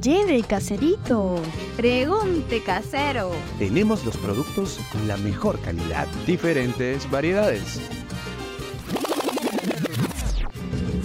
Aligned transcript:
Lleve 0.00 0.42
caserito. 0.42 1.34
Pregunte 1.76 2.62
casero. 2.62 3.32
Tenemos 3.58 4.04
los 4.06 4.16
productos 4.16 4.78
con 4.92 5.06
la 5.06 5.18
mejor 5.18 5.60
calidad. 5.60 6.06
Diferentes 6.26 7.10
variedades. 7.10 7.80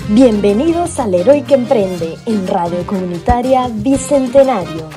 Bienvenidos 0.09 0.97
al 0.99 1.13
Héroe 1.13 1.43
que 1.43 1.55
Emprende 1.55 2.15
en 2.25 2.47
Radio 2.47 2.85
Comunitaria 2.85 3.67
Bicentenario. 3.69 4.87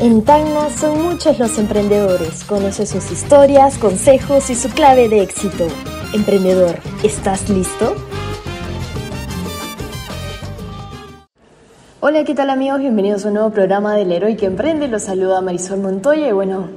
En 0.00 0.24
Tacna 0.24 0.70
son 0.70 1.02
muchos 1.02 1.38
los 1.38 1.58
emprendedores. 1.58 2.44
Conoce 2.44 2.86
sus 2.86 3.10
historias, 3.10 3.76
consejos 3.76 4.48
y 4.48 4.54
su 4.54 4.70
clave 4.70 5.08
de 5.10 5.22
éxito. 5.22 5.66
Emprendedor, 6.14 6.78
¿estás 7.02 7.48
listo? 7.50 7.94
Hola, 12.08 12.22
¿qué 12.22 12.36
tal 12.36 12.50
amigos? 12.50 12.78
Bienvenidos 12.78 13.24
a 13.24 13.28
un 13.28 13.34
nuevo 13.34 13.50
programa 13.50 13.96
del 13.96 14.12
Héroe 14.12 14.36
que 14.36 14.46
Emprende. 14.46 14.86
Los 14.86 15.02
saluda 15.02 15.40
Marisol 15.40 15.80
Montoya 15.80 16.28
y 16.28 16.30
bueno, 16.30 16.68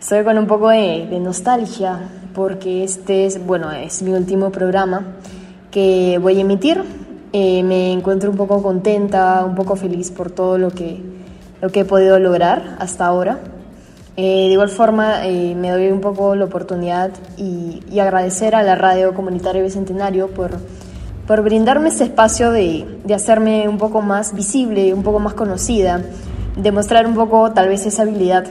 estoy 0.00 0.24
con 0.24 0.38
un 0.38 0.46
poco 0.46 0.70
de, 0.70 1.20
nostalgia 1.20 2.08
porque 2.34 2.82
este 2.82 3.26
es, 3.26 3.44
bueno, 3.46 3.70
es 3.72 4.00
mi 4.00 4.12
último 4.12 4.50
programa 4.50 5.16
que 5.70 6.18
voy 6.22 6.38
a 6.38 6.40
emitir. 6.40 6.82
Eh, 7.34 7.62
me 7.62 7.92
encuentro 7.92 8.30
un 8.30 8.38
poco 8.38 8.62
contenta, 8.62 9.44
un 9.44 9.54
poco 9.54 9.76
feliz 9.76 10.10
por 10.10 10.30
todo 10.30 10.56
lo 10.56 10.70
que, 10.70 10.98
lo 11.60 11.68
que 11.68 11.80
he 11.80 11.84
podido 11.84 12.18
lograr 12.18 12.78
hasta 12.78 13.04
ahora. 13.04 13.38
Eh, 14.16 14.46
de 14.46 14.52
igual 14.52 14.70
forma, 14.70 15.26
eh, 15.26 15.54
me 15.56 15.72
doy 15.72 15.88
un 15.88 16.00
poco 16.00 16.34
la 16.34 16.46
oportunidad 16.46 17.10
y, 17.36 17.82
y, 17.92 18.00
agradecer 18.00 18.54
a 18.54 18.62
la 18.62 18.76
Radio 18.76 19.12
Comunitaria 19.12 19.62
Bicentenario 19.62 20.28
por, 20.28 20.52
por 21.26 21.42
brindarme 21.42 21.88
este 21.88 22.04
espacio 22.04 22.50
de, 22.50 22.86
de 23.04 23.14
hacerme 23.14 23.68
un 23.68 23.78
poco 23.78 24.02
más 24.02 24.34
visible, 24.34 24.92
un 24.94 25.02
poco 25.02 25.18
más 25.20 25.34
conocida, 25.34 26.02
demostrar 26.56 27.06
un 27.06 27.14
poco 27.14 27.52
tal 27.52 27.68
vez 27.68 27.86
esa 27.86 28.02
habilidad 28.02 28.46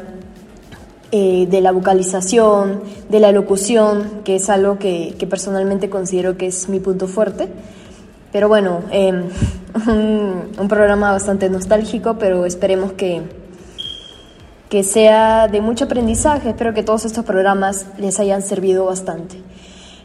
eh, 1.11 1.47
de 1.49 1.61
la 1.61 1.71
vocalización, 1.71 2.83
de 3.09 3.19
la 3.19 3.31
locución, 3.31 4.21
que 4.23 4.35
es 4.35 4.47
algo 4.47 4.77
que, 4.77 5.15
que, 5.17 5.25
personalmente 5.25 5.89
considero 5.89 6.37
que 6.37 6.45
es 6.45 6.69
mi 6.69 6.79
punto 6.79 7.07
fuerte. 7.07 7.47
Pero 8.31 8.47
bueno, 8.47 8.81
eh, 8.91 9.11
un, 9.87 10.51
un, 10.55 10.67
programa 10.67 11.11
bastante 11.11 11.49
nostálgico, 11.49 12.19
pero 12.19 12.45
esperemos 12.45 12.91
que, 12.91 13.23
que 14.69 14.83
sea 14.83 15.47
de 15.47 15.61
mucho 15.61 15.85
aprendizaje. 15.85 16.49
Espero 16.49 16.75
que 16.75 16.83
todos 16.83 17.05
estos 17.05 17.25
programas 17.25 17.87
les 17.97 18.19
hayan 18.19 18.43
servido 18.43 18.85
bastante. 18.85 19.41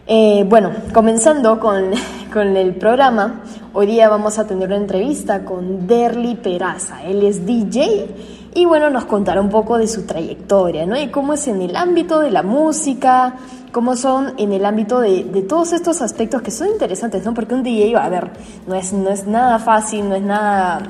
Eh, 0.07 0.45
bueno, 0.47 0.71
comenzando 0.93 1.59
con, 1.59 1.93
con, 2.33 2.59
el 2.59 2.75
programa, 2.75 3.41
hoy 3.73 3.87
día 3.87 4.11
vamos 4.11 4.39
a 4.39 4.47
tener 4.47 4.69
una 4.69 4.77
entrevista 4.77 5.47
con 5.47 5.87
Derly 5.87 6.35
Peraza. 6.35 7.03
Él 7.05 7.23
es 7.23 7.47
DJ 7.47 8.09
y 8.55 8.67
bueno, 8.67 8.91
nos 8.91 9.07
contará 9.07 9.41
un 9.41 9.49
poco 9.49 9.79
de 9.79 9.89
su 9.89 10.03
trayectoria, 10.05 10.85
¿no? 10.85 10.95
Y 10.95 11.09
cómo 11.09 11.33
es 11.33 11.49
en 11.49 11.63
el 11.63 11.75
ámbito 11.75 12.21
de 12.21 12.31
la 12.31 12.43
música, 12.43 13.37
cómo 13.73 13.97
son 13.97 14.35
en 14.37 14.53
el 14.53 14.67
ámbito 14.67 15.01
de, 15.01 15.25
de 15.25 15.41
todos 15.41 15.73
estos 15.73 16.03
aspectos 16.03 16.43
que 16.43 16.51
son 16.51 16.69
interesantes, 16.69 17.25
¿no? 17.25 17.33
Porque 17.33 17.55
un 17.55 17.63
DJ, 17.63 17.97
a 17.97 18.09
ver, 18.11 18.31
no 18.67 18.75
es, 18.75 18.93
no 18.93 19.09
es 19.09 19.27
nada 19.27 19.59
fácil, 19.59 20.07
no 20.07 20.17
es 20.17 20.23
nada... 20.23 20.83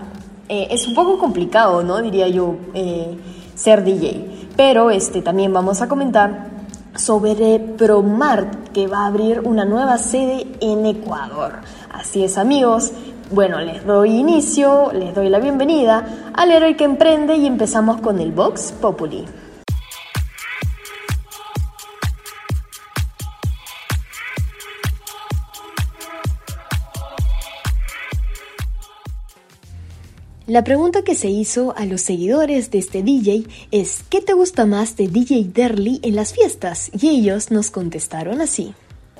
Eh, 0.49 0.67
es 0.73 0.89
un 0.89 0.95
poco 0.95 1.19
complicado, 1.19 1.85
¿no? 1.85 2.03
Diría 2.03 2.27
yo, 2.27 2.57
eh, 2.75 3.17
ser 3.55 3.85
DJ. 3.85 4.49
Pero 4.57 4.91
este, 4.91 5.23
también 5.23 5.53
vamos 5.53 5.81
a 5.83 5.89
comentar 5.89 6.54
sobre 6.97 7.59
Promart, 7.59 8.69
que 8.69 8.87
va 8.87 9.01
a 9.01 9.07
abrir 9.07 9.41
una 9.41 9.65
nueva 9.65 9.99
sede 9.99 10.47
en 10.61 10.87
Ecuador. 10.87 11.55
Así 11.93 12.25
es, 12.25 12.39
amigos. 12.39 12.93
Bueno, 13.31 13.61
les 13.61 13.85
doy 13.85 14.11
inicio, 14.11 14.93
les 14.93 15.15
doy 15.15 15.29
la 15.29 15.39
bienvenida 15.39 16.31
al 16.35 16.51
héroe 16.51 16.77
que 16.77 16.85
emprende 16.85 17.37
y 17.37 17.47
empezamos 17.47 18.01
con 18.01 18.21
el 18.21 18.33
Vox 18.33 18.73
Populi. 18.73 19.25
La 30.47 30.63
pregunta 30.63 31.01
que 31.01 31.15
se 31.15 31.29
hizo 31.29 31.75
a 31.75 31.87
los 31.87 32.03
seguidores 32.03 32.71
de 32.71 32.77
este 32.77 33.03
DJ 33.03 33.45
es 33.71 34.05
¿qué 34.11 34.21
te 34.21 34.35
gusta 34.35 34.67
más 34.67 34.95
de 34.95 35.09
DJ 35.09 35.47
Derly 35.55 36.01
en 36.03 36.17
las 36.17 36.35
fiestas? 36.35 36.91
Y 36.93 37.09
ellos 37.09 37.51
nos 37.51 37.71
contestaron 37.71 38.43
así. 38.43 38.75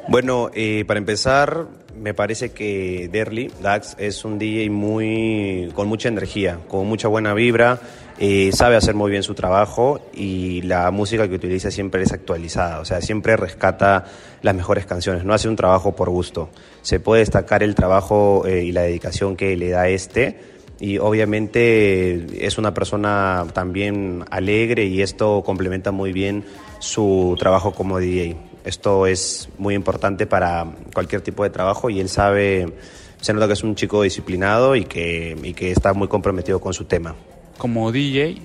Bueno, 0.07 0.51
eh, 0.53 0.85
para 0.87 0.99
empezar, 0.99 1.67
me 1.99 2.13
parece 2.13 2.51
que 2.51 3.09
Derly, 3.11 3.51
Dax, 3.63 3.97
es 3.99 4.23
un 4.27 4.39
DJ 4.39 4.69
muy, 4.69 5.73
con 5.75 5.89
mucha 5.89 6.11
energía, 6.11 6.59
con 6.69 6.87
mucha 6.87 7.09
buena 7.09 7.33
vibra, 7.33 7.81
eh, 8.19 8.51
sabe 8.53 8.77
hacer 8.77 8.95
muy 8.95 9.11
bien 9.11 9.23
su 9.23 9.35
trabajo 9.35 10.01
y 10.13 10.61
la 10.61 10.91
música 10.91 11.27
que 11.27 11.37
utiliza 11.37 11.71
siempre 11.71 12.03
es 12.03 12.13
actualizada, 12.13 12.81
o 12.81 12.85
sea, 12.85 13.01
siempre 13.01 13.39
rescata 13.39 14.05
las 14.43 14.55
mejores 14.55 14.85
canciones, 14.85 15.25
no 15.25 15.33
hace 15.33 15.49
un 15.49 15.57
trabajo 15.57 15.97
por 15.97 16.11
gusto. 16.11 16.51
Se 16.83 17.01
puede 17.01 17.21
destacar 17.21 17.63
el 17.63 17.75
trabajo 17.75 18.45
eh, 18.47 18.63
y 18.63 18.73
la 18.73 18.83
dedicación 18.83 19.37
que 19.37 19.57
le 19.57 19.71
da 19.71 19.89
este 19.89 20.54
y 20.81 20.99
obviamente 20.99 22.47
es 22.47 22.59
una 22.59 22.75
persona 22.75 23.47
también 23.53 24.25
alegre 24.31 24.85
y 24.87 25.03
esto 25.03 25.43
complementa 25.45 25.93
muy 25.93 26.13
bien 26.13 26.45
su 26.79 27.37
trabajo 27.39 27.73
como 27.73 27.99
DJ. 27.99 28.37
Esto 28.65 29.07
es 29.07 29.49
muy 29.59 29.75
importante 29.75 30.27
para 30.27 30.67
cualquier 30.93 31.21
tipo 31.21 31.43
de 31.45 31.51
trabajo 31.51 31.91
y 31.91 32.01
él 32.01 32.09
sabe, 32.09 32.73
se 33.21 33.33
nota 33.33 33.47
que 33.47 33.53
es 33.53 33.63
un 33.63 33.75
chico 33.75 34.03
disciplinado 34.03 34.75
y 34.75 34.85
que, 34.85 35.37
y 35.43 35.55
que 35.55 35.71
está 35.71 35.93
muy 35.93 36.09
comprometido 36.09 36.61
con 36.61 36.75
su 36.75 36.85
tema. 36.85 37.15
Como 37.59 37.93
DJ 37.93 38.39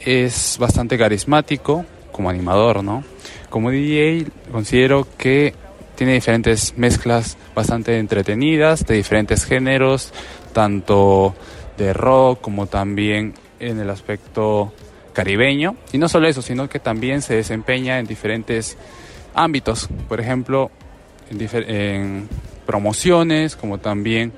es 0.00 0.56
bastante 0.58 0.96
carismático, 0.96 1.84
como 2.12 2.30
animador, 2.30 2.82
¿no? 2.82 3.04
Como 3.50 3.70
DJ 3.70 4.26
considero 4.50 5.06
que 5.18 5.52
tiene 5.96 6.14
diferentes 6.14 6.78
mezclas 6.78 7.36
bastante 7.54 7.98
entretenidas 7.98 8.86
de 8.86 8.94
diferentes 8.94 9.44
géneros, 9.44 10.12
tanto 10.52 11.34
de 11.76 11.92
rock 11.92 12.40
como 12.40 12.66
también 12.66 13.34
en 13.58 13.80
el 13.80 13.90
aspecto 13.90 14.72
caribeño. 15.12 15.76
Y 15.92 15.98
no 15.98 16.08
solo 16.08 16.28
eso, 16.28 16.42
sino 16.42 16.68
que 16.68 16.78
también 16.78 17.22
se 17.22 17.34
desempeña 17.34 17.98
en 17.98 18.06
diferentes 18.06 18.76
ámbitos, 19.34 19.88
por 20.08 20.20
ejemplo, 20.20 20.70
en, 21.30 22.28
promociones, 22.66 23.56
como 23.56 23.78
también 23.78 24.32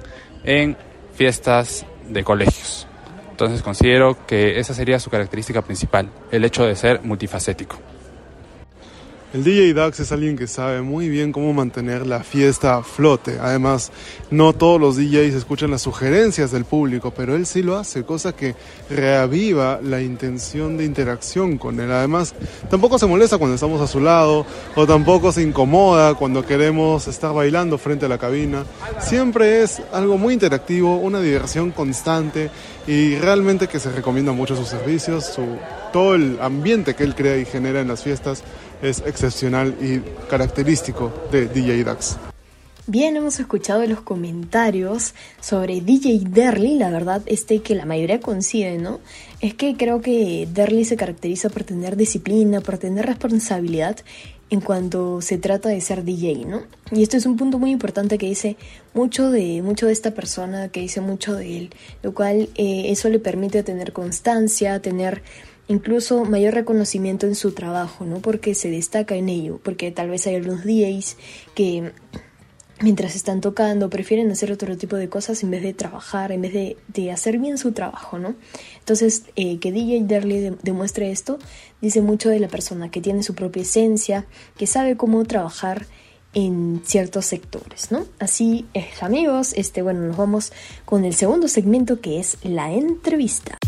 en 0.45 0.77
fiestas 1.15 1.85
de 2.09 2.25
colegios. 2.25 2.87
Entonces 3.31 3.63
considero 3.63 4.27
que 4.27 4.59
esa 4.59 4.75
sería 4.75 4.99
su 4.99 5.11
característica 5.11 5.63
principal, 5.63 6.11
el 6.31 6.45
hecho 6.45 6.65
de 6.65 6.77
ser 6.77 7.03
multifacético. 7.03 7.77
El 9.33 9.45
DJ 9.45 9.73
Dax 9.73 9.99
es 10.01 10.13
alguien 10.13 10.37
que 10.37 10.47
sabe 10.47 10.83
muy 10.83 11.09
bien 11.09 11.33
cómo 11.33 11.55
mantener 11.55 12.07
la 12.07 12.23
fiesta 12.23 12.77
a 12.77 12.83
flote. 12.83 13.39
Además, 13.41 13.91
no 14.31 14.53
todos 14.53 14.79
los 14.79 14.99
DJs 14.99 15.35
escuchan 15.35 15.71
las 15.71 15.81
sugerencias 15.81 16.51
del 16.51 16.67
público, 16.67 17.15
pero 17.17 17.35
él 17.35 17.47
sí 17.47 17.63
lo 17.63 17.79
hace, 17.79 18.05
cosa 18.05 18.37
que 18.37 18.55
reaviva 18.91 19.81
la 19.83 20.03
intención 20.03 20.77
de 20.77 20.85
interacción 20.85 21.57
con 21.57 21.81
él. 21.81 21.91
Además, 21.91 22.35
tampoco 22.69 22.99
se 22.99 23.07
molesta 23.07 23.39
cuando 23.39 23.55
estamos 23.55 23.81
a 23.81 23.87
su 23.87 24.01
lado 24.01 24.45
o 24.77 24.87
tampoco 24.87 25.33
se 25.33 25.41
incomoda 25.41 26.13
cuando 26.13 26.45
queremos 26.45 27.09
estar 27.09 27.33
bailando 27.33 27.79
frente 27.79 28.05
a 28.05 28.11
la 28.11 28.19
cabina. 28.19 28.67
Siempre 29.01 29.63
es 29.63 29.81
algo 29.95 30.19
muy 30.19 30.35
interactivo, 30.35 30.97
una 30.97 31.23
diversión 31.23 31.71
constante 31.71 32.51
y 32.87 33.17
realmente 33.17 33.69
que 33.69 33.79
se 33.79 33.91
recomienda 33.91 34.33
mucho 34.33 34.57
sus 34.57 34.69
servicios, 34.69 35.27
su, 35.27 35.45
todo 35.93 36.15
el 36.15 36.39
ambiente 36.41 36.95
que 36.95 37.05
él 37.05 37.15
crea 37.15 37.37
y 37.39 37.45
genera 37.45 37.81
en 37.81 37.89
las 37.89 38.03
fiestas 38.03 38.43
es 38.83 39.03
excepcional 39.07 39.77
y 39.81 40.01
característico 40.29 41.13
de 41.31 41.47
DJ 41.47 41.85
Dax. 41.85 42.17
Bien, 42.89 43.17
hemos 43.17 43.39
escuchado 43.39 43.87
los 43.87 44.01
comentarios 44.01 45.15
sobre 45.41 45.81
DJ 45.81 46.23
Derly, 46.29 46.79
la 46.79 46.91
verdad 46.91 47.23
este 47.27 47.63
que 47.63 47.77
la 47.77 47.87
mayoría 47.87 48.21
coincide, 48.21 48.77
¿no? 48.79 48.99
Es 49.41 49.55
que 49.55 49.77
creo 49.77 50.01
que 50.01 50.49
Derly 50.53 50.85
se 50.85 50.97
caracteriza 50.97 51.49
por 51.49 51.63
tener 51.63 51.97
disciplina, 51.97 52.61
por 52.61 52.79
tener 52.79 53.07
responsabilidad 53.07 53.99
en 54.53 54.61
cuanto 54.61 55.23
se 55.23 55.39
trata 55.39 55.71
de 55.71 55.81
ser 55.81 56.05
DJ, 56.05 56.45
¿no? 56.45 56.65
Y 56.91 57.03
esto 57.03 57.17
es 57.17 57.25
un 57.25 57.39
punto 57.39 57.59
muy 57.59 57.71
importante 57.71 58.19
que 58.19 58.27
dice 58.27 58.59
mucho 58.93 59.31
de, 59.31 59.63
mucho 59.63 59.87
de 59.87 59.95
esta 59.95 60.11
persona, 60.11 60.69
que 60.69 60.81
dice 60.81 61.01
mucho 61.01 61.35
de 61.35 61.57
él, 61.57 61.71
lo 62.03 62.13
cual 62.13 62.51
eh, 62.57 62.85
eso 62.89 63.09
le 63.09 63.19
permite 63.19 63.63
tener 63.63 63.95
constancia, 63.95 64.83
tener 64.83 65.23
incluso 65.69 66.27
mayor 66.27 66.53
reconocimiento 66.53 67.27
en 67.27 67.35
su 67.35 67.53
trabajo, 67.53 68.05
¿no? 68.05 68.19
Porque 68.19 68.55
se 68.55 68.69
destaca 68.69 69.15
en 69.15 69.31
ello, 69.31 69.59
porque 69.63 69.91
tal 69.91 70.11
vez 70.11 70.27
hay 70.27 70.35
algunos 70.35 70.65
DJs 70.65 71.17
que 71.55 71.93
mientras 72.83 73.17
están 73.17 73.41
tocando 73.41 73.89
prefieren 73.89 74.31
hacer 74.31 74.53
otro 74.53 74.77
tipo 74.77 74.97
de 74.97 75.09
cosas 75.09 75.43
en 75.43 75.51
vez 75.51 75.63
de 75.63 75.73
trabajar, 75.73 76.33
en 76.33 76.43
vez 76.43 76.53
de, 76.53 76.77
de 76.89 77.11
hacer 77.11 77.39
bien 77.39 77.57
su 77.59 77.73
trabajo, 77.73 78.19
¿no? 78.19 78.35
Entonces, 78.79 79.25
eh, 79.37 79.59
que 79.59 79.73
DJ 79.73 80.03
Derley 80.05 80.41
de, 80.41 80.57
demuestre 80.63 81.11
esto 81.11 81.39
dice 81.81 82.03
mucho 82.03 82.29
de 82.29 82.41
la 82.41 82.49
persona, 82.49 82.91
que 82.91 83.01
tiene 83.01 83.23
su 83.23 83.35
propia 83.35 83.63
esencia, 83.63 84.27
que 84.57 84.67
sabe 84.67 84.97
cómo 84.97 85.25
trabajar 85.25 85.87
en 86.35 86.81
ciertos 86.85 87.27
sectores, 87.27 87.91
¿no? 87.91 88.07
Así 88.19 88.67
es, 88.75 89.03
amigos, 89.03 89.53
este, 89.55 89.83
bueno, 89.83 90.01
nos 90.01 90.17
vamos 90.17 90.53
con 90.85 91.05
el 91.05 91.15
segundo 91.15 91.49
segmento 91.49 92.01
que 92.01 92.19
es 92.19 92.39
la 92.43 92.73
entrevista. 92.73 93.59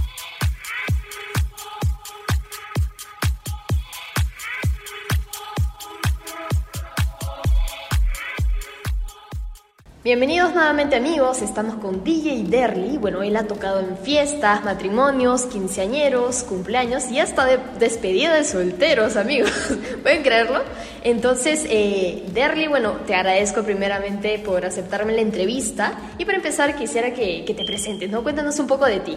Bienvenidos 10.04 10.52
nuevamente 10.52 10.96
amigos, 10.96 11.40
estamos 11.40 11.76
con 11.76 12.04
DJ 12.04 12.44
Derly. 12.44 12.98
Bueno, 12.98 13.22
él 13.22 13.34
ha 13.36 13.46
tocado 13.46 13.80
en 13.80 13.96
fiestas, 13.96 14.62
matrimonios, 14.62 15.46
quinceañeros, 15.46 16.42
cumpleaños 16.42 17.10
y 17.10 17.20
hasta 17.20 17.46
de 17.46 17.58
despedida 17.78 18.34
de 18.34 18.44
solteros, 18.44 19.16
amigos. 19.16 19.50
¿Pueden 20.02 20.22
creerlo? 20.22 20.60
Entonces, 21.04 21.64
eh, 21.70 22.22
Derly, 22.34 22.66
bueno, 22.66 22.98
te 23.06 23.14
agradezco 23.14 23.62
primeramente 23.62 24.38
por 24.40 24.66
aceptarme 24.66 25.14
la 25.14 25.22
entrevista 25.22 25.94
y 26.18 26.26
para 26.26 26.36
empezar 26.36 26.76
quisiera 26.76 27.14
que, 27.14 27.42
te 27.46 27.64
presentes, 27.64 28.10
¿no? 28.10 28.22
Cuéntanos 28.22 28.58
un 28.58 28.66
poco 28.66 28.84
de 28.84 29.00
ti. 29.00 29.16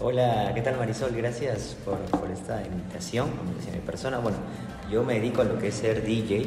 Hola, 0.00 0.50
¿qué 0.52 0.62
tal 0.62 0.78
Marisol? 0.78 1.14
Gracias 1.14 1.76
por, 1.84 1.98
por 2.18 2.28
esta 2.28 2.60
invitación, 2.60 3.30
mi 3.72 3.78
persona. 3.78 4.18
Bueno, 4.18 4.38
yo 4.90 5.04
me 5.04 5.14
dedico 5.14 5.42
a 5.42 5.44
lo 5.44 5.60
que 5.60 5.68
es 5.68 5.76
ser 5.76 6.04
DJ 6.04 6.38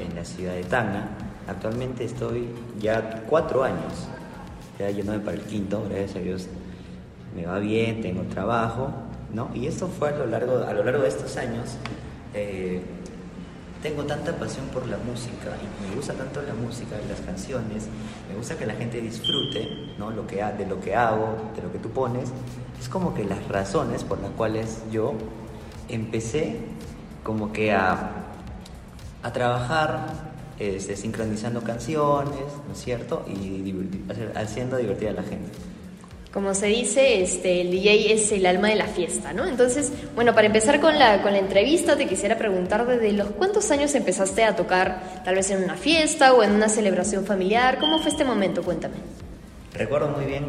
en 0.00 0.16
la 0.16 0.24
ciudad 0.24 0.54
de 0.54 0.64
Tacna 0.64 1.10
Actualmente 1.46 2.04
estoy 2.04 2.48
ya 2.80 3.24
cuatro 3.28 3.64
años, 3.64 4.08
ya 4.78 4.90
yéndome 4.90 5.18
para 5.18 5.36
el 5.36 5.42
quinto, 5.42 5.84
gracias 5.88 6.16
a 6.16 6.18
Dios 6.20 6.48
me 7.34 7.46
va 7.46 7.58
bien, 7.58 8.02
tengo 8.02 8.22
trabajo, 8.22 8.90
¿no? 9.32 9.50
Y 9.54 9.66
esto 9.66 9.88
fue 9.88 10.10
a 10.10 10.12
lo 10.12 10.26
largo, 10.26 10.64
a 10.64 10.72
lo 10.72 10.84
largo 10.84 11.02
de 11.02 11.08
estos 11.08 11.36
años. 11.36 11.76
Eh, 12.34 12.82
tengo 13.82 14.04
tanta 14.04 14.36
pasión 14.36 14.66
por 14.66 14.86
la 14.86 14.96
música 14.98 15.56
y 15.60 15.88
me 15.88 15.96
gusta 15.96 16.12
tanto 16.12 16.40
la 16.42 16.54
música 16.54 16.94
y 17.04 17.08
las 17.08 17.20
canciones, 17.20 17.88
me 18.28 18.36
gusta 18.36 18.56
que 18.56 18.64
la 18.64 18.74
gente 18.74 19.00
disfrute 19.00 19.94
¿no? 19.98 20.12
lo 20.12 20.24
que, 20.24 20.36
de 20.36 20.66
lo 20.66 20.80
que 20.80 20.94
hago, 20.94 21.50
de 21.56 21.62
lo 21.62 21.72
que 21.72 21.78
tú 21.78 21.90
pones. 21.90 22.30
Es 22.80 22.88
como 22.88 23.12
que 23.12 23.24
las 23.24 23.46
razones 23.48 24.04
por 24.04 24.20
las 24.20 24.30
cuales 24.32 24.82
yo 24.92 25.14
empecé 25.88 26.58
como 27.24 27.52
que 27.52 27.72
a, 27.72 28.10
a 29.22 29.32
trabajar 29.32 30.31
este, 30.58 30.96
sincronizando 30.96 31.62
canciones, 31.62 32.44
¿no 32.66 32.72
es 32.72 32.80
cierto? 32.80 33.24
Y 33.28 33.74
haciendo 34.34 34.76
divertida 34.76 35.10
a 35.10 35.14
la 35.14 35.22
gente. 35.22 35.50
Como 36.32 36.54
se 36.54 36.66
dice, 36.66 37.20
este, 37.20 37.60
el 37.60 37.70
DJ 37.70 38.14
es 38.14 38.32
el 38.32 38.46
alma 38.46 38.68
de 38.68 38.76
la 38.76 38.86
fiesta, 38.86 39.34
¿no? 39.34 39.44
Entonces, 39.44 39.92
bueno, 40.14 40.34
para 40.34 40.46
empezar 40.46 40.80
con 40.80 40.98
la, 40.98 41.20
con 41.20 41.32
la 41.32 41.38
entrevista, 41.38 41.94
te 41.96 42.06
quisiera 42.06 42.38
preguntar 42.38 42.86
desde 42.86 43.12
los 43.12 43.28
cuántos 43.32 43.70
años 43.70 43.94
empezaste 43.94 44.42
a 44.44 44.56
tocar, 44.56 45.22
tal 45.26 45.34
vez 45.34 45.50
en 45.50 45.62
una 45.62 45.76
fiesta 45.76 46.32
o 46.32 46.42
en 46.42 46.52
una 46.52 46.70
celebración 46.70 47.26
familiar. 47.26 47.78
¿Cómo 47.78 47.98
fue 47.98 48.10
este 48.10 48.24
momento? 48.24 48.62
Cuéntame. 48.62 48.94
Recuerdo 49.74 50.08
muy 50.08 50.24
bien 50.24 50.44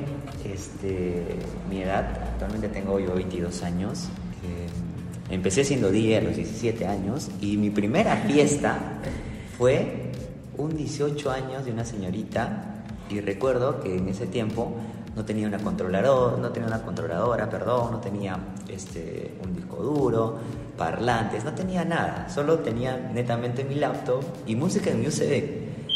este, 0.46 1.24
mi 1.70 1.82
edad, 1.82 2.06
actualmente 2.32 2.70
tengo 2.70 3.00
yo 3.00 3.14
22 3.16 3.64
años. 3.64 4.06
Eh, 4.44 5.34
empecé 5.34 5.66
siendo 5.66 5.92
DJ 5.92 6.18
a 6.18 6.22
los 6.22 6.36
17 6.36 6.86
años 6.86 7.30
y 7.42 7.58
mi 7.58 7.70
primera 7.70 8.16
fiesta 8.18 8.78
fue 9.63 10.12
un 10.57 10.75
18 10.75 11.31
años 11.31 11.63
de 11.63 11.71
una 11.71 11.86
señorita 11.86 12.83
y 13.10 13.21
recuerdo 13.21 13.80
que 13.80 13.95
en 13.95 14.10
ese 14.10 14.27
tiempo 14.27 14.74
no 15.15 15.24
tenía 15.24 15.48
una 15.48 15.57
controladora, 15.57 16.36
no 16.36 16.50
tenía 16.50 16.68
una 16.68 16.81
controladora, 16.81 17.50
perdón, 17.50 17.94
no 17.94 18.00
tenía 18.01 18.38
este, 18.68 19.33
un 19.42 19.56
disco 19.56 19.77
duro, 19.77 20.38
parlantes, 20.77 21.45
no 21.45 21.54
tenía 21.54 21.86
nada, 21.86 22.27
solo 22.27 22.60
tenía 22.60 22.98
netamente 23.13 23.63
mi 23.63 23.75
laptop 23.75 24.21
y 24.45 24.57
música 24.57 24.92
en 24.92 25.00
mi 25.00 25.07
USB. 25.07 25.42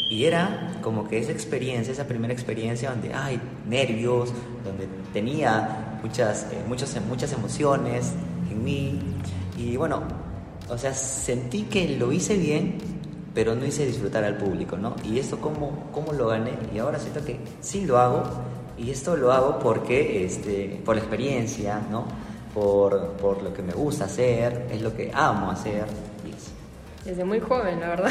Y 0.08 0.24
era 0.24 0.78
como 0.80 1.06
que 1.06 1.18
esa 1.18 1.32
experiencia, 1.32 1.92
esa 1.92 2.06
primera 2.06 2.32
experiencia 2.32 2.88
donde 2.88 3.12
hay 3.12 3.38
nervios, 3.68 4.32
donde 4.64 4.88
tenía 5.12 5.98
muchas, 6.02 6.44
eh, 6.44 6.64
muchas, 6.66 6.98
muchas 7.06 7.34
emociones 7.34 8.14
en 8.50 8.64
mí. 8.64 8.98
Y 9.58 9.76
bueno, 9.76 10.04
o 10.70 10.78
sea, 10.78 10.94
sentí 10.94 11.64
que 11.64 11.98
lo 11.98 12.12
hice 12.12 12.38
bien 12.38 12.97
pero 13.34 13.54
no 13.54 13.64
hice 13.64 13.86
disfrutar 13.86 14.24
al 14.24 14.36
público, 14.36 14.76
¿no? 14.76 14.96
Y 15.04 15.18
esto, 15.18 15.38
¿cómo, 15.40 15.88
cómo 15.92 16.12
lo 16.12 16.28
gané? 16.28 16.52
Y 16.74 16.78
ahora 16.78 16.98
siento 16.98 17.24
que 17.24 17.38
sí 17.60 17.86
lo 17.86 17.98
hago, 17.98 18.22
y 18.76 18.90
esto 18.90 19.16
lo 19.16 19.32
hago 19.32 19.58
porque, 19.58 20.24
este, 20.24 20.80
por 20.84 20.96
la 20.96 21.02
experiencia, 21.02 21.80
¿no? 21.90 22.04
Por, 22.54 23.12
por 23.12 23.42
lo 23.42 23.52
que 23.52 23.62
me 23.62 23.72
gusta 23.72 24.06
hacer, 24.06 24.68
es 24.70 24.82
lo 24.82 24.94
que 24.94 25.10
amo 25.12 25.50
hacer. 25.50 25.84
Desde 27.04 27.24
muy 27.24 27.40
joven, 27.40 27.80
la 27.80 27.88
verdad. 27.88 28.10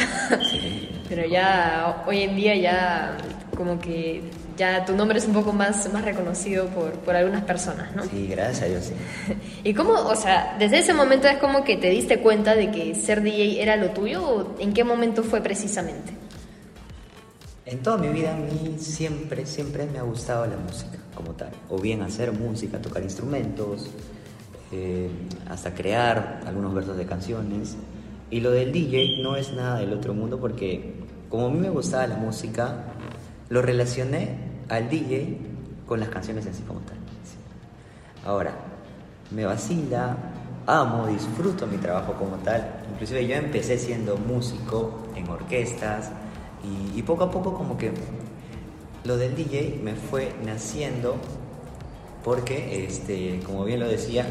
Sí. 0.50 0.90
Pero 1.08 1.26
ya 1.28 2.04
hoy 2.08 2.24
en 2.24 2.36
día 2.36 2.56
ya 2.56 3.18
como 3.56 3.80
que 3.80 4.24
ya 4.58 4.84
tu 4.84 4.96
nombre 4.96 5.20
es 5.20 5.28
un 5.28 5.34
poco 5.34 5.54
más, 5.54 5.92
más 5.94 6.04
reconocido 6.04 6.66
por, 6.68 6.92
por 6.94 7.16
algunas 7.16 7.44
personas, 7.44 7.96
¿no? 7.96 8.04
Sí, 8.04 8.28
gracias 8.28 8.64
a 8.64 8.66
Dios, 8.66 8.86
sí. 8.86 8.94
¿Y 9.64 9.74
cómo, 9.74 9.94
o 9.94 10.16
sea, 10.16 10.56
desde 10.60 10.80
ese 10.80 10.94
momento 10.94 11.28
es 11.28 11.38
como 11.38 11.64
que 11.64 11.78
te 11.78 11.90
diste 11.90 12.20
cuenta 12.20 12.56
de 12.56 12.72
que 12.72 12.96
ser 12.96 13.22
DJ 13.22 13.62
era 13.62 13.76
lo 13.78 13.92
tuyo 13.92 14.28
o 14.28 14.60
en 14.60 14.74
qué 14.74 14.84
momento 14.84 15.24
fue 15.24 15.42
precisamente? 15.42 16.12
En 17.66 17.80
toda 17.80 17.98
mi 17.98 18.08
vida 18.08 18.34
a 18.34 18.38
mí 18.38 18.78
siempre, 18.80 19.46
siempre 19.46 19.86
me 19.86 20.00
ha 20.00 20.04
gustado 20.04 20.46
la 20.46 20.58
música 20.58 20.98
como 21.14 21.32
tal. 21.32 21.52
O 21.70 21.78
bien 21.78 22.02
hacer 22.02 22.32
música, 22.32 22.82
tocar 22.82 23.04
instrumentos, 23.04 23.90
eh, 24.72 25.10
hasta 25.50 25.74
crear 25.74 26.42
algunos 26.46 26.74
versos 26.74 26.98
de 26.98 27.06
canciones. 27.06 27.76
Y 28.32 28.40
lo 28.40 28.52
del 28.52 28.72
DJ 28.72 29.22
no 29.22 29.36
es 29.36 29.52
nada 29.54 29.80
del 29.80 29.94
otro 29.94 30.14
mundo 30.14 30.40
porque 30.40 30.96
como 31.30 31.48
a 31.48 31.50
mí 31.50 31.60
me 31.60 31.70
gustaba 31.70 32.08
la 32.08 32.16
música, 32.16 32.86
lo 33.50 33.62
relacioné 33.62 34.30
al 34.70 34.90
DJ 34.90 35.38
con 35.88 36.00
las 36.00 36.10
canciones 36.10 36.46
en 36.46 36.54
sí 36.54 36.64
como 36.64 36.82
tal. 36.82 36.98
Ahora, 38.26 38.52
me 39.32 39.46
vacila, 39.46 40.18
amo, 40.66 41.08
disfruto 41.08 41.66
mi 41.66 41.78
trabajo 41.78 42.14
como 42.14 42.36
tal. 42.38 42.82
Inclusive 42.92 43.26
yo 43.26 43.36
empecé 43.36 43.78
siendo 43.78 44.18
músico 44.18 45.08
en 45.16 45.30
orquestas 45.30 46.12
y, 46.94 47.02
poco 47.04 47.24
a 47.24 47.32
poco 47.32 47.54
como 47.54 47.78
que 47.78 47.92
lo 49.06 49.16
del 49.16 49.36
DJ 49.36 49.80
me 49.82 49.96
fue 49.96 50.34
naciendo 50.44 51.16
porque, 52.24 52.86
este, 52.86 53.40
como 53.46 53.64
bien 53.64 53.80
lo 53.80 53.88
decía, 53.88 54.26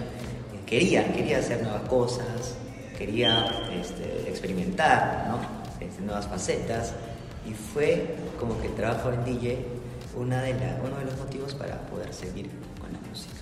quería, 0.66 1.10
quería 1.14 1.38
hacer 1.38 1.62
nuevas 1.62 1.88
cosas, 1.88 2.54
quería 2.98 3.46
este, 3.72 4.28
experimentar 4.28 5.28
¿no? 5.30 5.38
Este, 5.80 6.02
nuevas 6.02 6.26
facetas 6.26 6.92
y 7.48 7.54
fue 7.54 8.16
como 8.38 8.60
que 8.60 8.66
el 8.66 8.74
trabajo 8.74 9.12
en 9.12 9.24
DJ 9.24 9.76
una 10.16 10.42
de 10.42 10.54
la, 10.54 10.80
uno 10.82 10.98
de 10.98 11.04
los 11.04 11.16
motivos 11.18 11.54
para 11.54 11.76
poder 11.82 12.12
seguir 12.12 12.48
con 12.80 12.92
la 12.92 12.98
música. 13.08 13.34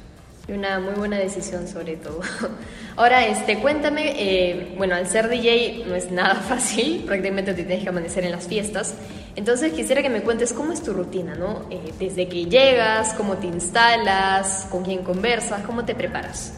Y 0.46 0.52
una 0.52 0.78
muy 0.78 0.94
buena 0.94 1.16
decisión 1.16 1.66
sobre 1.66 1.96
todo. 1.96 2.20
Ahora, 2.96 3.26
este, 3.26 3.60
cuéntame, 3.60 4.12
eh, 4.16 4.74
bueno, 4.76 4.94
al 4.94 5.06
ser 5.06 5.28
DJ 5.28 5.84
no 5.86 5.94
es 5.94 6.10
nada 6.10 6.34
fácil, 6.48 7.04
prácticamente 7.06 7.54
te 7.54 7.62
tienes 7.62 7.82
que 7.82 7.88
amanecer 7.88 8.24
en 8.24 8.32
las 8.32 8.46
fiestas. 8.46 8.94
Entonces 9.36 9.72
quisiera 9.72 10.02
que 10.02 10.10
me 10.10 10.22
cuentes 10.22 10.52
cómo 10.52 10.72
es 10.72 10.82
tu 10.82 10.92
rutina, 10.92 11.34
¿no? 11.34 11.62
Eh, 11.70 11.92
desde 11.98 12.28
que 12.28 12.44
llegas, 12.44 13.14
cómo 13.14 13.36
te 13.36 13.46
instalas, 13.46 14.66
con 14.70 14.84
quién 14.84 15.02
conversas, 15.02 15.62
cómo 15.62 15.84
te 15.84 15.94
preparas. 15.94 16.54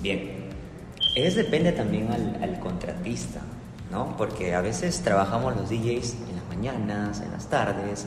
Bien, 0.00 0.50
eso 1.14 1.38
depende 1.38 1.72
también 1.72 2.10
al, 2.10 2.42
al 2.42 2.58
contratista, 2.58 3.40
¿no? 3.90 4.16
Porque 4.16 4.54
a 4.54 4.60
veces 4.60 5.00
trabajamos 5.00 5.56
los 5.56 5.70
DJs 5.70 6.16
en 6.30 6.35
mañanas, 6.56 7.20
en 7.20 7.32
las 7.32 7.48
tardes, 7.48 8.06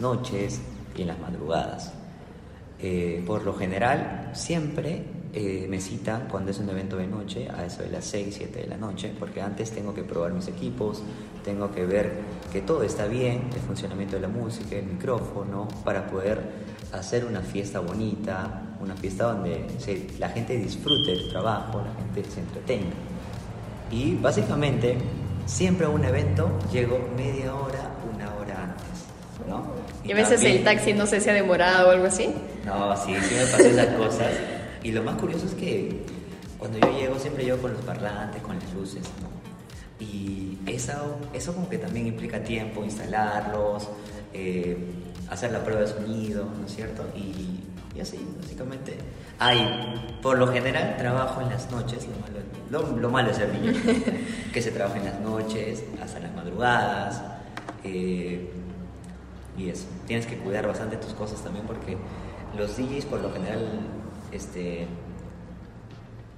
noches 0.00 0.60
y 0.96 1.02
en 1.02 1.08
las 1.08 1.18
madrugadas. 1.18 1.92
Eh, 2.80 3.22
por 3.26 3.44
lo 3.44 3.54
general, 3.54 4.30
siempre 4.34 5.04
eh, 5.32 5.66
me 5.68 5.80
citan 5.80 6.28
cuando 6.28 6.50
es 6.50 6.58
un 6.58 6.68
evento 6.68 6.96
de 6.96 7.06
noche, 7.06 7.48
a 7.48 7.64
eso 7.64 7.82
de 7.82 7.90
las 7.90 8.04
6, 8.06 8.34
7 8.36 8.62
de 8.62 8.66
la 8.66 8.76
noche, 8.76 9.12
porque 9.18 9.40
antes 9.40 9.70
tengo 9.70 9.94
que 9.94 10.02
probar 10.02 10.32
mis 10.32 10.48
equipos, 10.48 11.02
tengo 11.44 11.70
que 11.70 11.86
ver 11.86 12.12
que 12.52 12.60
todo 12.60 12.82
está 12.82 13.06
bien, 13.06 13.48
el 13.54 13.60
funcionamiento 13.60 14.16
de 14.16 14.22
la 14.22 14.28
música, 14.28 14.76
el 14.76 14.86
micrófono, 14.86 15.68
para 15.84 16.06
poder 16.06 16.40
hacer 16.92 17.24
una 17.24 17.40
fiesta 17.40 17.80
bonita, 17.80 18.76
una 18.80 18.94
fiesta 18.94 19.32
donde 19.32 19.66
la 20.18 20.28
gente 20.30 20.56
disfrute 20.58 21.12
del 21.12 21.30
trabajo, 21.30 21.82
la 21.82 21.94
gente 21.94 22.28
se 22.30 22.40
entretenga. 22.40 22.94
Y 23.90 24.16
básicamente, 24.16 24.98
siempre 25.46 25.86
a 25.86 25.88
un 25.88 26.04
evento 26.04 26.58
llego 26.72 27.08
media 27.16 27.54
hora, 27.54 27.90
una 28.14 28.34
hora 28.34 28.62
antes. 28.64 28.86
Y, 30.04 30.12
a 30.12 30.14
veces 30.14 30.42
el 30.42 30.64
taxi 30.64 30.92
no 30.92 31.06
sé 31.06 31.20
si 31.20 31.30
ha 31.30 31.32
demorado 31.32 31.88
o 31.88 31.90
algo 31.92 32.06
así. 32.06 32.34
No, 32.64 32.96
sí, 32.96 33.14
sí 33.28 33.34
me 33.34 33.46
pasan 33.46 33.66
esas 33.66 33.94
cosas. 33.94 34.32
Y 34.82 34.92
lo 34.92 35.02
más 35.02 35.16
curioso 35.16 35.46
es 35.46 35.54
que 35.54 36.04
cuando 36.58 36.78
yo 36.78 36.98
llego 36.98 37.18
siempre 37.18 37.44
llego 37.44 37.58
con 37.58 37.72
los 37.72 37.82
parlantes, 37.82 38.42
con 38.42 38.58
las 38.58 38.72
luces, 38.74 39.02
Y 39.98 40.58
eso, 40.66 41.18
eso 41.32 41.54
como 41.54 41.68
que 41.68 41.78
también 41.78 42.06
implica 42.06 42.42
tiempo, 42.42 42.84
instalarlos, 42.84 43.88
eh, 44.34 44.76
hacer 45.30 45.52
la 45.52 45.64
prueba 45.64 45.82
de 45.82 45.88
sonido, 45.88 46.44
¿no 46.44 46.66
es 46.66 46.74
cierto? 46.74 47.04
Y, 47.16 47.60
Y 47.96 48.00
así, 48.00 48.18
básicamente. 48.40 48.96
Hay, 49.38 50.18
por 50.22 50.38
lo 50.38 50.48
general, 50.48 50.96
trabajo 50.98 51.40
en 51.40 51.48
las 51.50 51.70
noches, 51.70 52.06
lo 52.06 52.18
malo, 52.20 52.90
lo, 52.92 52.96
lo 53.00 53.10
malo 53.10 53.30
es 53.30 53.36
ser 53.36 53.52
DJ, 53.60 54.02
que 54.52 54.62
se 54.62 54.70
trabaja 54.70 54.98
en 54.98 55.04
las 55.06 55.20
noches, 55.20 55.84
hasta 56.02 56.20
las 56.20 56.34
madrugadas. 56.34 57.22
eh, 57.84 58.50
y 59.58 59.70
eso, 59.70 59.86
tienes 60.06 60.26
que 60.26 60.36
cuidar 60.36 60.66
bastante 60.66 60.98
tus 60.98 61.14
cosas 61.14 61.40
también 61.42 61.64
porque 61.66 61.96
los 62.58 62.76
DJs 62.76 63.06
por 63.06 63.20
lo 63.22 63.32
general, 63.32 63.66
este, 64.30 64.86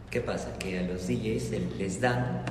¿qué 0.09 0.21
pasa? 0.21 0.53
Que 0.57 0.79
a 0.79 0.83
los 0.83 1.09
DJs 1.09 1.51
les 1.79 2.01
dan 2.01 2.43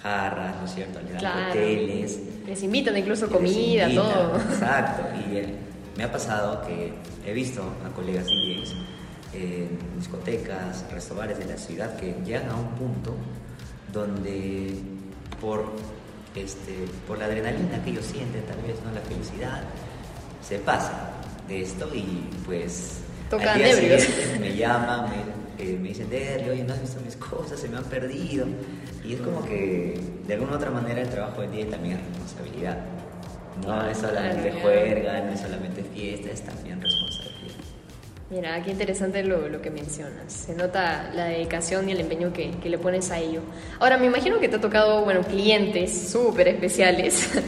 jarras, 0.00 0.54
¿no 0.60 0.66
es 0.66 0.74
cierto? 0.74 1.00
Les 1.00 1.10
dan 1.12 1.20
Claro. 1.20 1.50
hoteles. 1.50 2.20
Les 2.46 2.62
invitan 2.62 2.96
incluso 2.96 3.28
comida, 3.28 3.88
invitan, 3.88 4.04
todo. 4.12 4.36
Exacto, 4.36 5.02
y 5.28 5.36
eh, 5.38 5.54
me 5.96 6.04
ha 6.04 6.12
pasado 6.12 6.62
que 6.66 6.92
he 7.26 7.32
visto 7.32 7.62
a 7.84 7.94
colegas 7.94 8.26
DJs 8.26 8.74
en 9.34 9.78
discotecas, 9.98 10.84
restaurantes 10.90 11.38
de 11.38 11.46
la 11.46 11.56
ciudad 11.56 11.96
que 11.96 12.14
llegan 12.24 12.50
a 12.50 12.56
un 12.56 12.68
punto 12.70 13.14
donde 13.92 14.74
por, 15.40 15.72
este, 16.34 16.86
por 17.06 17.18
la 17.18 17.26
adrenalina 17.26 17.82
que 17.82 17.90
ellos 17.90 18.06
sienten, 18.06 18.42
tal 18.44 18.60
vez, 18.62 18.76
¿no? 18.84 18.92
la 18.92 19.00
felicidad, 19.00 19.62
se 20.42 20.58
pasa 20.58 21.10
de 21.48 21.62
esto 21.62 21.90
y 21.94 22.28
pues 22.44 22.98
Tocan 23.30 23.48
al 23.48 23.80
día 23.80 23.98
me 24.40 24.54
llaman, 24.54 25.10
me, 25.10 25.64
eh, 25.64 25.78
me 25.80 25.88
dicen, 25.88 26.10
Derry, 26.10 26.50
oye, 26.50 26.64
no 26.64 26.74
has 26.74 26.80
visto 26.80 27.00
mis 27.00 27.16
cosas, 27.16 27.58
se 27.58 27.68
me 27.68 27.78
han 27.78 27.84
perdido. 27.84 28.46
Y 29.04 29.14
es 29.14 29.20
como 29.20 29.44
que 29.44 29.98
de 30.26 30.34
alguna 30.34 30.52
u 30.52 30.56
otra 30.56 30.70
manera 30.70 31.00
el 31.00 31.08
trabajo 31.08 31.40
del 31.40 31.52
día 31.52 31.70
también 31.70 31.98
es 31.98 32.04
responsabilidad. 32.06 32.78
No 33.66 33.88
es 33.88 33.98
solamente 33.98 34.50
Claro. 34.50 34.60
juerga, 34.60 35.20
no 35.20 35.32
es 35.32 35.40
solamente 35.40 35.82
fiesta, 35.94 36.30
es 36.30 36.42
también 36.42 36.80
responsabilidad. 36.80 37.54
Mira, 38.30 38.62
qué 38.64 38.70
interesante 38.70 39.22
lo, 39.22 39.46
lo 39.48 39.60
que 39.60 39.70
mencionas. 39.70 40.32
Se 40.32 40.54
nota 40.54 41.10
la 41.14 41.26
dedicación 41.26 41.86
y 41.88 41.92
el 41.92 42.00
empeño 42.00 42.32
que, 42.32 42.50
que 42.62 42.70
le 42.70 42.78
pones 42.78 43.10
a 43.10 43.18
ello. 43.18 43.40
Ahora, 43.78 43.98
me 43.98 44.06
imagino 44.06 44.40
que 44.40 44.48
te 44.48 44.56
ha 44.56 44.60
tocado, 44.60 45.04
bueno, 45.04 45.20
clientes 45.22 46.10
súper 46.10 46.48
especiales. 46.48 47.28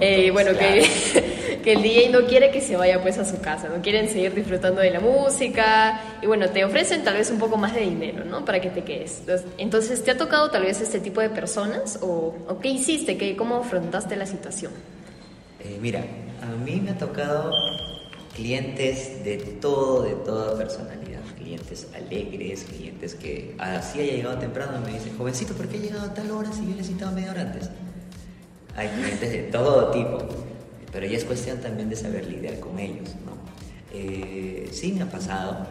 Eh, 0.00 0.30
todos, 0.30 0.32
bueno, 0.32 0.58
claro. 0.58 0.82
que, 1.12 1.58
que 1.62 1.72
el 1.74 1.82
DJ 1.82 2.08
no 2.08 2.26
quiere 2.26 2.50
que 2.50 2.60
se 2.60 2.74
vaya 2.76 3.00
pues 3.02 3.18
a 3.18 3.24
su 3.24 3.40
casa, 3.40 3.68
no 3.68 3.80
quieren 3.82 4.08
seguir 4.08 4.34
disfrutando 4.34 4.80
de 4.80 4.90
la 4.90 4.98
música 4.98 6.00
y 6.20 6.26
bueno, 6.26 6.48
te 6.48 6.64
ofrecen 6.64 7.04
tal 7.04 7.14
vez 7.14 7.30
un 7.30 7.38
poco 7.38 7.56
más 7.56 7.72
de 7.74 7.82
dinero, 7.82 8.24
¿no? 8.24 8.44
Para 8.44 8.60
que 8.60 8.70
te 8.70 8.82
quedes. 8.82 9.20
Entonces, 9.20 9.46
Entonces, 9.58 10.02
¿te 10.02 10.10
ha 10.10 10.16
tocado 10.16 10.50
tal 10.50 10.62
vez 10.64 10.80
este 10.80 10.98
tipo 10.98 11.20
de 11.20 11.28
personas 11.30 12.00
o, 12.02 12.34
o 12.48 12.58
qué 12.58 12.68
hiciste? 12.70 13.16
¿Qué, 13.16 13.36
¿Cómo 13.36 13.56
afrontaste 13.56 14.16
la 14.16 14.26
situación? 14.26 14.72
Eh, 15.64 15.78
mira, 15.80 16.04
a 16.42 16.56
mí 16.64 16.80
me 16.80 16.90
ha 16.90 16.98
tocado 16.98 17.52
clientes 18.34 19.24
de 19.24 19.36
todo, 19.60 20.02
de 20.02 20.14
toda 20.16 20.56
personalidad. 20.56 21.20
Clientes 21.36 21.88
alegres, 21.94 22.64
clientes 22.64 23.14
que 23.14 23.54
así 23.58 24.00
haya 24.00 24.14
llegado 24.14 24.38
temprano 24.38 24.78
y 24.82 24.90
me 24.90 24.98
dicen, 24.98 25.16
jovencito, 25.16 25.54
¿por 25.54 25.68
qué 25.68 25.78
ha 25.78 25.80
llegado 25.80 26.06
a 26.06 26.14
tal 26.14 26.30
hora 26.30 26.52
si 26.52 26.66
yo 26.66 26.74
necesitaba 26.74 27.12
media 27.12 27.30
hora 27.30 27.42
antes? 27.42 27.70
Hay 28.76 28.88
clientes 28.88 29.30
de 29.30 29.42
todo 29.44 29.90
tipo, 29.90 30.18
pero 30.90 31.06
ya 31.06 31.18
es 31.18 31.24
cuestión 31.24 31.60
también 31.60 31.90
de 31.90 31.96
saber 31.96 32.26
lidiar 32.26 32.58
con 32.58 32.78
ellos, 32.78 33.10
¿no? 33.24 33.32
Eh, 33.92 34.68
sí 34.72 34.92
me 34.92 35.02
ha 35.02 35.10
pasado 35.10 35.66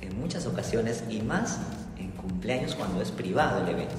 en 0.00 0.18
muchas 0.18 0.46
ocasiones 0.46 1.04
y 1.08 1.22
más 1.22 1.58
en 1.98 2.10
cumpleaños 2.10 2.74
cuando 2.74 3.00
es 3.00 3.10
privado 3.10 3.62
el 3.62 3.70
evento. 3.70 3.94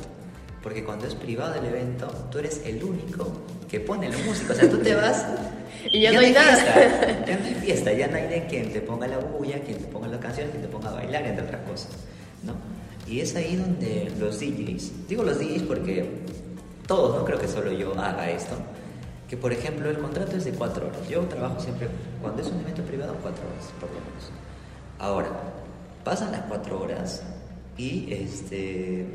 Porque 0.62 0.84
cuando 0.84 1.08
es 1.08 1.16
privado 1.16 1.56
el 1.56 1.66
evento, 1.66 2.08
tú 2.32 2.40
eres 2.40 2.62
el 2.66 2.84
único 2.84 3.32
que 3.70 3.80
pone 3.80 4.10
la 4.10 4.18
música. 4.20 4.54
O 4.54 4.56
sea, 4.56 4.70
tú 4.70 4.78
te 4.78 4.94
vas 4.94 5.26
Y 5.92 6.02
ya 6.02 6.12
no 6.12 6.20
hay 6.20 6.32
nada. 6.32 6.56
Fiesta, 6.56 7.26
ya 7.28 7.38
no 7.38 7.46
hay 7.46 7.56
fiesta, 7.56 7.94
ya 7.94 8.08
no 8.08 8.16
hay 8.18 8.28
de 8.28 8.46
quien 8.48 8.72
te 8.72 8.82
ponga 8.82 9.08
la 9.08 9.18
bulla, 9.18 9.60
quien 9.62 9.78
te 9.78 9.86
ponga 9.86 10.08
las 10.08 10.20
canciones, 10.20 10.52
quien 10.52 10.64
te 10.64 10.70
ponga 10.70 10.90
a 10.90 10.94
bailar, 10.94 11.26
entre 11.26 11.46
otras 11.46 11.62
cosas. 11.68 11.92
¿no? 12.44 12.54
Y 13.12 13.20
es 13.20 13.36
ahí 13.36 13.56
donde 13.56 14.12
los 14.20 14.40
DJs, 14.40 15.08
digo 15.08 15.24
los 15.24 15.40
DJs 15.40 15.64
porque 15.64 16.10
todos, 16.88 17.18
no 17.18 17.26
creo 17.26 17.40
que 17.40 17.48
solo 17.48 17.72
yo 17.72 17.98
haga 18.00 18.30
esto, 18.30 18.56
que 19.30 19.38
por 19.38 19.52
ejemplo 19.52 19.90
el 19.90 19.98
contrato 19.98 20.38
es 20.38 20.46
de 20.46 20.52
cuatro 20.52 20.88
horas. 20.88 21.08
Yo 21.10 21.22
trabajo 21.22 21.60
siempre, 21.60 21.88
cuando 22.22 22.42
es 22.42 22.48
un 22.50 22.60
evento 22.62 22.84
privado, 22.84 23.16
cuatro 23.22 23.44
horas, 23.44 23.66
por 23.80 23.90
lo 23.90 23.96
menos. 23.96 24.32
Ahora, 25.00 25.30
pasan 26.04 26.32
las 26.32 26.42
cuatro 26.42 26.82
horas 26.82 27.24
y 27.78 28.14
este 28.14 29.08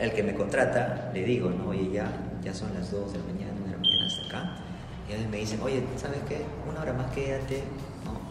el 0.00 0.12
que 0.12 0.22
me 0.22 0.34
contrata, 0.34 1.10
le 1.12 1.24
digo, 1.24 1.50
¿no? 1.50 1.68
Oye, 1.68 1.90
ya, 1.92 2.10
ya 2.42 2.54
son 2.54 2.72
las 2.74 2.90
2 2.90 3.12
de 3.12 3.18
la 3.18 3.24
mañana, 3.24 3.52
1 3.56 3.64
de 3.66 3.70
la 3.72 3.78
mañana 3.78 4.06
hasta 4.06 4.26
acá. 4.26 4.56
Y 5.08 5.12
a 5.12 5.16
veces 5.16 5.30
me 5.30 5.36
dicen, 5.36 5.60
oye, 5.62 5.82
¿sabes 5.96 6.20
qué? 6.28 6.40
Una 6.68 6.80
hora 6.80 6.92
más 6.94 7.12
quédate. 7.12 7.62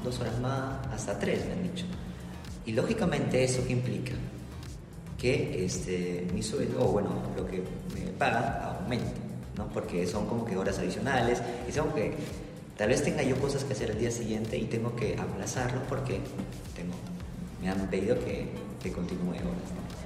Dos 0.04 0.20
horas 0.20 0.40
más, 0.40 0.86
hasta 0.94 1.20
tres, 1.20 1.46
me 1.46 1.54
han 1.54 1.64
dicho. 1.64 1.86
Y 2.66 2.72
lógicamente 2.72 3.44
eso 3.44 3.66
que 3.66 3.74
implica 3.74 4.14
que 5.20 5.66
este, 5.66 6.28
mi 6.34 6.42
sueldo, 6.42 6.86
o 6.88 6.92
bueno, 6.94 7.10
lo 7.36 7.46
que 7.46 7.64
me 7.94 8.10
pagan, 8.18 8.62
aumente, 8.64 9.12
¿no? 9.58 9.68
Porque 9.68 10.08
son 10.08 10.26
como 10.26 10.46
que 10.46 10.56
horas 10.56 10.80
adicionales 10.80 11.42
y 11.68 11.72
son 11.72 11.92
que 11.92 12.14
tal 12.78 12.90
vez 12.90 13.04
tenga 13.04 13.22
yo 13.22 13.36
cosas 13.36 13.66
que 13.66 13.74
hacer 13.74 13.92
el 13.92 14.00
día 14.00 14.12
siguiente 14.12 14.58
y 14.58 14.66
tengo 14.66 14.96
que 14.96 15.18
aplazarlo 15.18 15.82
porque 15.90 16.22
tengo, 16.76 16.94
me 17.62 17.70
han 17.70 17.88
pedido 17.90 18.18
que, 18.20 18.48
continúe 18.94 19.32
horas. 19.32 19.99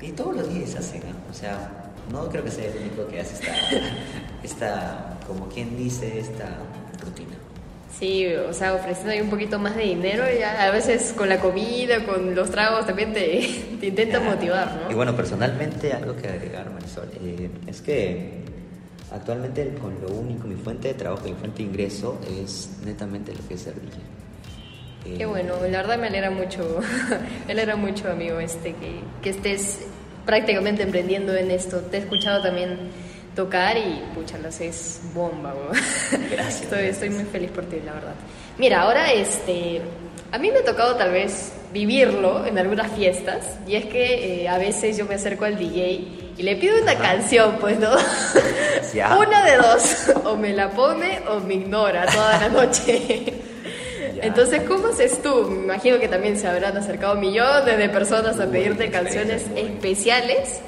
Y 0.00 0.12
todos 0.12 0.36
los 0.36 0.52
días 0.52 0.74
hacen, 0.74 1.00
¿no? 1.00 1.30
O 1.30 1.34
sea, 1.34 1.92
no 2.10 2.28
creo 2.28 2.44
que 2.44 2.50
sea 2.50 2.66
el 2.66 2.76
único 2.78 3.06
que 3.06 3.20
hace 3.20 3.34
esta, 3.34 3.52
esta 4.42 5.18
como 5.26 5.48
quien 5.48 5.76
dice, 5.76 6.18
esta 6.18 6.58
rutina. 7.02 7.34
Sí, 7.98 8.26
o 8.34 8.52
sea, 8.52 8.74
ofreciendo 8.74 9.12
ahí 9.12 9.20
un 9.20 9.30
poquito 9.30 9.58
más 9.58 9.76
de 9.76 9.84
dinero, 9.84 10.24
ya 10.38 10.66
a 10.66 10.70
veces 10.70 11.14
con 11.16 11.28
la 11.28 11.38
comida, 11.38 12.04
con 12.04 12.34
los 12.34 12.50
tragos 12.50 12.86
también 12.86 13.12
te, 13.12 13.48
te 13.80 13.86
intenta 13.86 14.20
motivar, 14.20 14.82
¿no? 14.82 14.90
Y 14.90 14.94
bueno, 14.94 15.14
personalmente 15.14 15.92
algo 15.92 16.16
que 16.16 16.28
agregar, 16.28 16.70
Marisol, 16.70 17.08
eh, 17.22 17.50
es 17.66 17.80
que 17.80 18.42
actualmente 19.12 19.74
con 19.80 19.94
lo 20.00 20.08
único, 20.08 20.48
mi 20.48 20.56
fuente 20.56 20.88
de 20.88 20.94
trabajo, 20.94 21.24
mi 21.24 21.34
fuente 21.34 21.58
de 21.58 21.68
ingreso 21.68 22.18
es 22.42 22.70
netamente 22.84 23.32
lo 23.32 23.46
que 23.46 23.54
es 23.54 23.60
ser 23.60 23.74
DJ. 23.74 23.98
Eh, 25.06 25.14
Qué 25.18 25.26
bueno, 25.26 25.54
la 25.68 25.78
verdad 25.82 25.98
me 25.98 26.06
alegra 26.08 26.30
mucho, 26.30 26.80
me 27.46 27.52
alegra 27.52 27.76
mucho, 27.76 28.10
amigo, 28.10 28.38
este, 28.40 28.74
que, 28.74 29.00
que 29.22 29.30
estés 29.30 29.80
prácticamente 30.24 30.82
emprendiendo 30.82 31.34
en 31.34 31.50
esto. 31.50 31.78
Te 31.80 31.98
he 31.98 32.00
escuchado 32.00 32.42
también 32.42 32.78
tocar 33.36 33.76
y, 33.76 34.02
pucha, 34.14 34.38
lo 34.38 34.48
haces 34.48 35.00
bomba, 35.12 35.52
weón. 35.54 35.72
Gracias, 36.30 36.62
Estoy, 36.62 36.78
gracias. 36.78 36.84
estoy 36.84 37.10
muy 37.10 37.24
feliz 37.24 37.50
por 37.50 37.64
ti, 37.64 37.76
la 37.84 37.92
verdad. 37.92 38.14
Mira, 38.58 38.82
ahora, 38.82 39.12
este, 39.12 39.82
a 40.32 40.38
mí 40.38 40.50
me 40.50 40.58
ha 40.60 40.64
tocado 40.64 40.94
tal 40.96 41.10
vez 41.10 41.52
vivirlo 41.72 42.46
en 42.46 42.56
algunas 42.58 42.92
fiestas, 42.92 43.58
y 43.66 43.74
es 43.74 43.84
que 43.86 44.42
eh, 44.44 44.48
a 44.48 44.58
veces 44.58 44.96
yo 44.96 45.06
me 45.06 45.16
acerco 45.16 45.44
al 45.44 45.58
DJ 45.58 46.32
y 46.38 46.42
le 46.42 46.54
pido 46.56 46.80
una 46.80 46.94
canción, 46.96 47.56
pues, 47.60 47.78
¿no? 47.80 47.90
Una 49.18 49.44
de 49.44 49.56
dos, 49.56 50.06
o 50.24 50.36
me 50.36 50.52
la 50.52 50.70
pone 50.70 51.20
o 51.28 51.40
me 51.40 51.54
ignora 51.54 52.06
toda 52.06 52.38
la 52.38 52.48
noche. 52.48 53.24
Ya. 54.14 54.22
Entonces, 54.24 54.62
¿cómo 54.68 54.88
haces 54.88 55.20
tú? 55.22 55.48
Me 55.50 55.64
imagino 55.64 55.98
que 55.98 56.08
también 56.08 56.38
se 56.38 56.46
habrán 56.46 56.76
acercado 56.76 57.14
millones 57.16 57.76
de 57.78 57.88
personas 57.88 58.38
a 58.40 58.46
pedirte 58.46 58.90
canciones 58.90 59.44
especiales, 59.56 60.60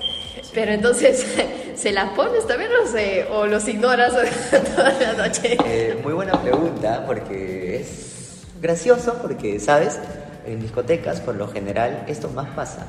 pero 0.55 0.73
entonces, 0.73 1.25
¿se 1.77 1.93
las 1.93 2.11
pones 2.11 2.47
también 2.47 2.71
no 2.73 2.91
sé, 2.91 3.27
o 3.31 3.47
los 3.47 3.67
ignoras 3.69 4.13
toda 4.77 4.93
la 4.93 5.13
noche? 5.29 5.57
Eh, 5.65 5.99
muy 6.03 6.13
buena 6.13 6.41
pregunta 6.43 7.05
porque 7.07 7.77
es 7.77 8.43
gracioso 8.61 9.19
porque, 9.23 9.61
¿sabes? 9.61 9.99
En 10.47 10.61
discotecas, 10.61 11.21
por 11.21 11.35
lo 11.35 11.49
general, 11.49 12.05
esto 12.09 12.29
más 12.31 12.49
pasa. 12.51 12.87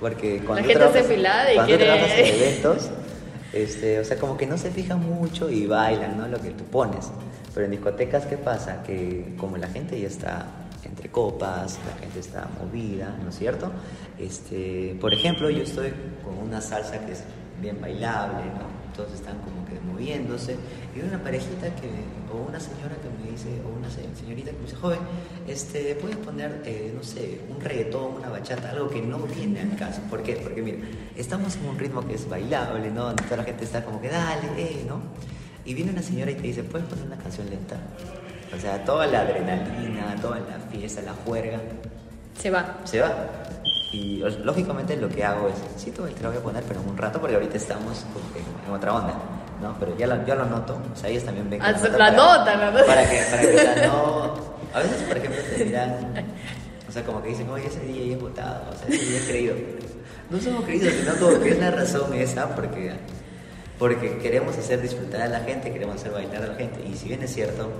Porque 0.00 0.38
cuando 0.44 0.56
gente 0.66 0.74
tú 0.74 0.78
trabajas- 0.80 1.06
y 1.50 1.54
cuando 1.54 1.66
quiere- 1.76 1.84
trabajas 1.86 2.18
en 2.18 2.26
eventos, 2.34 2.90
este, 3.62 4.00
o 4.00 4.04
sea, 4.04 4.18
como 4.18 4.36
que 4.36 4.46
no 4.46 4.58
se 4.58 4.70
fijan 4.70 5.00
mucho 5.00 5.50
y 5.50 5.66
bailan, 5.66 6.18
¿no? 6.18 6.28
Lo 6.28 6.40
que 6.40 6.50
tú 6.50 6.64
pones. 6.64 7.10
Pero 7.54 7.66
en 7.66 7.72
discotecas, 7.72 8.26
¿qué 8.26 8.36
pasa? 8.36 8.82
Que 8.82 9.34
como 9.38 9.56
la 9.56 9.68
gente 9.68 10.00
ya 10.00 10.08
está 10.08 10.46
entre 10.86 11.10
copas, 11.10 11.78
la 11.86 12.00
gente 12.00 12.20
está 12.20 12.48
movida, 12.60 13.16
¿no 13.22 13.30
es 13.30 13.36
cierto? 13.36 13.70
Este, 14.18 14.96
por 15.00 15.12
ejemplo, 15.12 15.50
yo 15.50 15.62
estoy 15.62 15.92
con 16.24 16.38
una 16.38 16.60
salsa 16.60 17.04
que 17.04 17.12
es 17.12 17.24
bien 17.60 17.80
bailable, 17.80 18.44
¿no? 18.46 18.76
Todos 18.96 19.12
están 19.12 19.36
como 19.40 19.64
que 19.66 19.78
moviéndose. 19.80 20.56
Y 20.94 21.00
una 21.00 21.22
parejita 21.22 21.66
que, 21.76 21.90
o 22.32 22.48
una 22.48 22.58
señora 22.58 22.94
que 22.96 23.08
me 23.22 23.30
dice, 23.30 23.48
o 23.64 23.78
una 23.78 23.90
se- 23.90 24.14
señorita 24.18 24.50
que 24.52 24.56
me 24.56 24.64
dice, 24.64 24.76
joven, 24.76 24.98
este, 25.46 25.94
puedes 25.96 26.16
poner, 26.16 26.62
eh, 26.64 26.92
no 26.96 27.02
sé, 27.02 27.40
un 27.50 27.60
reggaetón, 27.60 28.14
una 28.16 28.30
bachata, 28.30 28.70
algo 28.70 28.88
que 28.88 29.02
no 29.02 29.18
viene 29.18 29.60
al 29.60 29.76
caso. 29.76 30.00
¿Por 30.08 30.22
qué? 30.22 30.36
Porque 30.36 30.62
mira, 30.62 30.78
estamos 31.16 31.56
en 31.56 31.66
un 31.68 31.78
ritmo 31.78 32.06
que 32.06 32.14
es 32.14 32.28
bailable, 32.28 32.90
¿no? 32.90 33.04
Donde 33.04 33.22
toda 33.24 33.38
la 33.38 33.44
gente 33.44 33.64
está 33.64 33.84
como 33.84 34.00
que, 34.00 34.08
dale, 34.08 34.48
eh, 34.56 34.84
¿no? 34.88 35.00
Y 35.66 35.74
viene 35.74 35.90
una 35.92 36.02
señora 36.02 36.30
y 36.30 36.34
te 36.36 36.42
dice, 36.42 36.62
¿puedes 36.62 36.86
poner 36.88 37.04
una 37.06 37.16
canción 37.16 37.50
lenta? 37.50 37.76
O 38.56 38.58
sea, 38.60 38.82
toda 38.84 39.06
la 39.08 39.20
adrenalina, 39.22 40.14
toda 40.22 40.38
la 40.38 40.58
fiesta, 40.70 41.02
la 41.02 41.12
juerga, 41.12 41.58
Se 42.40 42.50
va. 42.50 42.78
se 42.84 43.00
va. 43.00 43.12
Y 43.92 44.18
lógicamente 44.42 44.96
lo 44.96 45.08
que 45.08 45.24
hago 45.24 45.48
es, 45.48 45.54
sí, 45.80 45.90
te 45.90 46.02
la 46.22 46.28
voy 46.28 46.38
a 46.38 46.42
poner, 46.42 46.64
pero 46.64 46.80
en 46.80 46.88
un 46.88 46.96
rato, 46.96 47.20
porque 47.20 47.36
ahorita 47.36 47.56
estamos 47.56 48.04
como 48.12 48.32
que 48.32 48.40
en 48.66 48.74
otra 48.74 48.94
onda, 48.94 49.14
¿no? 49.62 49.76
Pero 49.78 49.96
ya 49.96 50.06
lo, 50.06 50.26
ya 50.26 50.34
lo 50.34 50.46
noto, 50.46 50.78
o 50.92 50.96
sea, 50.96 51.08
ellos 51.08 51.24
también 51.24 51.48
ven. 51.48 51.62
Ah, 51.62 51.72
lo 51.72 51.96
la 51.96 52.10
nota, 52.10 52.56
la 52.56 52.70
nota. 52.70 52.84
Para 52.84 53.08
que, 53.08 53.22
para 53.30 53.42
que, 53.42 53.54
o 53.54 53.58
sea, 53.58 53.86
no, 53.86 54.34
A 54.74 54.80
veces, 54.80 55.02
por 55.08 55.16
ejemplo, 55.16 55.40
te 55.56 55.64
dirán, 55.64 56.24
o 56.88 56.92
sea, 56.92 57.04
como 57.04 57.22
que 57.22 57.28
dicen, 57.28 57.48
oye, 57.48 57.66
ese 57.66 57.80
DJ 57.80 58.14
es 58.14 58.20
votado, 58.20 58.62
o 58.70 58.76
sea, 58.76 58.88
ese 58.88 59.04
DJ 59.04 59.16
es 59.16 59.24
creído. 59.24 59.54
No 60.28 60.40
somos 60.40 60.64
creídos, 60.64 60.92
sino 60.92 61.14
todo 61.14 61.40
que 61.40 61.50
es 61.50 61.58
la 61.58 61.70
razón 61.70 62.12
esa, 62.14 62.54
porque, 62.54 62.92
porque 63.78 64.18
queremos 64.18 64.58
hacer 64.58 64.82
disfrutar 64.82 65.22
a 65.22 65.28
la 65.28 65.40
gente, 65.40 65.72
queremos 65.72 65.96
hacer 65.96 66.10
bailar 66.10 66.42
a 66.42 66.46
la 66.48 66.54
gente. 66.56 66.84
Y 66.84 66.94
si 66.94 67.08
bien 67.08 67.22
es 67.22 67.32
cierto, 67.32 67.70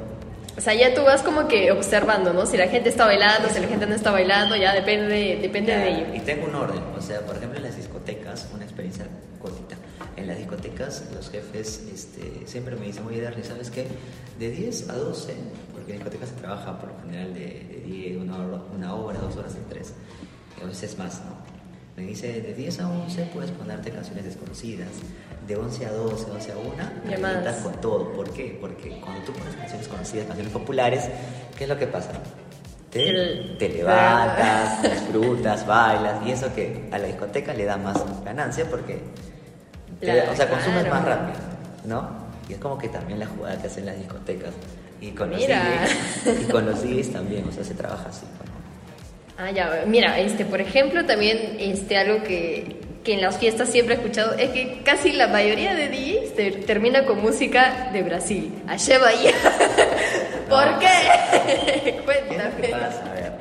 O 0.57 0.61
sea, 0.61 0.75
ya 0.75 0.95
tú 0.95 1.03
vas 1.03 1.23
como 1.23 1.49
que 1.49 1.71
observando, 1.71 2.33
¿no? 2.33 2.47
Si 2.47 2.57
la 2.57 2.69
gente 2.69 2.89
está 2.89 3.05
bailando, 3.05 3.49
si 3.51 3.61
la 3.61 3.69
gente 3.69 3.87
no 3.87 3.95
está 3.95 4.11
bailando, 4.11 4.57
ya 4.57 4.73
depende, 4.73 5.39
depende 5.43 5.77
de 5.77 5.83
Claro, 5.91 6.07
ello. 6.07 6.15
Y 6.15 6.21
tengo 6.21 6.47
un 6.47 6.55
orden, 6.55 6.83
o 6.97 7.01
sea, 7.03 7.21
por 7.21 7.37
ejemplo 7.37 7.59
en 7.59 7.65
las 7.65 7.77
discotecas, 7.77 8.49
una 8.55 8.65
experiencia 8.65 9.07
cortita. 9.41 9.77
En 10.17 10.27
las 10.27 10.39
discotecas 10.39 11.05
los 11.15 11.29
jefes 11.31 11.85
este, 11.93 12.47
siempre 12.47 12.75
me 12.77 12.87
dicen, 12.87 13.05
oye 13.07 13.21
Darly, 13.21 13.45
¿sabes 13.45 13.71
qué? 13.71 13.87
De 14.39 14.51
10 14.51 14.89
a 14.89 14.95
12, 14.95 15.35
porque 15.75 15.93
en 15.93 15.99
discotecas 15.99 16.31
se 16.31 16.35
trabaja 16.37 16.79
por 16.79 16.89
lo 16.89 17.01
general 17.03 17.35
de, 17.35 17.41
de 17.41 17.83
10, 17.85 18.17
una 18.23 18.37
hora, 18.39 18.63
una 18.75 18.95
hora, 18.95 19.19
dos 19.19 19.37
horas, 19.37 19.55
de 19.55 19.61
tres, 19.69 19.93
y 20.59 20.65
a 20.65 20.67
veces 20.67 20.97
más, 20.97 21.21
¿no? 21.27 21.37
Me 21.97 22.09
dice, 22.09 22.41
de 22.41 22.55
10 22.55 22.81
a 22.81 22.89
11 22.89 23.31
puedes 23.33 23.51
ponerte 23.51 23.91
canciones 23.91 24.25
desconocidas, 24.25 24.89
de 25.47 25.57
11 25.57 25.87
a 25.87 25.93
12, 25.93 26.27
12 26.31 26.53
a 26.53 26.57
1, 26.57 26.71
Llamadas. 26.77 27.21
revientas 27.21 27.57
con 27.63 27.73
todo. 27.81 28.13
¿Por 28.13 28.31
qué? 28.33 28.59
Porque 28.61 28.99
cuando 29.01 29.23
tú 29.25 29.33
pones 29.33 29.55
canciones 29.55 29.87
conocidas, 29.89 30.27
canciones 30.27 30.53
populares, 30.53 31.05
¿qué 31.57 31.65
es 31.65 31.71
lo 31.71 31.79
que 31.79 31.87
pasa? 31.87 32.11
Te, 32.91 33.09
El- 33.11 33.57
te 33.59 33.69
levantas, 33.69 34.83
disfrutas, 34.83 35.67
bailas, 35.67 36.27
y 36.27 36.31
eso 36.33 36.53
que 36.55 36.89
a 36.91 36.99
la 36.99 37.07
discoteca 37.07 37.53
le 37.53 37.65
da 37.65 37.77
más 37.77 37.97
ganancia 38.25 38.65
porque, 38.71 39.01
te- 40.01 40.07
Claro, 40.07 40.33
o 40.33 40.37
sea, 40.37 40.49
consumes 40.49 40.85
claro. 40.85 40.95
más 40.97 41.05
rápido, 41.05 41.39
¿no? 41.85 42.09
Y 42.49 42.53
es 42.55 42.59
como 42.59 42.79
que 42.79 42.89
también 42.89 43.19
la 43.19 43.27
jugada 43.27 43.61
que 43.61 43.67
hacen 43.67 43.87
las 43.87 43.97
discotecas. 43.99 44.51
Y 45.01 45.11
con 45.11 45.31
los. 45.31 45.41
DJs, 45.41 46.43
y 46.43 46.45
con 46.51 46.65
los 46.65 46.83
DJs 46.83 47.13
también, 47.13 47.47
o 47.49 47.53
sea, 47.53 47.63
se 47.65 47.75
trabaja 47.75 48.09
así. 48.09 48.25
¿no? 48.25 49.45
Ah, 49.45 49.51
ya, 49.51 49.85
mira, 49.87 50.19
este, 50.19 50.47
por 50.47 50.61
ejemplo, 50.61 51.05
también 51.05 51.57
este, 51.59 51.99
algo 51.99 52.23
que, 52.23 52.81
que 53.07 53.15
en 53.15 53.23
las 53.23 53.39
fiestas 53.39 53.69
siempre 53.69 53.95
he 53.95 53.99
escuchado 53.99 54.35
es 54.35 54.51
que 54.51 54.83
casi 54.85 55.13
la 55.13 55.29
mayoría 55.29 55.75
de 55.77 55.89
DJs 55.89 56.35
ter- 56.35 56.65
termina 56.67 57.07
con 57.07 57.23
música 57.23 57.89
de 57.93 58.03
Brasil. 58.03 58.63
Allá 58.67 58.99
Bahía. 58.99 59.31
¿Por 60.51 60.67
No. 60.73 60.79
qué? 60.81 60.89
¿Qué 61.85 62.01
Cuéntame. 62.05 62.69
pasa? 62.69 63.03
A 63.09 63.15
ver. 63.15 63.33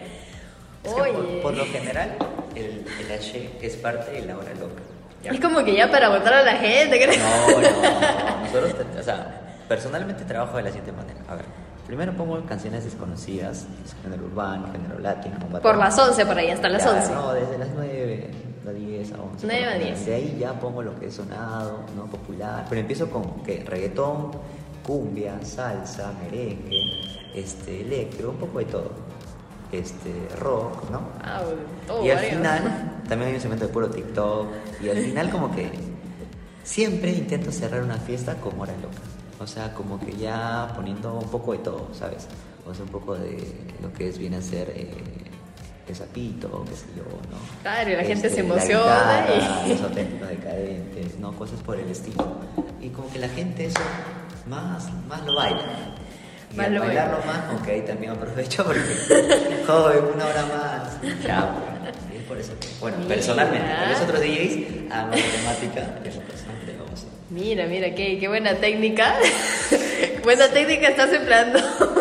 Es 0.83 0.93
que 0.93 0.99
por, 1.01 1.07
Oye. 1.09 1.41
por 1.41 1.57
lo 1.57 1.65
general, 1.65 2.11
el, 2.55 2.85
el 2.99 3.11
H 3.19 3.49
es 3.59 3.75
parte 3.77 4.11
de 4.11 4.21
la 4.27 4.37
hora 4.37 4.51
loca. 4.53 4.83
¿ya? 5.23 5.31
Es 5.31 5.39
como 5.39 5.63
que 5.63 5.75
ya 5.75 5.89
para 5.89 6.09
votar 6.09 6.33
a 6.35 6.43
la 6.43 6.53
gente, 6.57 7.01
¿crees? 7.03 7.17
No, 7.19 7.59
no, 7.59 7.61
no. 7.61 8.41
Nosotros, 8.45 8.75
o 8.99 9.03
sea, 9.03 9.41
personalmente 9.67 10.23
trabajo 10.25 10.57
de 10.57 10.63
la 10.63 10.69
siguiente 10.69 10.91
manera. 10.91 11.19
A 11.27 11.35
ver, 11.35 11.45
primero 11.87 12.13
pongo 12.13 12.39
canciones 12.45 12.83
desconocidas, 12.85 13.65
género 14.03 14.25
urbano, 14.25 14.71
género 14.71 14.99
latino. 14.99 15.37
Por 15.61 15.75
las 15.77 15.97
11 15.97 16.23
por 16.25 16.37
ahí, 16.37 16.51
hasta 16.51 16.69
las 16.69 16.83
Ya, 16.83 16.91
11. 16.91 17.13
No, 17.13 17.33
desde 17.33 17.57
las 17.57 17.69
9, 17.75 17.84
a 17.84 17.84
10, 19.05 19.13
a 19.13 19.21
11. 19.21 19.47
9 19.47 19.65
a 19.65 19.71
por 19.71 19.79
lo 19.79 19.85
10. 19.85 20.05
De 20.05 20.15
ahí 20.15 20.37
ya 20.39 20.59
pongo 20.59 20.83
lo 20.83 20.99
que 20.99 21.07
es 21.07 21.13
sonado, 21.13 21.79
¿no? 21.95 22.05
Popular. 22.05 22.65
Pero 22.69 22.81
empiezo 22.81 23.09
con, 23.09 23.43
¿qué? 23.43 23.63
Reggaetón, 23.65 24.31
cumbia, 24.85 25.39
salsa, 25.43 26.13
merengue, 26.23 27.31
este, 27.33 27.81
electro, 27.81 28.31
un 28.31 28.37
poco 28.37 28.59
de 28.59 28.65
todo. 28.65 28.91
Este, 29.71 30.11
rock, 30.39 30.89
¿no? 30.89 31.01
Ah, 31.21 31.41
todo 31.85 32.05
y 32.05 32.09
al 32.09 32.19
final, 32.19 33.01
también 33.09 33.29
hay 33.29 33.35
un 33.35 33.41
segmento 33.41 33.67
de 33.67 33.73
puro 33.73 33.89
TikTok. 33.89 34.47
Y 34.81 34.89
al 34.89 34.97
final, 34.97 35.29
como 35.29 35.53
que 35.53 35.69
siempre 36.63 37.11
intento 37.11 37.51
cerrar 37.51 37.83
una 37.83 37.97
fiesta 37.97 38.35
con 38.35 38.59
hora 38.59 38.73
loca. 38.81 39.01
O 39.39 39.47
sea, 39.47 39.73
como 39.73 39.99
que 39.99 40.15
ya 40.15 40.71
poniendo 40.75 41.13
un 41.13 41.29
poco 41.29 41.51
de 41.51 41.59
todo, 41.59 41.89
¿sabes? 41.93 42.27
O 42.65 42.73
sea, 42.73 42.83
un 42.85 42.91
poco 42.91 43.15
de 43.15 43.37
lo 43.81 43.91
que 43.93 44.09
es 44.09 44.17
viene 44.17 44.37
a 44.37 44.41
ser 44.41 44.71
eh, 44.75 44.91
el 45.87 45.95
sapito, 45.95 46.65
qué 46.67 46.75
sé 46.75 46.85
yo, 46.95 47.03
¿no? 47.03 47.37
Este, 47.37 47.61
Claro, 47.61 47.89
y 47.91 47.95
la 47.95 48.03
gente 48.03 48.29
se 48.29 48.35
la 48.37 48.41
emociona 48.41 49.25
guitarra, 49.27 49.65
y- 49.65 49.69
Los 49.69 49.81
auténticos 49.89 50.29
decadentes, 50.29 51.19
¿no? 51.19 51.31
Cosas 51.33 51.59
por 51.61 51.79
el 51.79 51.89
estilo. 51.89 52.37
Y 52.81 52.89
como 52.89 53.11
que 53.11 53.19
la 53.19 53.29
gente 53.29 53.65
eso 53.65 53.79
más, 54.47 54.91
más 55.07 55.23
lo 55.25 55.35
baila. 55.35 55.61
Y 56.51 56.55
Más 56.57 56.67
al 56.67 56.73
lo 56.75 56.79
baila. 56.81 57.01
bailarlo 57.05 57.25
más, 57.25 57.43
aunque 57.49 57.71
ahí 57.71 57.81
también 57.81 58.11
aprovecho 58.13 58.63
porque, 58.63 58.81
joder, 59.67 60.03
una 60.15 60.25
hora 60.25 60.45
más. 60.45 61.01
Ya, 61.23 61.41
bueno, 61.51 61.97
y 62.13 62.17
es 62.17 62.23
por 62.23 62.37
eso 62.37 62.53
que, 62.59 62.67
bueno, 62.79 62.97
Mira. 62.97 63.09
personalmente, 63.09 63.67
tal 63.67 63.89
vez 63.89 64.01
otros 64.01 64.19
DJs 64.21 64.91
hagan 64.91 65.09
matemática, 65.09 65.81
personalmente 66.03 66.73
lo 66.77 66.83
hago 66.85 66.93
así. 66.93 67.07
Mira, 67.29 67.65
mira, 67.67 67.93
qué, 67.95 68.17
qué 68.19 68.27
buena 68.27 68.53
técnica. 68.55 69.15
buena 70.23 70.47
técnica 70.49 70.89
estás 70.89 71.11
empleando, 71.13 71.59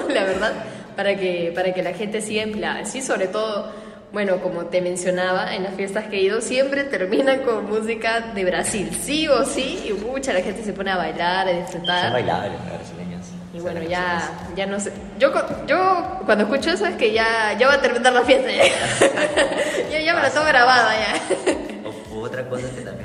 la 0.09 0.25
verdad, 0.25 0.53
para 0.97 1.17
que, 1.17 1.53
para 1.55 1.73
que 1.75 1.83
la 1.83 1.93
gente 1.93 2.21
siga 2.21 2.43
empleada. 2.43 2.85
Sí, 2.85 3.03
sobre 3.03 3.27
todo, 3.29 3.71
bueno, 4.13 4.39
como 4.41 4.67
te 4.67 4.81
mencionaba, 4.81 5.55
en 5.55 5.63
las 5.65 5.75
fiestas 5.75 6.05
que 6.07 6.17
he 6.19 6.21
ido, 6.23 6.41
siempre 6.41 6.85
terminan 6.85 7.41
con 7.41 7.67
música 7.69 8.21
de 8.35 8.45
Brasil, 8.45 8.91
sí 9.03 9.27
o 9.29 9.45
sí, 9.45 9.85
y 9.89 9.93
mucha 9.93 10.33
la 10.33 10.41
gente 10.41 10.63
se 10.63 10.73
pone 10.73 10.91
a 10.91 10.97
bailar, 10.97 11.49
a 11.49 11.51
Son 11.53 11.61
disfrutar. 11.63 12.13
bailables 12.13 12.53
los 12.53 12.65
brasileños. 12.79 13.27
Y 13.53 13.57
Son 13.57 13.63
bueno, 13.63 13.81
las 13.81 13.89
ya, 13.89 14.31
ya 14.57 14.67
no 14.67 14.81
sé. 14.81 14.93
Yo, 15.19 15.33
yo 15.67 16.21
cuando 16.25 16.45
escucho 16.45 16.71
eso 16.71 16.87
es 16.87 16.97
que 16.97 17.13
ya, 17.13 17.57
ya 17.59 17.69
va 17.69 17.75
a 17.75 17.81
terminar 17.81 18.13
la 18.13 18.23
fiesta. 18.23 18.49
Ya, 18.51 18.65
ya, 19.91 20.01
ya 20.01 20.15
me 20.15 20.23
la 20.23 20.31
tengo 20.31 20.47
grabada 20.47 20.93
ya. 20.97 21.23
O, 22.13 22.21
otra 22.21 22.49
cosa 22.49 22.63
que 22.75 22.81
también 22.83 23.04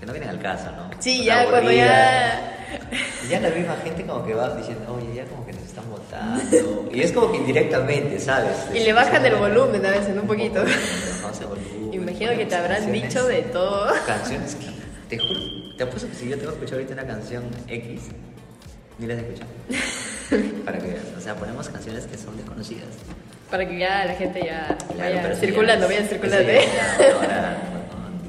que 0.00 0.06
no 0.06 0.12
vienen 0.12 0.30
al 0.30 0.40
caso, 0.40 0.70
¿no? 0.72 0.90
Sí, 0.98 1.24
ya 1.24 1.46
cuando 1.48 1.70
ya... 1.72 2.48
Y 3.24 3.28
ya 3.28 3.38
la 3.40 3.50
misma 3.50 3.76
gente 3.84 4.04
como 4.06 4.24
que 4.24 4.32
va 4.34 4.54
diciendo, 4.56 4.94
oye, 4.96 5.14
ya 5.16 5.24
como 5.26 5.44
que 5.44 5.52
nos 5.52 5.62
están 5.62 5.84
votando. 5.90 6.88
Y 6.92 7.02
es 7.02 7.12
como 7.12 7.30
que 7.30 7.36
indirectamente, 7.38 8.18
¿sabes? 8.18 8.56
Y 8.74 8.80
le 8.80 8.92
bajan 8.94 9.24
el 9.26 9.34
volumen 9.36 9.84
a 9.84 9.90
veces, 9.90 10.16
un 10.16 10.26
poquito. 10.26 10.64
Volumen, 10.64 11.92
Imagino 11.92 12.32
que 12.32 12.46
te 12.46 12.54
habrán 12.54 12.90
dicho 12.90 13.26
de 13.26 13.42
todo. 13.42 13.92
Canciones 14.06 14.54
que, 14.54 14.66
te 15.08 15.18
juro, 15.18 15.40
te 15.76 15.82
apuesto 15.84 16.08
que 16.08 16.14
si 16.14 16.28
yo 16.30 16.36
tengo 16.38 16.50
que 16.52 16.56
escuchar 16.56 16.74
ahorita 16.78 16.94
una 16.94 17.06
canción 17.06 17.44
X, 17.68 18.00
ni 18.98 19.06
las 19.06 19.18
he 19.18 19.20
escuchado. 19.20 19.50
Para 20.64 20.78
que 20.78 20.96
o 21.16 21.20
sea, 21.20 21.34
ponemos 21.34 21.68
canciones 21.68 22.06
que 22.06 22.16
son 22.16 22.36
desconocidas. 22.38 22.88
Para 23.50 23.68
que 23.68 23.78
ya 23.78 24.06
la 24.06 24.14
gente 24.14 24.40
ya 24.46 24.78
Claro, 24.94 25.14
vaya 25.16 25.34
circulando, 25.36 25.90
ya- 25.90 25.96
vaya 25.96 26.08
circulando. 26.08 26.50
¿eh? 26.50 26.64
ya, 26.74 27.14
ahora, 27.14 27.56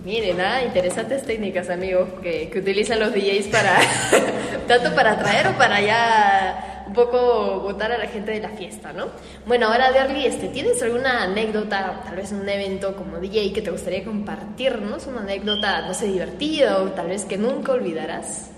Miren, 0.03 0.41
ah, 0.41 0.61
interesantes 0.61 1.23
técnicas, 1.23 1.69
amigos, 1.69 2.09
que, 2.21 2.49
que 2.49 2.59
utilizan 2.59 2.99
los 2.99 3.13
DJs 3.13 3.47
para, 3.47 3.77
tanto 4.67 4.93
para 4.93 5.13
atraer 5.13 5.47
o 5.47 5.57
para 5.57 5.79
ya 5.79 6.83
un 6.87 6.93
poco 6.93 7.61
votar 7.61 7.89
a 7.91 7.97
la 7.97 8.07
gente 8.07 8.31
de 8.31 8.41
la 8.41 8.49
fiesta, 8.49 8.91
¿no? 8.91 9.07
Bueno, 9.47 9.67
ahora, 9.67 9.93
Derly, 9.93 10.25
este, 10.25 10.49
¿tienes 10.49 10.81
alguna 10.83 11.23
anécdota, 11.23 12.01
tal 12.03 12.17
vez 12.17 12.33
un 12.33 12.47
evento 12.47 12.97
como 12.97 13.17
DJ 13.17 13.53
que 13.53 13.61
te 13.61 13.71
gustaría 13.71 14.03
compartirnos? 14.03 15.07
Una 15.07 15.21
anécdota, 15.21 15.87
no 15.87 15.93
sé, 15.93 16.07
divertida 16.07 16.83
o 16.83 16.91
tal 16.91 17.07
vez 17.07 17.23
que 17.23 17.37
nunca 17.37 17.71
olvidarás. 17.71 18.51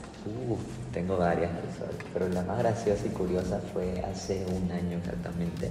Uf, 0.49 0.59
tengo 0.91 1.15
varias, 1.17 1.51
pero 2.11 2.27
la 2.27 2.41
más 2.41 2.57
graciosa 2.57 3.05
y 3.05 3.09
curiosa 3.09 3.61
fue 3.71 4.03
hace 4.11 4.43
un 4.47 4.71
año 4.71 4.97
exactamente, 4.97 5.69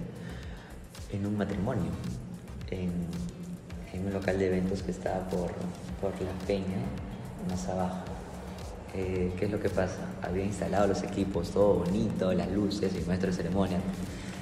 en 1.13 1.27
un 1.27 1.37
matrimonio, 1.37 1.91
en, 2.71 2.93
en 3.95 4.07
un 4.07 4.13
local 4.13 4.39
de 4.39 4.47
eventos 4.47 4.83
que 4.83 4.91
estaba 4.91 5.21
por, 5.29 5.53
por 6.01 6.13
La 6.21 6.47
Peña, 6.47 6.83
más 7.49 7.69
abajo. 7.69 7.99
Eh, 8.95 9.33
¿Qué 9.39 9.47
es 9.47 9.51
lo 9.51 9.61
que 9.61 9.69
pasa? 9.69 9.99
Había 10.23 10.45
instalado 10.45 10.89
los 10.89 11.03
equipos, 11.03 11.51
todo 11.51 11.75
bonito, 11.85 12.33
las 12.33 12.51
luces, 12.51 12.93
y 12.95 13.09
maestro 13.09 13.31
de 13.31 13.37
ceremonia. 13.37 13.79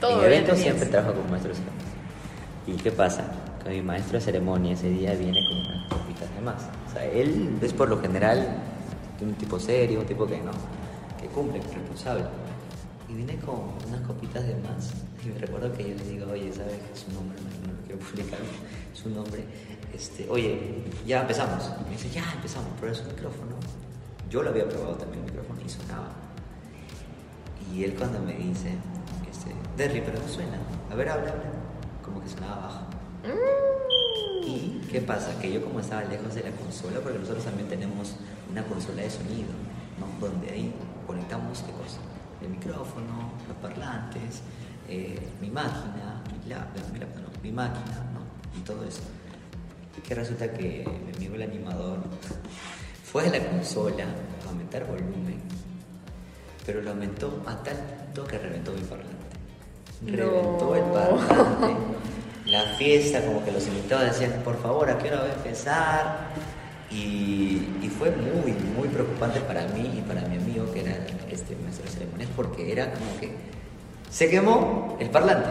Todo 0.00 0.20
en 0.20 0.32
eventos 0.32 0.58
siempre 0.58 0.86
trabajo 0.86 1.14
como 1.14 1.28
maestro 1.28 1.52
de 1.52 1.58
ceremonia. 1.58 1.86
¿Y 2.66 2.72
qué 2.74 2.92
pasa? 2.92 3.24
Que 3.62 3.70
mi 3.70 3.82
maestro 3.82 4.18
de 4.18 4.24
ceremonia 4.24 4.74
ese 4.74 4.88
día 4.90 5.14
viene 5.14 5.38
con 5.48 5.58
unas 5.58 5.88
copitas 5.88 6.34
de 6.34 6.40
más. 6.42 6.62
O 6.88 6.92
sea, 6.92 7.04
él 7.04 7.58
es 7.62 7.72
por 7.72 7.88
lo 7.88 8.00
general 8.00 8.46
un 9.20 9.34
tipo 9.34 9.58
serio, 9.58 10.00
un 10.00 10.06
tipo 10.06 10.26
que 10.26 10.38
no, 10.38 10.50
que 11.20 11.28
cumple, 11.28 11.60
que 11.60 11.68
es 11.68 11.74
responsable. 11.74 12.24
Y 13.12 13.14
viene 13.14 13.36
con 13.40 13.74
unas 13.88 14.00
copitas 14.06 14.42
de 14.46 14.54
más. 14.56 14.90
Y 15.22 15.28
me 15.28 15.38
recuerdo 15.38 15.70
que 15.74 15.90
yo 15.90 15.94
le 15.94 16.04
digo, 16.04 16.32
oye, 16.32 16.50
¿sabes 16.50 16.78
su 16.94 17.12
nombre? 17.12 17.36
No, 17.42 17.72
no 17.72 17.78
quiero 17.84 18.00
publicar 18.00 18.38
su 18.94 19.10
nombre. 19.10 19.44
Este, 19.92 20.26
oye, 20.30 20.82
ya 21.06 21.20
empezamos. 21.20 21.70
Y 21.80 21.84
me 21.84 21.90
dice, 21.90 22.08
ya 22.08 22.24
empezamos, 22.34 22.70
pero 22.80 22.92
es 22.92 23.00
un 23.00 23.08
micrófono. 23.08 23.56
Yo 24.30 24.42
lo 24.42 24.48
había 24.48 24.66
probado 24.66 24.94
también 24.94 25.24
el 25.24 25.30
micrófono 25.30 25.60
y 25.60 25.68
sonaba. 25.68 26.08
Y 27.70 27.84
él 27.84 27.94
cuando 27.94 28.18
me 28.20 28.32
dice, 28.32 28.70
este, 29.30 29.52
Derry, 29.76 30.00
pero 30.00 30.18
no 30.18 30.28
suena. 30.28 30.58
A 30.90 30.94
ver, 30.94 31.10
habla, 31.10 31.32
habla. 31.32 31.52
Como 32.02 32.22
que 32.22 32.28
sonaba 32.28 32.56
bajo. 32.62 32.86
¿Y 34.46 34.80
qué 34.90 35.02
pasa? 35.02 35.38
Que 35.38 35.52
yo 35.52 35.62
como 35.62 35.80
estaba 35.80 36.02
lejos 36.04 36.34
de 36.34 36.44
la 36.44 36.50
consola, 36.52 37.00
porque 37.00 37.18
nosotros 37.18 37.44
también 37.44 37.68
tenemos 37.68 38.16
una 38.50 38.64
consola 38.64 39.02
de 39.02 39.10
sonido, 39.10 39.52
¿no? 40.00 40.26
Donde 40.26 40.50
ahí 40.50 40.74
conectamos 41.06 41.60
qué 41.60 41.72
cosa? 41.72 41.98
El 42.42 42.50
micrófono, 42.50 43.32
los 43.46 43.56
parlantes, 43.58 44.42
eh, 44.88 45.18
mi 45.40 45.50
máquina, 45.50 46.22
mi 46.32 46.50
laptop, 46.50 46.92
mi 46.92 46.98
laptop, 46.98 47.22
no, 47.22 47.42
mi 47.42 47.52
máquina, 47.52 48.04
¿no? 48.12 48.58
Y 48.58 48.62
todo 48.62 48.84
eso. 48.84 49.02
Y 49.96 50.00
que 50.00 50.14
resulta 50.14 50.52
que 50.52 50.84
mi 51.06 51.16
amigo 51.16 51.34
el 51.36 51.42
animador 51.42 51.98
fue 53.04 53.28
a 53.28 53.30
la 53.30 53.46
consola 53.46 54.04
a 54.44 54.48
aumentar 54.48 54.86
volumen, 54.86 55.40
pero 56.66 56.82
lo 56.82 56.90
aumentó 56.90 57.42
a 57.46 57.56
tal 57.62 57.76
punto 57.76 58.24
que 58.24 58.38
reventó 58.38 58.72
mi 58.72 58.80
parlante. 58.80 59.12
Reventó 60.06 60.74
el 60.74 60.84
parlante. 60.84 61.76
La 62.46 62.62
fiesta, 62.76 63.24
como 63.24 63.44
que 63.44 63.52
los 63.52 63.66
invitados 63.68 64.18
decían, 64.18 64.42
por 64.42 64.60
favor, 64.60 64.90
¿a 64.90 64.98
qué 64.98 65.08
hora 65.08 65.20
va 65.20 65.26
a 65.26 65.34
empezar? 65.34 66.18
Y, 66.92 67.62
y 67.82 67.88
fue 67.98 68.10
muy, 68.10 68.52
muy 68.76 68.88
preocupante 68.88 69.40
para 69.40 69.66
mí 69.68 69.90
y 69.98 70.02
para 70.02 70.20
mi 70.28 70.36
amigo, 70.36 70.70
que 70.72 70.80
era 70.80 70.92
este 71.30 71.56
maestro 71.56 71.84
de 71.86 71.90
ceremonias, 71.90 72.28
porque 72.36 72.70
era 72.70 72.92
como 72.92 73.18
que 73.18 73.30
se 74.10 74.28
quemó 74.28 74.96
el 75.00 75.08
parlante. 75.08 75.48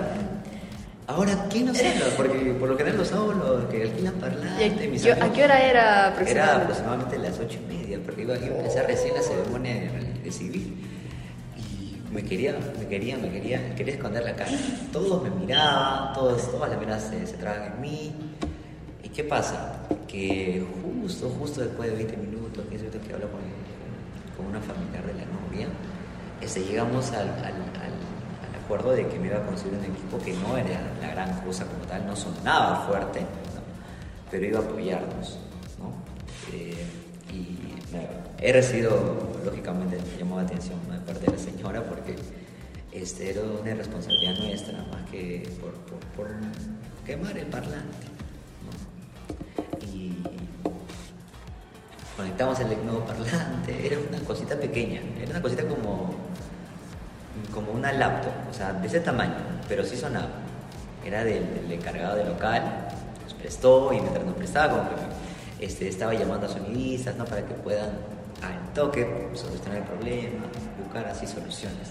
Ahora, 1.08 1.48
¿quién 1.50 1.66
nos 1.66 1.78
habla? 1.80 2.06
Porque 2.16 2.56
por 2.60 2.70
lo 2.70 2.78
general 2.78 2.98
los 3.00 3.08
sábados 3.08 3.66
que 3.72 3.82
alquilan 3.84 4.14
parlante. 4.16 4.66
¿Y 4.84 4.86
a- 4.86 4.90
mis 4.90 5.04
yo- 5.04 5.14
a 5.14 5.34
qué 5.34 5.44
hora 5.44 5.60
era 5.62 5.72
Era 5.72 6.08
aproximadamente? 6.10 6.64
aproximadamente 6.64 7.18
las 7.18 7.40
ocho 7.40 7.60
y 7.70 7.76
media, 7.76 8.00
porque 8.06 8.22
iba, 8.22 8.38
iba 8.38 8.46
a 8.56 8.58
empezar 8.60 8.86
recién 8.86 9.16
la 9.16 9.22
ceremonia 9.24 9.74
de, 9.74 10.22
de 10.24 10.32
civil. 10.32 10.76
Y 11.58 12.14
me 12.14 12.24
quería, 12.24 12.56
me 12.80 12.86
quería, 12.88 13.18
me 13.18 13.32
quería, 13.32 13.74
quería 13.76 13.96
esconder 13.96 14.24
la 14.24 14.36
cara. 14.36 14.52
Todos 14.94 15.24
me 15.24 15.32
miraban, 15.32 16.14
todos, 16.14 16.52
todas 16.52 16.70
las 16.70 16.80
miradas 16.80 17.10
se, 17.10 17.26
se 17.26 17.34
traban 17.38 17.74
en 17.74 17.82
mí. 17.82 18.12
¿Y 19.04 19.10
qué 19.10 19.24
pasa? 19.24 19.80
Que 20.12 20.66
justo, 21.02 21.30
justo 21.30 21.62
después 21.62 21.90
de 21.90 21.96
20 21.96 22.18
minutos, 22.18 22.66
15 22.70 22.78
minutos 22.86 23.08
que 23.08 23.14
hablo 23.14 23.28
con, 23.32 23.40
con 24.36 24.46
una 24.48 24.60
familiar 24.60 25.06
de 25.06 25.14
la 25.14 25.26
novia, 25.26 25.68
este, 26.42 26.62
llegamos 26.66 27.12
al, 27.12 27.30
al, 27.30 27.54
acuerdo 28.64 28.92
de 28.92 29.08
que 29.08 29.20
me 29.20 29.28
iba 29.28 29.38
a 29.38 29.46
conseguir 29.46 29.78
un 29.78 29.86
equipo 29.86 30.18
que 30.24 30.34
no 30.34 30.58
era 30.58 30.80
la 31.02 31.10
gran 31.12 31.42
cosa 31.42 31.66
como 31.66 31.84
tal, 31.86 32.06
no 32.06 32.16
sonaba 32.16 32.86
fuerte, 32.88 33.22
¿no? 33.22 33.28
pero 34.30 34.46
iba 34.46 34.60
a 34.60 34.62
apoyarnos. 34.64 35.40
¿no? 35.80 35.92
Eh, 36.54 36.86
y 37.34 37.94
me- 37.94 38.08
he 38.48 38.54
recibido, 38.54 39.30
lógicamente, 39.46 39.98
me 39.98 40.18
llamó 40.20 40.38
la 40.38 40.44
atención 40.44 40.80
de 40.90 40.98
parte 41.00 41.26
de 41.26 41.32
la 41.34 41.38
señora 41.38 41.84
porque 41.84 42.16
este, 42.94 43.30
era 43.32 43.42
una 43.42 43.74
responsabilidad 43.76 44.38
nuestra 44.40 44.78
más 44.84 45.10
que 45.10 45.50
por, 45.60 45.74
por, 45.74 46.00
por 46.16 46.28
quemar 47.06 47.38
el 47.38 47.48
parlante. 47.48 48.11
Conectamos 52.46 52.60
el 52.60 53.02
parlante, 53.06 53.86
era 53.86 53.98
una 54.00 54.20
cosita 54.26 54.56
pequeña, 54.56 55.02
era 55.22 55.32
una 55.32 55.42
cosita 55.42 55.64
como, 55.64 56.14
como 57.54 57.72
una 57.72 57.92
laptop, 57.94 58.32
o 58.50 58.54
sea, 58.54 58.74
de 58.74 58.88
ese 58.88 59.00
tamaño, 59.00 59.36
pero 59.68 59.84
sí 59.84 59.96
sonaba. 59.96 60.30
Era 61.06 61.24
del, 61.24 61.54
del 61.54 61.72
encargado 61.72 62.18
del 62.18 62.28
local, 62.28 62.64
nos 63.24 63.34
prestó 63.34 63.92
y 63.94 64.00
mientras 64.00 64.26
nos 64.26 64.36
prestaba, 64.36 64.74
como 64.74 64.90
que 64.90 65.66
este, 65.66 65.88
estaba 65.88 66.14
llamando 66.14 66.48
a 66.48 66.50
sonidistas 66.50 67.16
¿no? 67.16 67.26
para 67.26 67.46
que 67.46 67.54
puedan 67.56 67.90
al 68.42 68.74
toque 68.74 69.30
solucionar 69.34 69.78
el 69.78 69.84
problema, 69.84 70.46
buscar 70.84 71.08
así 71.08 71.28
soluciones. 71.28 71.90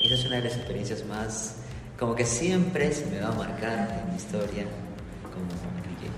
Esa 0.00 0.14
es 0.14 0.26
una 0.26 0.36
de 0.36 0.42
las 0.42 0.56
experiencias 0.56 1.04
más, 1.06 1.56
como 1.98 2.14
que 2.14 2.24
siempre 2.24 2.92
se 2.92 3.06
me 3.06 3.20
va 3.20 3.28
a 3.28 3.32
marcar 3.32 4.02
en 4.02 4.10
mi 4.10 4.16
historia 4.16 4.64
como 5.32 5.46
DJ. 5.84 6.10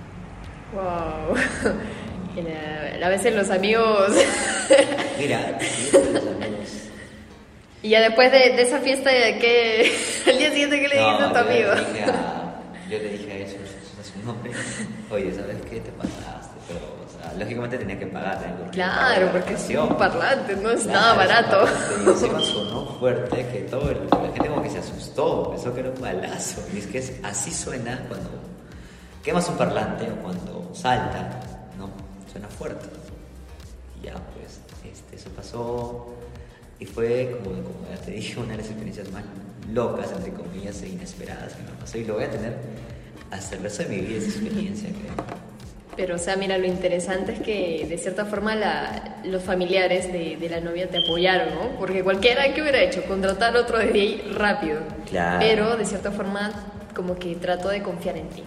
Wow. 0.74 1.72
A 2.40 3.08
veces 3.08 3.34
los 3.34 3.48
amigos. 3.50 4.10
Mira, 5.18 5.58
los 5.92 6.04
amigos. 6.26 6.70
y 7.82 7.88
ya 7.90 8.00
después 8.00 8.30
de, 8.30 8.38
de 8.38 8.62
esa 8.62 8.78
fiesta, 8.80 9.10
¿qué? 9.10 9.90
al 10.26 10.38
día 10.38 10.50
siguiente, 10.50 10.80
¿qué 10.80 10.88
le 10.88 10.96
No, 11.00 11.12
dices 11.12 11.26
a 11.26 11.32
tu 11.32 11.38
amigo? 11.38 11.74
Le 11.74 11.80
dije 11.92 12.02
a, 12.04 12.60
yo 12.90 12.98
le 12.98 13.08
dije 13.08 13.32
a 13.32 13.36
eso, 13.38 13.56
a 14.00 14.04
su 14.04 14.26
nombre, 14.26 14.50
oye, 15.10 15.32
¿sabes 15.34 15.56
qué 15.70 15.80
te 15.80 15.90
pasaste? 15.92 16.56
Pero, 16.68 16.80
o 16.80 17.08
sea, 17.08 17.32
lógicamente 17.38 17.78
tenía 17.78 17.98
que 17.98 18.06
pagar 18.06 18.36
algo. 18.44 18.70
Claro, 18.70 19.28
porque 19.32 19.54
es 19.54 19.68
un 19.70 19.96
parlante, 19.96 20.56
no 20.56 20.70
es 20.72 20.84
nada 20.84 21.14
barato. 21.14 21.64
Y 22.04 22.08
encima 22.10 22.40
sonó 22.40 22.86
fuerte 22.98 23.46
que 23.50 23.60
todo 23.70 23.90
el- 23.90 24.06
la 24.10 24.32
gente 24.34 24.48
como 24.48 24.62
que 24.62 24.70
se 24.70 24.78
asustó, 24.78 25.50
pensó 25.52 25.72
que 25.72 25.80
era 25.80 25.88
un 25.90 26.00
balazo. 26.00 26.60
Y 26.74 26.78
es 26.80 26.86
que 26.88 26.98
es- 26.98 27.12
así 27.22 27.50
suena 27.52 28.04
cuando 28.08 28.28
quemas 29.22 29.48
un 29.48 29.56
parlante 29.56 30.04
o 30.10 30.16
cuando 30.22 30.70
salta. 30.74 31.40
Suena 32.36 32.48
fuerte. 32.48 32.86
Y 34.02 34.06
ya, 34.06 34.12
pues, 34.34 34.60
este, 34.92 35.16
eso 35.16 35.30
pasó. 35.30 36.12
Y 36.78 36.84
fue, 36.84 37.30
como, 37.42 37.56
como 37.62 37.88
ya 37.90 37.96
te 38.04 38.10
dije, 38.10 38.38
una 38.38 38.50
de 38.52 38.58
las 38.58 38.66
experiencias 38.66 39.10
más 39.10 39.24
locas, 39.72 40.12
entre 40.12 40.32
comillas, 40.32 40.82
e 40.82 40.88
inesperadas 40.90 41.54
que 41.54 41.62
me 41.62 41.70
pasó. 41.80 41.96
Y 41.96 42.04
lo 42.04 42.14
voy 42.14 42.24
a 42.24 42.30
tener 42.30 42.54
hasta 43.30 43.56
el 43.56 43.62
resto 43.62 43.84
de 43.84 43.88
mi 43.88 44.00
vida, 44.02 44.18
esa 44.18 44.28
experiencia, 44.28 44.88
creo. 44.90 45.26
Pero, 45.96 46.16
o 46.16 46.18
sea, 46.18 46.36
mira, 46.36 46.58
lo 46.58 46.66
interesante 46.66 47.32
es 47.32 47.40
que 47.40 47.86
de 47.88 47.96
cierta 47.96 48.26
forma 48.26 48.54
la- 48.54 49.16
los 49.24 49.42
familiares 49.42 50.12
de, 50.12 50.36
de 50.36 50.48
la 50.50 50.60
novia 50.60 50.90
te 50.90 50.98
apoyaron, 50.98 51.54
¿no? 51.54 51.78
Porque 51.78 52.04
cualquiera 52.04 52.52
que 52.52 52.60
hubiera 52.60 52.82
hecho, 52.82 53.02
contratar 53.04 53.56
otro 53.56 53.78
DJ 53.78 54.24
rápido. 54.34 54.80
Claro. 55.08 55.38
Pero 55.40 55.76
de 55.78 55.86
cierta 55.86 56.12
forma, 56.12 56.52
como 56.94 57.16
que 57.18 57.34
trató 57.36 57.70
de 57.70 57.82
confiar 57.82 58.18
en 58.18 58.28
ti. 58.28 58.42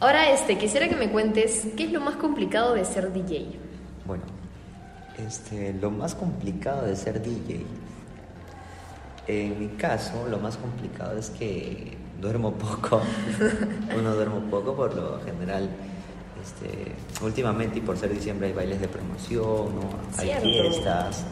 Ahora, 0.00 0.30
este, 0.30 0.56
quisiera 0.56 0.88
que 0.88 0.96
me 0.96 1.10
cuentes 1.10 1.68
qué 1.76 1.84
es 1.84 1.92
lo 1.92 2.00
más 2.00 2.16
complicado 2.16 2.74
de 2.74 2.84
ser 2.84 3.12
DJ. 3.12 3.58
Bueno, 4.06 4.22
este, 5.18 5.72
lo 5.74 5.90
más 5.90 6.14
complicado 6.14 6.86
de 6.86 6.94
ser 6.94 7.20
DJ, 7.20 7.66
en 9.26 9.58
mi 9.58 9.68
caso, 9.76 10.26
lo 10.28 10.38
más 10.38 10.56
complicado 10.56 11.18
es 11.18 11.30
que 11.30 11.96
duermo 12.20 12.52
poco. 12.54 13.02
Uno 13.98 14.14
duermo 14.14 14.40
poco 14.50 14.74
por 14.74 14.94
lo 14.94 15.20
general. 15.20 15.68
Este, 16.42 16.92
últimamente 17.24 17.78
y 17.78 17.80
por 17.82 17.98
ser 17.98 18.14
diciembre 18.14 18.46
hay 18.46 18.52
bailes 18.52 18.80
de 18.80 18.88
promoción, 18.88 19.74
¿no? 19.74 19.90
hay 20.16 20.30
fiestas, 20.40 21.24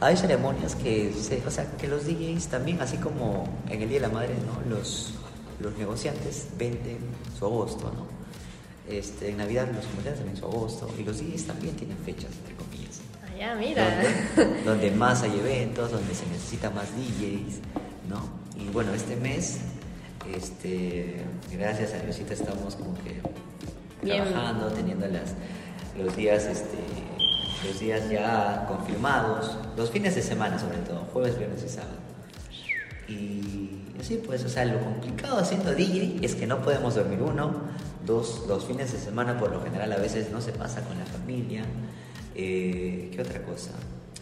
hay 0.00 0.16
ceremonias 0.16 0.74
que, 0.74 1.12
se, 1.12 1.42
o 1.46 1.50
sea, 1.50 1.70
que 1.72 1.86
los 1.86 2.06
DJs 2.06 2.48
también, 2.48 2.80
así 2.80 2.96
como 2.96 3.44
en 3.68 3.82
el 3.82 3.88
Día 3.88 4.00
de 4.00 4.08
la 4.08 4.12
Madre, 4.12 4.34
¿no? 4.46 4.74
los, 4.74 5.12
los 5.60 5.76
negociantes 5.78 6.48
venden 6.58 6.98
su 7.38 7.44
agosto, 7.46 7.92
¿no? 7.94 8.06
Este, 8.92 9.30
en 9.30 9.38
Navidad 9.38 9.66
los 9.74 9.84
comerciantes 9.86 10.18
también 10.18 10.36
su 10.36 10.44
agosto 10.44 10.88
y 10.98 11.02
los 11.02 11.18
DJs 11.18 11.46
también 11.46 11.74
tienen 11.74 11.96
fechas, 11.98 12.30
entre 12.38 12.54
comillas. 12.54 13.00
Allá, 13.34 13.54
mira. 13.56 14.02
Donde, 14.36 14.62
donde 14.64 14.90
más 14.92 15.22
hay 15.22 15.38
eventos, 15.38 15.90
donde 15.90 16.14
se 16.14 16.26
necesita 16.26 16.70
más 16.70 16.86
DJs, 16.96 17.58
¿no? 18.08 18.22
Y 18.60 18.68
bueno, 18.70 18.94
este 18.94 19.16
mes, 19.16 19.58
este, 20.34 21.16
gracias 21.52 21.94
a 21.94 21.98
Diosita 21.98 22.34
estamos 22.34 22.76
como 22.76 22.94
que 23.02 23.20
Bien. 24.02 24.22
trabajando, 24.22 24.68
teniendo 24.68 25.06
las, 25.08 25.34
los 25.98 26.14
días, 26.16 26.44
este, 26.44 26.78
los 27.66 27.80
días 27.80 28.08
ya 28.08 28.66
confirmados, 28.68 29.56
los 29.76 29.90
fines 29.90 30.14
de 30.14 30.22
semana 30.22 30.58
sobre 30.58 30.78
todo, 30.78 31.00
jueves, 31.12 31.36
viernes 31.38 31.64
y 31.64 31.68
sábado. 31.68 31.96
Y 33.08 33.70
así 34.00 34.20
pues, 34.24 34.44
o 34.44 34.48
sea, 34.48 34.64
lo 34.64 34.80
complicado 34.80 35.38
haciendo 35.38 35.72
DJ 35.74 36.18
es 36.22 36.34
que 36.34 36.46
no 36.46 36.60
podemos 36.60 36.94
dormir 36.94 37.20
uno, 37.22 37.52
dos, 38.04 38.44
los 38.48 38.64
fines 38.64 38.92
de 38.92 38.98
semana 38.98 39.38
por 39.38 39.52
lo 39.52 39.62
general 39.62 39.92
a 39.92 39.96
veces 39.96 40.30
no 40.30 40.40
se 40.40 40.52
pasa 40.52 40.82
con 40.82 40.98
la 40.98 41.06
familia. 41.06 41.64
Eh, 42.34 43.10
¿Qué 43.14 43.20
otra 43.20 43.42
cosa? 43.42 43.70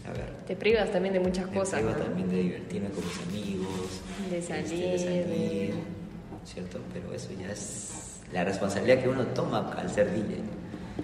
A 0.07 0.11
ver. 0.11 0.29
Te 0.47 0.55
privas 0.55 0.91
también 0.91 1.13
de 1.13 1.19
muchas 1.19 1.49
Me 1.49 1.57
cosas, 1.57 1.81
privo 1.81 1.97
¿no? 1.97 2.05
también 2.05 2.29
de 2.29 2.37
divertirme 2.37 2.89
con 2.89 3.03
mis 3.03 3.19
amigos. 3.27 4.01
De 4.29 4.37
este, 4.37 4.53
salir, 4.53 4.91
de 4.91 4.99
salir, 4.99 5.73
¿cierto? 6.45 6.79
Pero 6.93 7.13
eso 7.13 7.29
ya 7.39 7.51
es 7.51 8.19
la 8.31 8.43
responsabilidad 8.43 9.01
que 9.01 9.09
uno 9.09 9.25
toma 9.27 9.71
al 9.71 9.89
ser 9.89 10.11
DJ. 10.13 10.41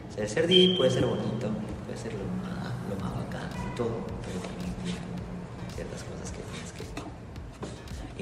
O 0.10 0.14
sea, 0.14 0.24
el 0.24 0.30
ser 0.30 0.48
DJ 0.48 0.78
puede 0.78 0.92
ser 0.92 1.06
bonito, 1.06 1.50
puede 1.86 1.98
ser 1.98 2.14
lo 2.14 2.26
más, 2.44 2.72
lo 2.90 2.96
más 3.04 3.16
bacán 3.16 3.50
todo, 3.76 4.06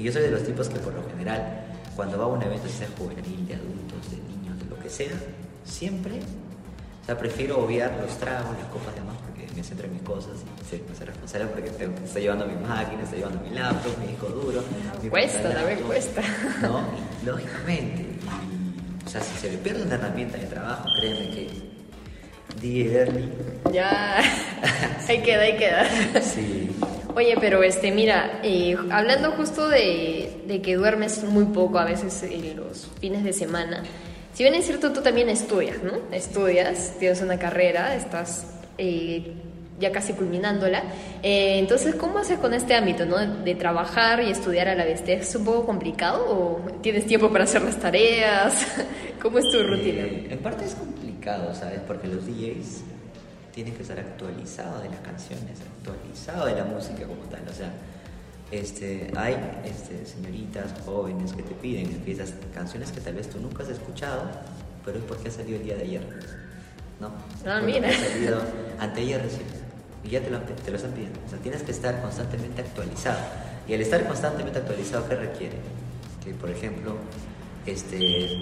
Y 0.00 0.04
yo 0.04 0.12
soy 0.12 0.22
de 0.22 0.30
los 0.30 0.42
tipos 0.44 0.66
que 0.70 0.78
por 0.78 0.94
lo 0.94 1.06
general, 1.10 1.66
cuando 1.94 2.16
va 2.16 2.24
a 2.24 2.28
un 2.28 2.42
evento, 2.42 2.66
sea 2.68 2.88
juvenil, 2.96 3.46
de 3.46 3.54
adultos, 3.54 4.10
de 4.10 4.16
niños, 4.16 4.58
de 4.58 4.64
lo 4.64 4.78
que 4.82 4.88
sea, 4.88 5.12
siempre, 5.62 6.12
o 7.02 7.04
sea, 7.04 7.18
prefiero 7.18 7.62
obviar 7.62 7.92
los 8.00 8.16
tragos, 8.16 8.56
las 8.58 8.68
copas 8.68 8.94
y 8.96 9.00
demás, 9.00 9.16
porque 9.26 9.46
me 9.54 9.62
centro 9.62 9.86
en 9.86 9.92
mis 9.92 10.02
cosas 10.02 10.32
y 10.40 10.64
sé 10.64 10.80
que 10.80 10.94
soy 10.94 11.04
responsable 11.04 11.48
porque 11.48 11.68
tengo, 11.68 11.92
estoy 12.02 12.22
llevando 12.22 12.46
mi 12.46 12.54
máquina, 12.54 13.02
estoy 13.02 13.18
llevando 13.18 13.40
mi 13.42 13.50
laptop, 13.50 13.98
mi 13.98 14.06
disco 14.06 14.26
duro. 14.28 14.64
mi 15.02 15.10
Cuesta, 15.10 15.52
también 15.52 15.80
cuesta. 15.80 16.22
¿No? 16.62 16.80
Y, 17.22 17.26
lógicamente. 17.26 18.00
y, 18.02 19.06
o 19.06 19.08
sea, 19.10 19.20
si 19.20 19.36
se 19.38 19.50
me 19.50 19.58
pierde 19.58 19.82
una 19.82 19.96
herramienta 19.96 20.38
de 20.38 20.46
trabajo, 20.46 20.88
créeme 20.98 21.30
que 21.30 21.70
Derly, 22.88 23.28
Ya, 23.72 24.18
ahí 25.08 25.22
queda, 25.22 25.42
ahí 25.42 25.56
queda. 25.58 25.84
sí, 26.22 26.70
Oye, 27.14 27.34
pero 27.40 27.62
este, 27.62 27.90
mira, 27.90 28.40
eh, 28.42 28.76
hablando 28.90 29.32
justo 29.32 29.68
de, 29.68 30.42
de 30.46 30.62
que 30.62 30.76
duermes 30.76 31.24
muy 31.24 31.46
poco 31.46 31.78
a 31.78 31.84
veces 31.84 32.22
en 32.22 32.56
los 32.56 32.88
fines 33.00 33.24
de 33.24 33.32
semana, 33.32 33.82
si 34.32 34.44
bien 34.44 34.54
es 34.54 34.64
cierto, 34.64 34.92
tú 34.92 35.02
también 35.02 35.28
estudias, 35.28 35.82
¿no? 35.82 35.92
Estudias, 36.12 36.94
tienes 36.98 37.20
una 37.20 37.38
carrera, 37.38 37.94
estás 37.96 38.46
eh, 38.78 39.34
ya 39.80 39.90
casi 39.90 40.12
culminándola. 40.12 40.82
Eh, 41.22 41.58
entonces, 41.58 41.96
¿cómo 41.96 42.18
haces 42.18 42.38
con 42.38 42.54
este 42.54 42.74
ámbito, 42.74 43.04
¿no? 43.06 43.18
De 43.18 43.54
trabajar 43.54 44.22
y 44.22 44.30
estudiar 44.30 44.68
a 44.68 44.74
la 44.74 44.84
vez. 44.84 45.04
¿Te 45.04 45.14
¿Es 45.14 45.34
un 45.34 45.44
poco 45.44 45.66
complicado 45.66 46.24
o 46.28 46.60
tienes 46.80 47.06
tiempo 47.06 47.30
para 47.30 47.44
hacer 47.44 47.62
las 47.62 47.78
tareas? 47.78 48.66
¿Cómo 49.20 49.38
es 49.38 49.50
tu 49.50 49.62
rutina? 49.62 50.02
Eh, 50.02 50.28
en 50.30 50.38
parte 50.38 50.64
es 50.64 50.74
complicado, 50.74 51.52
¿sabes? 51.54 51.80
Porque 51.86 52.06
los 52.06 52.24
DJs 52.24 52.84
tienen 53.62 53.76
que 53.76 53.82
estar 53.82 54.00
actualizados 54.00 54.82
de 54.82 54.88
las 54.88 55.00
canciones, 55.00 55.58
actualizados 55.60 56.46
de 56.46 56.54
la 56.54 56.64
música 56.64 57.02
como 57.06 57.22
tal. 57.24 57.42
O 57.46 57.52
sea, 57.52 57.70
este, 58.50 59.12
hay 59.14 59.36
este, 59.66 60.06
señoritas 60.06 60.72
jóvenes 60.86 61.34
que 61.34 61.42
te 61.42 61.54
piden 61.56 61.92
en 61.92 62.00
fiestas 62.00 62.32
canciones 62.54 62.90
que 62.90 63.02
tal 63.02 63.16
vez 63.16 63.28
tú 63.28 63.38
nunca 63.38 63.62
has 63.62 63.68
escuchado, 63.68 64.22
pero 64.82 64.96
es 64.96 65.04
porque 65.04 65.28
ha 65.28 65.30
salido 65.30 65.58
el 65.58 65.64
día 65.64 65.76
de 65.76 65.82
ayer. 65.82 66.00
¿No? 67.00 67.12
Ah, 67.44 67.60
mira. 67.62 67.90
Ha 67.90 67.92
salido 67.92 68.40
anteayer 68.78 69.20
recién. 69.20 69.46
Y 70.04 70.08
ya 70.08 70.22
te 70.22 70.30
lo, 70.30 70.38
te 70.40 70.70
lo 70.70 70.76
están 70.78 70.92
pidiendo. 70.92 71.20
O 71.26 71.28
sea, 71.28 71.38
tienes 71.40 71.62
que 71.62 71.72
estar 71.72 72.00
constantemente 72.00 72.62
actualizado. 72.62 73.18
Y 73.68 73.74
al 73.74 73.82
estar 73.82 74.06
constantemente 74.06 74.58
actualizado, 74.58 75.06
¿qué 75.06 75.16
requiere? 75.16 75.58
Que, 76.24 76.32
por 76.32 76.48
ejemplo, 76.48 76.96
este, 77.66 78.38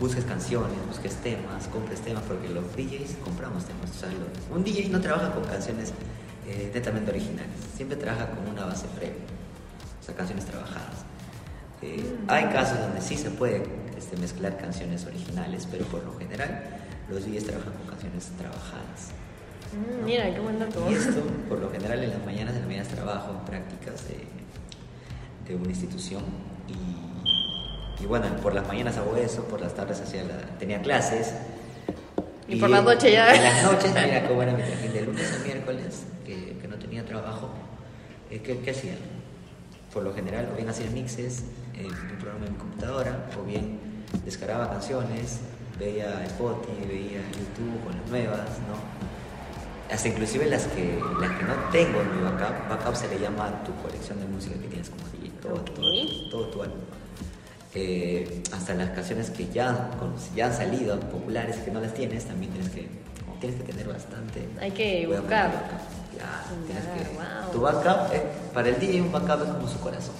busques 0.00 0.24
canciones, 0.24 0.76
busques 0.86 1.14
temas, 1.16 1.66
compres 1.68 2.00
temas, 2.00 2.22
porque 2.24 2.48
los 2.48 2.64
DJs 2.76 3.16
compramos 3.24 3.64
temas. 3.64 3.90
O 3.90 3.94
sea, 3.94 4.08
un 4.54 4.64
DJ 4.64 4.88
no 4.90 5.00
trabaja 5.00 5.32
con 5.32 5.44
canciones 5.44 5.92
eh, 6.46 6.70
netamente 6.72 7.10
originales, 7.10 7.56
siempre 7.76 7.96
trabaja 7.96 8.30
con 8.30 8.46
una 8.48 8.64
base 8.64 8.86
previa, 8.96 9.24
o 10.00 10.04
sea, 10.04 10.14
canciones 10.14 10.44
trabajadas. 10.44 11.04
Eh, 11.82 12.16
hay 12.26 12.44
casos 12.46 12.80
donde 12.80 13.00
sí 13.00 13.16
se 13.16 13.30
puede 13.30 13.62
este, 13.96 14.16
mezclar 14.16 14.56
canciones 14.56 15.04
originales, 15.06 15.66
pero 15.70 15.84
por 15.86 16.04
lo 16.04 16.16
general 16.18 16.64
los 17.08 17.24
DJs 17.24 17.44
trabajan 17.44 17.72
con 17.72 17.86
canciones 17.86 18.30
trabajadas. 18.38 19.12
Mm, 19.72 20.04
mira, 20.04 20.32
qué 20.32 20.40
buen 20.40 20.58
dato. 20.58 20.90
Y 20.90 20.94
esto, 20.94 21.22
por 21.48 21.58
lo 21.58 21.70
general, 21.70 22.02
en 22.02 22.10
las 22.10 22.24
mañanas, 22.24 22.54
en 22.54 22.60
las 22.60 22.68
mañanas 22.68 22.88
trabajo 22.88 23.32
en 23.32 23.44
prácticas 23.44 24.08
de, 24.08 24.24
de 25.46 25.56
una 25.56 25.70
institución 25.70 26.22
y, 26.68 27.07
y 28.00 28.06
bueno, 28.06 28.26
por 28.42 28.54
las 28.54 28.66
mañanas 28.66 28.96
hago 28.96 29.16
eso, 29.16 29.44
por 29.44 29.60
las 29.60 29.74
tardes 29.74 30.00
hacía 30.00 30.22
la, 30.24 30.36
tenía 30.58 30.80
clases. 30.80 31.34
Y 32.46 32.56
por 32.56 32.70
la 32.70 32.80
noche 32.80 33.12
ya. 33.12 33.34
En 33.34 33.42
las 33.42 33.64
noches, 33.64 33.92
mira 33.92 34.26
cómo 34.26 34.42
era 34.42 34.52
mi 34.52 34.62
trajín 34.62 34.92
de 34.92 35.02
lunes 35.02 35.32
a 35.38 35.44
miércoles, 35.44 36.04
que, 36.24 36.56
que 36.60 36.68
no 36.68 36.76
tenía 36.76 37.04
trabajo, 37.04 37.50
eh, 38.30 38.40
¿qué, 38.40 38.60
¿qué 38.60 38.70
hacía? 38.70 38.94
Por 39.92 40.02
lo 40.04 40.14
general, 40.14 40.48
o 40.52 40.56
bien 40.56 40.68
hacía 40.68 40.88
mixes 40.90 41.44
en 41.74 41.86
un 41.86 42.18
programa 42.18 42.44
de 42.46 42.50
mi 42.52 42.56
computadora, 42.56 43.26
o 43.38 43.44
bien 43.44 43.78
descargaba 44.24 44.70
canciones, 44.70 45.40
veía 45.78 46.24
Spotify, 46.24 46.86
veía 46.86 47.20
YouTube 47.32 47.84
con 47.84 47.96
las 47.96 48.08
nuevas, 48.08 48.48
¿no? 48.68 48.98
hasta 49.92 50.08
inclusive 50.08 50.46
las 50.46 50.64
que 50.66 51.00
las 51.20 51.30
que 51.38 51.44
no 51.44 51.54
tengo 51.72 52.00
en 52.00 52.16
mi 52.16 52.22
backup, 52.22 52.68
backup 52.68 52.94
se 52.94 53.08
le 53.08 53.18
llama 53.18 53.62
tu 53.64 53.74
colección 53.76 54.20
de 54.20 54.26
música 54.26 54.54
que 54.60 54.68
tienes 54.68 54.90
como 54.90 55.02
DJ, 55.12 55.30
todo, 55.40 55.54
Ok. 55.54 55.70
todo, 55.74 56.30
todo 56.30 56.46
tu 56.48 56.62
álbum. 56.62 56.78
Eh, 57.74 58.42
hasta 58.52 58.74
las 58.74 58.90
canciones 58.90 59.30
que 59.30 59.48
ya, 59.48 59.90
ya 60.34 60.46
han 60.46 60.54
salido 60.54 60.98
populares 61.00 61.56
que 61.56 61.70
no 61.70 61.80
las 61.80 61.92
tienes, 61.92 62.24
también 62.24 62.50
tienes 62.52 62.70
que, 62.70 62.88
como 63.24 63.38
tienes 63.38 63.60
que 63.60 63.66
tener 63.66 63.88
bastante. 63.88 64.48
Hay 64.60 64.70
que 64.70 65.06
buscar. 65.06 65.52
Ya, 66.16 66.44
tienes 66.66 66.84
que. 66.84 67.14
wow. 67.14 67.52
Tu 67.52 67.60
backup, 67.60 68.12
eh, 68.14 68.22
para 68.54 68.68
el 68.70 68.80
DJ 68.80 69.02
un 69.02 69.12
backup 69.12 69.42
es 69.42 69.52
como 69.52 69.68
su 69.68 69.78
corazón. 69.80 70.14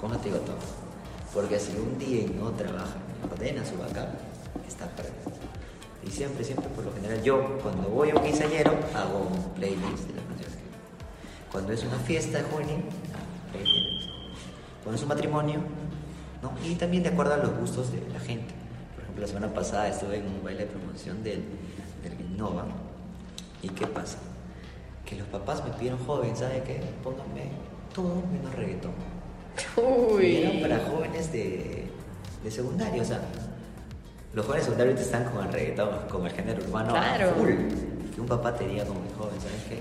Con 0.00 0.12
eso 0.12 0.20
te 0.20 0.28
digo 0.28 0.40
todo. 0.40 0.56
Porque 1.34 1.58
si 1.58 1.72
un 1.72 1.98
DJ 1.98 2.30
no 2.38 2.50
trabaja 2.52 2.94
ni 3.08 3.28
ordena 3.28 3.64
su 3.64 3.76
backup, 3.76 4.14
está 4.68 4.86
perdido. 4.90 5.14
Y 6.06 6.10
siempre, 6.10 6.44
siempre, 6.44 6.68
por 6.68 6.84
lo 6.84 6.92
general, 6.92 7.22
yo 7.22 7.58
cuando 7.60 7.88
voy 7.88 8.10
a 8.10 8.14
un 8.14 8.22
quinceañero 8.22 8.70
hago 8.94 9.30
un 9.32 9.54
playlist 9.54 10.06
de 10.06 10.14
las 10.14 10.24
canciones 10.26 10.56
que. 10.56 11.50
Cuando 11.50 11.72
es 11.72 11.82
una 11.82 11.98
fiesta 11.98 12.38
de 12.38 12.44
junio, 12.44 12.76
hago 12.76 13.52
playlist. 13.52 14.10
Cuando 14.84 14.96
es 14.96 15.02
un 15.02 15.08
matrimonio, 15.08 15.60
¿no? 16.44 16.52
Y 16.68 16.74
también 16.74 17.02
de 17.02 17.08
acuerdo 17.08 17.34
a 17.34 17.38
los 17.38 17.56
gustos 17.58 17.90
de 17.90 18.00
la 18.12 18.20
gente. 18.20 18.54
Por 18.94 19.02
ejemplo, 19.02 19.22
la 19.22 19.26
semana 19.28 19.52
pasada 19.54 19.88
estuve 19.88 20.18
en 20.18 20.26
un 20.26 20.44
baile 20.44 20.60
de 20.60 20.66
promoción 20.66 21.22
del, 21.24 21.42
del 22.02 22.20
Innova. 22.20 22.64
¿Y 23.62 23.68
qué 23.70 23.86
pasa? 23.86 24.18
Que 25.06 25.16
los 25.16 25.26
papás 25.28 25.64
me 25.64 25.70
pidieron 25.72 25.98
joven, 26.04 26.36
¿sabe 26.36 26.62
qué? 26.66 26.80
Pónganme 27.02 27.50
todo 27.94 28.22
menos 28.32 28.54
reggaetón. 28.54 28.92
Y 30.20 30.36
eran 30.36 30.56
Uy. 30.56 30.62
para 30.62 30.78
jóvenes 30.80 31.32
de, 31.32 31.86
de 32.42 32.50
secundario, 32.50 33.02
o 33.02 33.04
sea, 33.04 33.20
los 34.34 34.44
jóvenes 34.44 34.64
secundarios 34.64 35.00
están 35.00 35.24
con 35.24 35.46
el 35.46 35.52
reggaetón, 35.52 35.90
con 36.10 36.26
el 36.26 36.32
género 36.32 36.62
urbano 36.64 36.90
Claro. 36.90 37.30
full. 37.36 37.52
Que 38.14 38.20
un 38.20 38.26
papá 38.26 38.54
te 38.54 38.66
diga 38.66 38.84
como 38.84 39.00
mi 39.00 39.10
joven, 39.16 39.40
¿sabes 39.40 39.62
qué? 39.68 39.78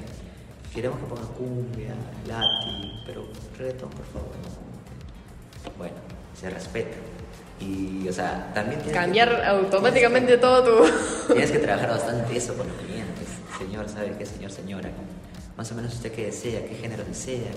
Queremos 0.73 0.99
que 0.99 1.06
pongan 1.06 1.28
cumbia, 1.38 1.93
lati, 2.28 3.02
pero 3.06 3.26
reggaetón, 3.58 3.89
por 3.89 4.06
favor. 4.06 4.30
no". 4.43 5.78
Bueno, 5.78 5.95
se 6.39 6.50
respeta. 6.50 6.98
Y, 7.60 8.08
o 8.10 8.13
sea, 8.13 8.52
también 8.54 8.82
tienes 8.82 8.93
que- 8.93 9.00
Cambiar 9.06 9.30
tienes 9.30 9.43
que- 9.46 9.50
automáticamente 9.52 10.38
todo 10.38 10.63
tu... 10.63 10.91
Tienes 11.34 11.52
que 11.52 11.60
trabajar 11.60 11.89
bastante 11.98 12.36
eso 12.38 12.54
con 12.56 12.67
los 12.67 12.76
clientes. 12.78 13.28
Señor, 13.58 13.88
¿sabe 13.89 14.13
qué, 14.17 14.26
señor, 14.26 14.52
señora? 14.52 14.89
Más 15.56 15.72
o 15.72 15.76
menos 15.76 15.93
usted 15.93 16.12
qué 16.12 16.26
desea, 16.26 16.65
qué 16.65 16.76
género 16.76 17.04
desea, 17.04 17.52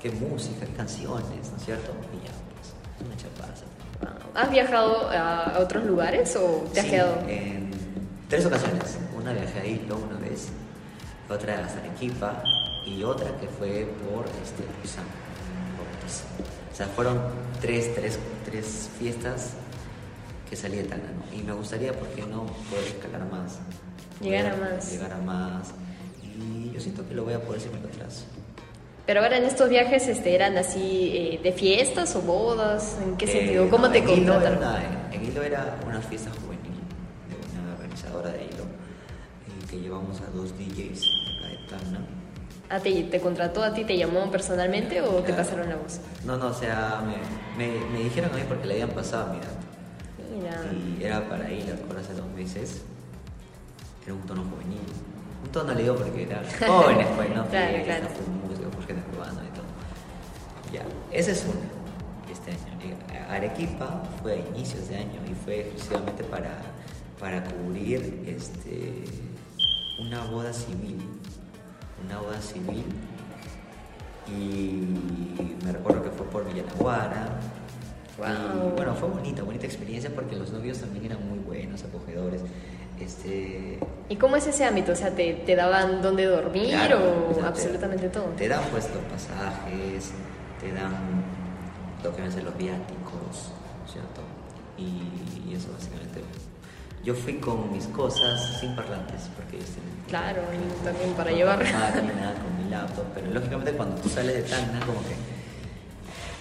qué, 0.00 0.10
qué 0.10 0.14
música, 0.16 0.66
qué 0.66 0.72
canciones, 0.74 1.50
¿no 1.50 1.56
es 1.56 1.64
cierto? 1.64 1.92
Y 2.12 2.26
ya, 2.26 2.32
pues, 2.54 2.68
es 3.00 3.06
una 3.06 3.16
chapada. 3.16 3.54
¿sabes? 3.56 4.24
¿Has 4.34 4.50
viajado 4.50 5.10
a 5.10 5.58
otros 5.58 5.84
lugares 5.84 6.36
o 6.36 6.68
te 6.72 6.80
has 6.80 6.84
Sí, 6.86 6.90
quedado? 6.92 7.16
en 7.26 7.70
tres 8.28 8.46
ocasiones. 8.46 8.98
Una 9.16 9.32
viajé 9.32 9.60
a 9.60 9.66
Hilo 9.66 9.96
una 9.96 10.18
vez, 10.20 10.48
otra 11.28 11.58
hasta 11.64 11.80
Arequipa 11.80 12.42
y 12.86 13.02
otra 13.02 13.26
que 13.40 13.48
fue 13.48 13.88
por 14.08 14.24
este. 14.26 14.62
O 14.84 14.86
sea, 16.84 16.88
fueron 16.94 17.20
tres, 17.60 17.94
tres, 17.94 18.18
tres 18.44 18.88
fiestas 18.98 19.50
que 20.48 20.56
salí 20.56 20.76
de 20.78 20.84
Tacna, 20.84 21.10
¿no? 21.12 21.36
Y 21.38 21.42
me 21.42 21.52
gustaría, 21.52 21.92
¿por 21.92 22.08
qué 22.08 22.22
no 22.22 22.46
poder 22.70 22.86
escalar 22.88 23.24
más? 23.30 23.58
Llegar 24.20 24.46
a 24.52 24.56
más. 24.56 24.90
Llegar 24.92 25.12
a 25.12 25.18
más. 25.18 25.68
Y 26.24 26.70
yo 26.72 26.80
siento 26.80 27.06
que 27.08 27.14
lo 27.14 27.24
voy 27.24 27.34
a 27.34 27.40
poder 27.42 27.60
si 27.60 27.68
me 27.68 27.80
lo 27.80 27.88
trazo. 27.88 28.24
Pero 29.06 29.22
ahora 29.22 29.38
en 29.38 29.44
estos 29.44 29.68
viajes 29.68 30.06
este, 30.08 30.34
eran 30.34 30.56
así 30.56 31.10
eh, 31.14 31.40
de 31.42 31.52
fiestas 31.52 32.14
o 32.16 32.22
bodas, 32.22 32.96
¿en 33.02 33.16
qué 33.16 33.24
Eh, 33.24 33.28
sentido? 33.28 33.68
¿Cómo 33.70 33.86
no, 33.86 33.92
te 33.92 34.04
contrataron? 34.04 34.58
una- 34.58 34.82
En 35.12 35.24
Hilo 35.24 35.42
era 35.42 35.76
una 35.86 36.00
fiesta 36.00 36.30
juvenil 36.30 36.78
de 37.28 37.60
una 37.60 37.74
organizadora 37.74 38.30
de 38.30 38.44
Hilo 38.44 38.64
eh, 38.64 39.66
que 39.68 39.80
llevamos 39.80 40.20
a 40.20 40.26
dos 40.26 40.52
DJs 40.56 41.02
acá 41.02 41.48
de 41.48 41.56
Tacna. 41.68 42.00
Ah, 42.70 42.78
¿te, 42.78 43.02
te 43.02 43.20
contrató 43.20 43.64
a 43.64 43.74
ti, 43.74 43.84
te 43.84 43.98
llamó 43.98 44.30
personalmente 44.30 45.02
o 45.02 45.22
te 45.22 45.32
pasaron 45.32 45.68
la 45.68 45.74
voz? 45.74 45.98
No, 46.24 46.36
no, 46.36 46.46
o 46.46 46.54
sea, 46.54 47.02
me, 47.04 47.16
me, 47.58 47.84
me 47.90 48.04
dijeron 48.04 48.30
a 48.32 48.36
mí 48.36 48.42
porque 48.46 48.66
le 48.68 48.74
habían 48.74 48.90
pasado 48.90 49.30
a 49.30 49.32
mi. 49.34 49.40
Mira. 50.36 50.62
Y 50.72 51.02
era 51.02 51.28
para 51.28 51.50
Hilo, 51.50 51.72
recuerdo 51.72 52.00
hace 52.00 52.14
dos 52.14 52.28
meses. 52.28 52.82
Era 54.04 54.14
un 54.14 54.20
tono 54.22 54.44
juvenil. 54.44 54.78
Un 55.44 55.50
tono 55.50 55.74
le 55.74 55.82
digo 55.82 55.96
porque 55.96 56.22
era 56.22 56.42
jóvenes, 56.68 57.08
pues, 57.16 57.28
¿no? 57.34 57.46
Claro, 57.48 57.84
claro. 57.84 58.04
música, 58.76 58.94
urbano 59.12 59.40
y 59.42 59.52
todo. 59.56 60.72
Ya, 60.72 60.84
esa 61.10 61.32
es 61.32 61.44
una. 61.44 62.32
Este 62.32 62.52
año. 62.52 62.94
Eh, 63.12 63.18
Arequipa 63.28 64.00
fue 64.22 64.34
a 64.34 64.36
inicios 64.56 64.88
de 64.88 64.96
año 64.96 65.20
y 65.28 65.34
fue 65.44 65.62
exclusivamente 65.62 66.22
para, 66.22 66.60
para 67.18 67.42
cubrir 67.42 68.22
este, 68.28 69.04
una 69.98 70.24
boda 70.26 70.52
civil. 70.52 70.98
Una 72.06 72.18
boda 72.20 72.40
civil. 72.40 72.84
Y 74.28 75.64
me 75.64 75.72
recuerdo 75.72 76.02
que 76.04 76.10
fue 76.10 76.26
por 76.26 76.44
Villanaguara. 76.52 77.26
Y 78.18 78.76
bueno, 78.76 78.94
fue 78.94 79.08
bonita, 79.08 79.42
bonita 79.42 79.64
experiencia 79.66 80.10
porque 80.14 80.36
los 80.36 80.50
novios 80.52 80.78
también 80.78 81.06
eran 81.06 81.26
muy 81.28 81.38
buenos, 81.38 81.82
acogedores. 81.84 82.42
Este, 83.00 83.78
¿Y 84.10 84.16
cómo 84.16 84.36
es 84.36 84.46
ese 84.46 84.64
ámbito? 84.66 84.92
O 84.92 84.94
sea, 84.94 85.10
¿te, 85.10 85.32
te 85.32 85.56
daban 85.56 86.02
dónde 86.02 86.26
dormir 86.26 86.68
Claro, 86.68 86.98
o 86.98 87.30
o 87.30 87.34
sea, 87.34 87.44
te- 87.44 87.48
absolutamente 87.48 88.08
todo? 88.10 88.24
Te 88.36 88.46
dan 88.46 88.60
pues 88.70 88.90
los 88.94 89.02
pasajes, 89.04 90.10
te 90.60 90.70
dan 90.72 90.92
lo 92.04 92.14
que 92.14 92.20
van 92.20 92.44
los 92.44 92.58
viáticos, 92.58 93.52
¿cierto? 93.90 94.20
Y, 94.76 95.48
y 95.50 95.54
eso 95.56 95.68
básicamente. 95.72 96.20
Yo 97.04 97.14
fui 97.14 97.34
con 97.34 97.72
mis 97.72 97.86
cosas 97.86 98.58
sin 98.60 98.74
parlantes, 98.76 99.30
porque 99.34 99.56
tienen. 99.56 99.90
Claro, 100.08 100.42
y 100.52 100.84
también 100.84 101.12
para 101.14 101.30
llevar. 101.30 101.58
máquina, 101.58 102.34
con 102.34 102.64
mi 102.64 102.70
laptop, 102.70 103.04
pero 103.14 103.30
lógicamente 103.30 103.72
cuando 103.72 103.96
tú 104.02 104.08
sales 104.08 104.34
de 104.34 104.42
Tacna, 104.42 104.80
como 104.84 105.00
que 105.00 105.14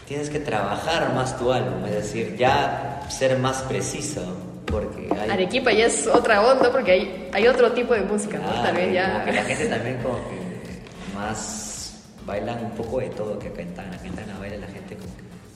tienes 0.07 0.29
que 0.29 0.39
trabajar 0.39 1.13
más 1.13 1.37
tu 1.37 1.51
álbum, 1.51 1.85
es 1.85 1.93
decir, 1.93 2.35
ya 2.35 3.05
ser 3.09 3.37
más 3.37 3.61
preciso, 3.61 4.21
porque 4.65 5.07
hay. 5.17 5.29
Arequipa 5.29 5.71
ya 5.71 5.85
es 5.85 6.07
otra 6.07 6.41
onda 6.41 6.71
porque 6.71 6.91
hay, 6.91 7.29
hay 7.31 7.47
otro 7.47 7.71
tipo 7.71 7.93
de 7.93 8.01
música, 8.01 8.39
¿no? 8.39 8.49
Ah, 8.49 8.63
Tal 8.63 8.75
vez 8.75 8.93
ya... 8.93 9.13
como 9.13 9.25
que 9.25 9.31
la 9.33 9.43
gente 9.43 9.65
también 9.67 9.97
como 10.01 10.15
que 10.15 11.15
más 11.15 11.99
bailan 12.25 12.65
un 12.65 12.71
poco 12.71 12.99
de 12.99 13.09
todo 13.09 13.39
que 13.39 13.47
acá 13.47 13.61
en 13.61 13.73
Tacna. 13.75 13.95
Acá 13.95 14.07
en 14.07 14.13
Tacna 14.13 14.39
baila 14.39 14.58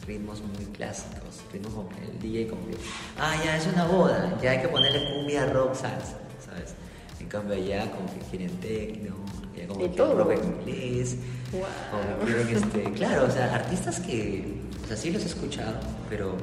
ritmos 0.08 0.42
muy 0.42 0.66
clásicos, 0.66 1.42
ritmos 1.52 1.74
como 1.74 1.90
el 1.92 2.20
DJ 2.20 2.48
como 2.48 2.66
que, 2.68 2.76
ah, 3.20 3.36
ya 3.44 3.58
es 3.58 3.68
una 3.68 3.86
boda, 3.86 4.38
ya 4.42 4.52
hay 4.52 4.62
que 4.62 4.68
ponerle 4.68 5.14
cumbia, 5.14 5.46
rock, 5.48 5.74
salsa, 5.76 6.18
¿sabes? 6.46 6.74
En 7.20 7.28
cambio 7.28 7.56
allá 7.56 7.90
como 7.92 8.06
que 8.12 8.20
quieren 8.30 8.52
techno, 8.60 9.16
ya 9.56 9.68
como 9.68 9.80
que 9.80 9.90
todo. 9.90 10.24
rock 10.24 10.32
en 10.32 10.44
inglés, 10.44 11.18
Wow. 11.54 11.62
como 11.92 12.26
quieren 12.26 12.58
este, 12.58 12.84
claro, 12.96 13.26
o 13.28 13.32
sea, 13.32 13.54
artistas 13.56 14.00
que, 14.00 14.62
o 14.84 14.88
sea, 14.88 14.98
sí 14.98 15.12
los 15.12 15.24
he 15.24 15.28
escuchado, 15.28 15.76
pero 16.10 16.36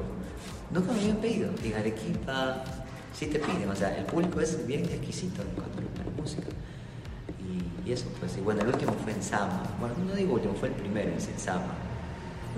nunca 0.71 0.93
me 0.93 1.01
habían 1.01 1.17
pedido. 1.17 1.51
Y 1.65 1.69
en 1.69 1.75
Arequipa 1.75 2.63
sí 3.13 3.27
te 3.27 3.41
piden, 3.41 3.69
o 3.69 3.75
sea, 3.77 3.97
el 3.99 4.05
público 4.05 4.41
es 4.41 4.67
bien 4.67 4.85
exquisito 4.85 5.43
en 5.43 5.49
cuanto 5.49 5.79
a 5.79 6.05
la 6.05 6.23
música. 6.23 6.47
Y, 7.85 7.89
y 7.89 7.93
eso, 7.93 8.07
pues, 8.21 8.37
y 8.39 8.41
bueno, 8.41 8.61
el 8.63 8.69
último 8.69 8.95
fue 9.03 9.13
en 9.13 9.23
Sama. 9.23 9.65
Bueno, 9.81 9.97
no 10.07 10.15
digo 10.15 10.35
último, 10.35 10.55
fue 10.55 10.69
el 10.69 10.75
primero, 10.75 11.11
es 11.17 11.27
en 11.29 11.39
Sama. 11.39 11.75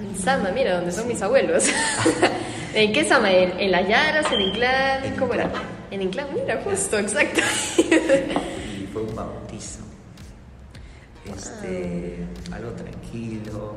En 0.01 0.19
Sama, 0.19 0.51
mira, 0.51 0.77
donde 0.77 0.93
son 0.93 1.07
mis 1.09 1.21
abuelos. 1.23 1.65
¿En 2.75 2.93
qué 2.93 3.05
Sama? 3.05 3.31
¿En, 3.31 3.59
en 3.61 3.71
las 3.71 3.87
Yaras? 3.87 4.33
¿En 4.33 4.41
Inclán? 4.41 5.05
En 5.05 5.17
¿Cómo 5.17 5.35
era? 5.35 5.51
En 5.91 6.03
Inclán, 6.03 6.29
mira, 6.35 6.61
justo, 6.65 6.99
exacto. 6.99 7.41
y 7.79 8.87
fue 8.93 9.03
un 9.03 9.15
bautizo. 9.15 9.81
Este, 11.25 12.27
algo 12.51 12.71
tranquilo. 12.73 13.77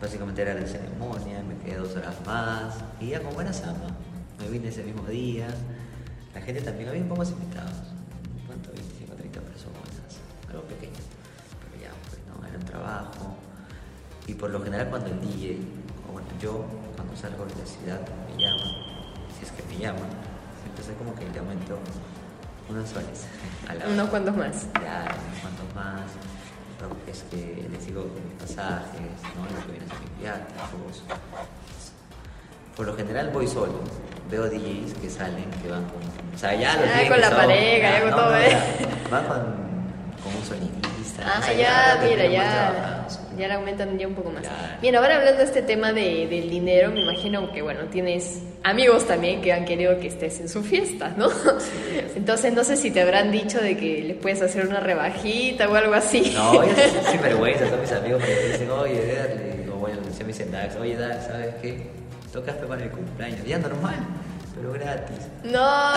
Básicamente 0.00 0.42
era 0.42 0.54
la 0.54 0.66
ceremonia, 0.66 1.42
me 1.42 1.56
quedé 1.58 1.76
dos 1.76 1.94
horas 1.96 2.14
más. 2.26 2.74
Y 3.00 3.08
ya 3.08 3.20
como 3.20 3.40
era 3.40 3.52
Sama, 3.52 3.88
me 4.38 4.48
vine 4.48 4.68
ese 4.68 4.82
mismo 4.82 5.06
día. 5.06 5.48
La 6.34 6.40
gente 6.40 6.60
también, 6.62 6.88
había 6.88 7.06
pocos 7.08 7.30
invitados. 7.30 7.76
¿Cuánto? 8.46 8.70
25, 8.72 9.14
30 9.14 9.40
personas. 9.40 10.20
Algo 10.48 10.62
pequeño. 10.62 10.92
Pero 11.60 11.82
ya, 11.82 11.90
pues 12.08 12.20
no, 12.26 12.46
era 12.46 12.58
un 12.58 12.64
trabajo. 12.64 13.21
Y 14.26 14.34
por 14.34 14.50
lo 14.50 14.62
general 14.62 14.88
cuando 14.88 15.08
el 15.08 15.20
DJ, 15.20 15.58
o 16.08 16.12
bueno, 16.12 16.28
yo 16.40 16.64
cuando 16.96 17.16
salgo 17.16 17.44
de 17.44 17.54
la 17.56 17.66
ciudad 17.66 18.00
me 18.28 18.40
llaman, 18.40 18.74
si 19.38 19.44
es 19.44 19.52
que 19.52 19.62
me 19.64 19.78
llaman, 19.78 20.08
siempre 20.62 20.84
soy 20.84 20.94
como 20.94 21.14
que 21.14 21.28
le 21.28 21.38
aumento 21.38 21.78
unos 22.68 22.88
soles 22.88 23.26
a 23.68 23.74
la 23.74 23.88
Unos 23.88 24.08
cuantos 24.08 24.36
más. 24.36 24.66
Claro, 24.74 25.14
unos 25.28 25.40
cuantos 25.40 25.74
más. 25.74 26.02
Es 27.06 27.22
que 27.30 27.68
les 27.70 27.86
digo 27.86 28.10
mis 28.24 28.40
pasajes, 28.40 29.00
¿no? 29.36 29.44
Lo 29.44 29.66
que 29.66 29.72
viene 29.72 29.86
a 29.86 30.00
mis 30.00 30.18
viáticos. 30.18 31.04
Por 32.76 32.86
lo 32.86 32.96
general 32.96 33.30
voy 33.32 33.46
solo. 33.46 33.80
Veo 34.28 34.48
DJs 34.48 34.94
que 34.94 35.08
salen, 35.08 35.48
que 35.62 35.68
van 35.68 35.84
con. 35.84 36.00
O 36.34 36.38
sea, 36.38 36.54
ya 36.54 36.74
los 36.74 36.84
DJs 36.86 37.08
con 37.08 37.20
la 37.20 37.30
pareja, 37.30 37.90
ya 37.90 38.02
con 38.02 38.10
todo, 38.10 38.36
¿eh? 38.36 38.58
Van 39.10 39.26
con, 39.26 39.38
con 40.24 40.34
un 40.36 40.44
Ah, 41.24 41.38
o 41.40 41.42
sea, 41.42 41.54
ya, 41.54 42.00
mira, 42.02 42.26
ya, 42.26 43.06
ya 43.36 43.48
le 43.48 43.54
aumentan 43.54 43.98
ya 43.98 44.06
un 44.06 44.14
poco 44.14 44.30
más. 44.30 44.42
Claro. 44.42 44.56
Bien, 44.80 44.96
ahora 44.96 45.16
hablando 45.16 45.38
de 45.38 45.44
este 45.44 45.62
tema 45.62 45.92
de, 45.92 46.26
del 46.28 46.50
dinero, 46.50 46.90
me 46.90 47.02
imagino 47.02 47.52
que, 47.52 47.62
bueno, 47.62 47.80
tienes 47.90 48.40
amigos 48.64 49.06
también 49.06 49.40
que 49.40 49.52
han 49.52 49.64
querido 49.64 49.98
que 49.98 50.08
estés 50.08 50.40
en 50.40 50.48
su 50.48 50.62
fiesta, 50.62 51.12
¿no? 51.16 51.28
Entonces, 52.14 52.52
no 52.52 52.64
sé 52.64 52.76
si 52.76 52.90
te 52.90 53.00
habrán 53.02 53.30
dicho 53.32 53.60
de 53.60 53.76
que 53.76 54.02
le 54.02 54.14
puedes 54.14 54.42
hacer 54.42 54.66
una 54.66 54.80
rebajita 54.80 55.68
o 55.68 55.74
algo 55.74 55.94
así. 55.94 56.32
No, 56.34 56.64
yo 56.64 56.72
sin 57.10 57.20
vergüenza, 57.22 57.66
todos 57.66 57.80
mis 57.80 57.92
amigos 57.92 58.22
me 58.22 58.52
dicen, 58.52 58.70
oye, 58.70 59.12
Edgar, 59.12 59.36
le 59.36 59.62
digo, 59.62 59.76
bueno, 59.76 59.98
se 60.12 60.22
me 60.22 60.28
dicen 60.28 60.50
Dax, 60.50 60.76
oye, 60.76 60.96
Dax, 60.96 61.26
¿sabes 61.26 61.54
qué? 61.60 61.90
Tocas 62.32 62.54
para 62.56 62.82
el 62.82 62.90
cumpleaños, 62.90 63.44
ya 63.44 63.58
normal, 63.58 63.96
pero 64.54 64.72
gratis. 64.72 65.18
No. 65.44 65.92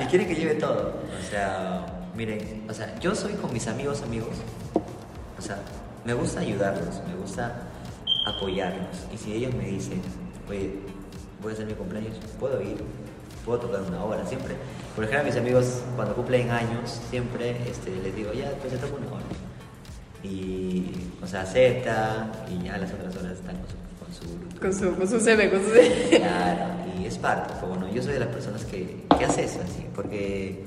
Y 0.02 0.04
quieren 0.06 0.28
que 0.28 0.34
lleve 0.34 0.54
todo. 0.54 0.94
O 1.18 1.30
sea, 1.30 1.86
miren, 2.16 2.64
o 2.68 2.74
sea, 2.74 2.98
yo 2.98 3.14
soy 3.14 3.34
con 3.34 3.52
mis 3.52 3.66
amigos, 3.68 4.02
amigos. 4.02 4.36
O 5.38 5.42
sea, 5.42 5.58
me 6.04 6.14
gusta 6.14 6.40
ayudarlos, 6.40 7.02
me 7.06 7.14
gusta 7.14 7.62
apoyarlos. 8.26 9.06
Y 9.12 9.18
si 9.18 9.34
ellos 9.34 9.54
me 9.54 9.64
dicen, 9.64 10.00
oye, 10.48 10.70
voy 11.42 11.52
a 11.52 11.54
hacer 11.54 11.66
mi 11.66 11.74
cumpleaños, 11.74 12.16
puedo 12.40 12.60
ir, 12.62 12.78
puedo 13.44 13.60
tocar 13.60 13.82
una 13.82 14.02
hora. 14.02 14.26
Siempre, 14.26 14.54
por 14.94 15.04
ejemplo, 15.04 15.22
a 15.22 15.24
mis 15.24 15.36
amigos, 15.36 15.82
cuando 15.94 16.14
cumplen 16.14 16.50
años, 16.50 17.00
siempre 17.10 17.56
este, 17.68 17.94
les 17.96 18.16
digo, 18.16 18.32
ya, 18.32 18.50
pues 18.60 18.72
ya 18.72 18.78
toco 18.78 18.96
una 18.96 19.08
hora. 19.08 19.24
Y, 20.22 20.90
o 21.22 21.26
sea, 21.26 21.42
acepta 21.42 22.32
y 22.50 22.64
ya 22.64 22.78
las 22.78 22.92
otras 22.92 23.14
horas 23.16 23.32
están 23.32 23.56
con 23.98 24.12
su, 24.14 24.58
con 24.58 24.72
su. 24.72 24.86
Con 24.88 24.96
su, 24.96 24.96
con 24.96 25.08
su 25.08 25.18
CB, 25.18 25.50
con 25.50 25.62
su 25.62 25.70
CB. 25.70 26.16
Claro, 26.16 26.64
y 26.98 27.04
es 27.04 27.18
parte, 27.18 27.52
pues 27.60 27.70
bueno, 27.70 27.92
yo 27.92 28.02
soy 28.02 28.14
de 28.14 28.20
las 28.20 28.28
personas 28.28 28.64
que, 28.64 29.04
que 29.18 29.24
hace 29.24 29.44
eso 29.44 29.60
así, 29.62 29.86
porque 29.94 30.64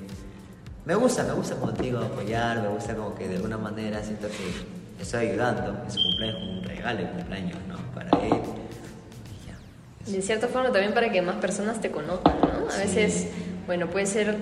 me 0.89 0.95
gusta, 0.95 1.23
me 1.23 1.33
gusta 1.33 1.53
como 1.55 1.71
te 1.71 1.83
digo 1.83 1.99
apoyar, 1.99 2.63
me 2.63 2.67
gusta 2.69 2.95
como 2.95 3.13
que 3.13 3.27
de 3.27 3.35
alguna 3.35 3.59
manera 3.59 4.01
siento 4.03 4.27
que 4.27 4.99
estoy 5.03 5.27
ayudando 5.27 5.83
en 5.85 5.91
su 5.91 5.99
cumpleaños, 6.01 6.39
como 6.39 6.51
un 6.53 6.63
regalo 6.63 6.97
de 7.01 7.09
cumpleaños, 7.11 7.57
¿no? 7.67 7.75
Para 7.93 8.09
él. 8.25 8.33
Y 8.33 10.09
ya. 10.11 10.11
De 10.15 10.21
cierta 10.23 10.47
forma 10.47 10.71
también 10.71 10.95
para 10.95 11.11
que 11.11 11.21
más 11.21 11.35
personas 11.35 11.79
te 11.79 11.91
conozcan, 11.91 12.33
¿no? 12.41 12.67
A 12.67 12.71
Sí. 12.71 12.79
veces, 12.79 13.27
bueno, 13.67 13.85
puede 13.87 14.07
ser 14.07 14.35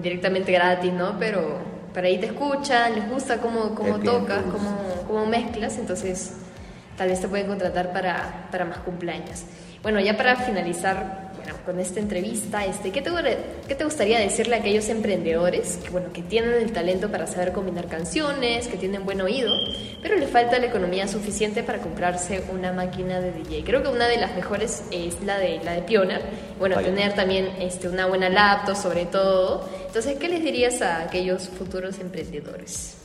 directamente 0.00 0.52
gratis, 0.52 0.92
¿no? 0.92 1.18
Pero 1.18 1.58
para 1.92 2.06
ahí 2.06 2.18
te 2.18 2.26
escuchan, 2.26 2.94
les 2.94 3.10
gusta 3.10 3.38
cómo, 3.38 3.74
cómo 3.74 3.98
tocas, 3.98 4.42
cómo, 4.52 5.02
cómo 5.08 5.26
mezclas, 5.26 5.78
entonces 5.78 6.34
tal 6.96 7.08
vez 7.08 7.20
te 7.20 7.26
pueden 7.26 7.48
contratar 7.48 7.92
para, 7.92 8.46
para 8.52 8.66
más 8.66 8.78
cumpleaños. 8.78 9.42
Bueno, 9.82 9.98
ya 9.98 10.16
para 10.16 10.36
finalizar 10.36 11.21
bueno, 11.42 11.58
con 11.64 11.80
esta 11.80 11.98
entrevista, 11.98 12.64
este, 12.64 12.92
¿qué, 12.92 13.02
te, 13.02 13.10
¿qué 13.66 13.74
te 13.74 13.84
gustaría 13.84 14.18
decirle 14.20 14.56
a 14.56 14.58
aquellos 14.60 14.88
emprendedores 14.88 15.78
que, 15.82 15.90
bueno, 15.90 16.12
que 16.12 16.22
tienen 16.22 16.54
el 16.54 16.72
talento 16.72 17.10
para 17.10 17.26
saber 17.26 17.52
combinar 17.52 17.88
canciones, 17.88 18.68
que 18.68 18.76
tienen 18.76 19.04
buen 19.04 19.20
oído, 19.20 19.52
pero 20.00 20.16
le 20.16 20.26
falta 20.28 20.58
la 20.58 20.66
economía 20.66 21.08
suficiente 21.08 21.62
para 21.62 21.78
comprarse 21.78 22.44
una 22.52 22.72
máquina 22.72 23.20
de 23.20 23.32
DJ? 23.32 23.64
Creo 23.64 23.82
que 23.82 23.88
una 23.88 24.06
de 24.06 24.18
las 24.18 24.34
mejores 24.36 24.84
es 24.92 25.20
la 25.24 25.38
de, 25.38 25.60
la 25.64 25.72
de 25.72 25.82
Pioneer. 25.82 26.22
Bueno, 26.58 26.76
tener 26.76 27.14
también 27.14 27.46
este, 27.58 27.88
una 27.88 28.06
buena 28.06 28.28
laptop 28.28 28.76
sobre 28.76 29.06
todo. 29.06 29.68
Entonces, 29.86 30.16
¿qué 30.18 30.28
les 30.28 30.44
dirías 30.44 30.80
a 30.80 31.02
aquellos 31.02 31.48
futuros 31.48 31.98
emprendedores? 31.98 32.96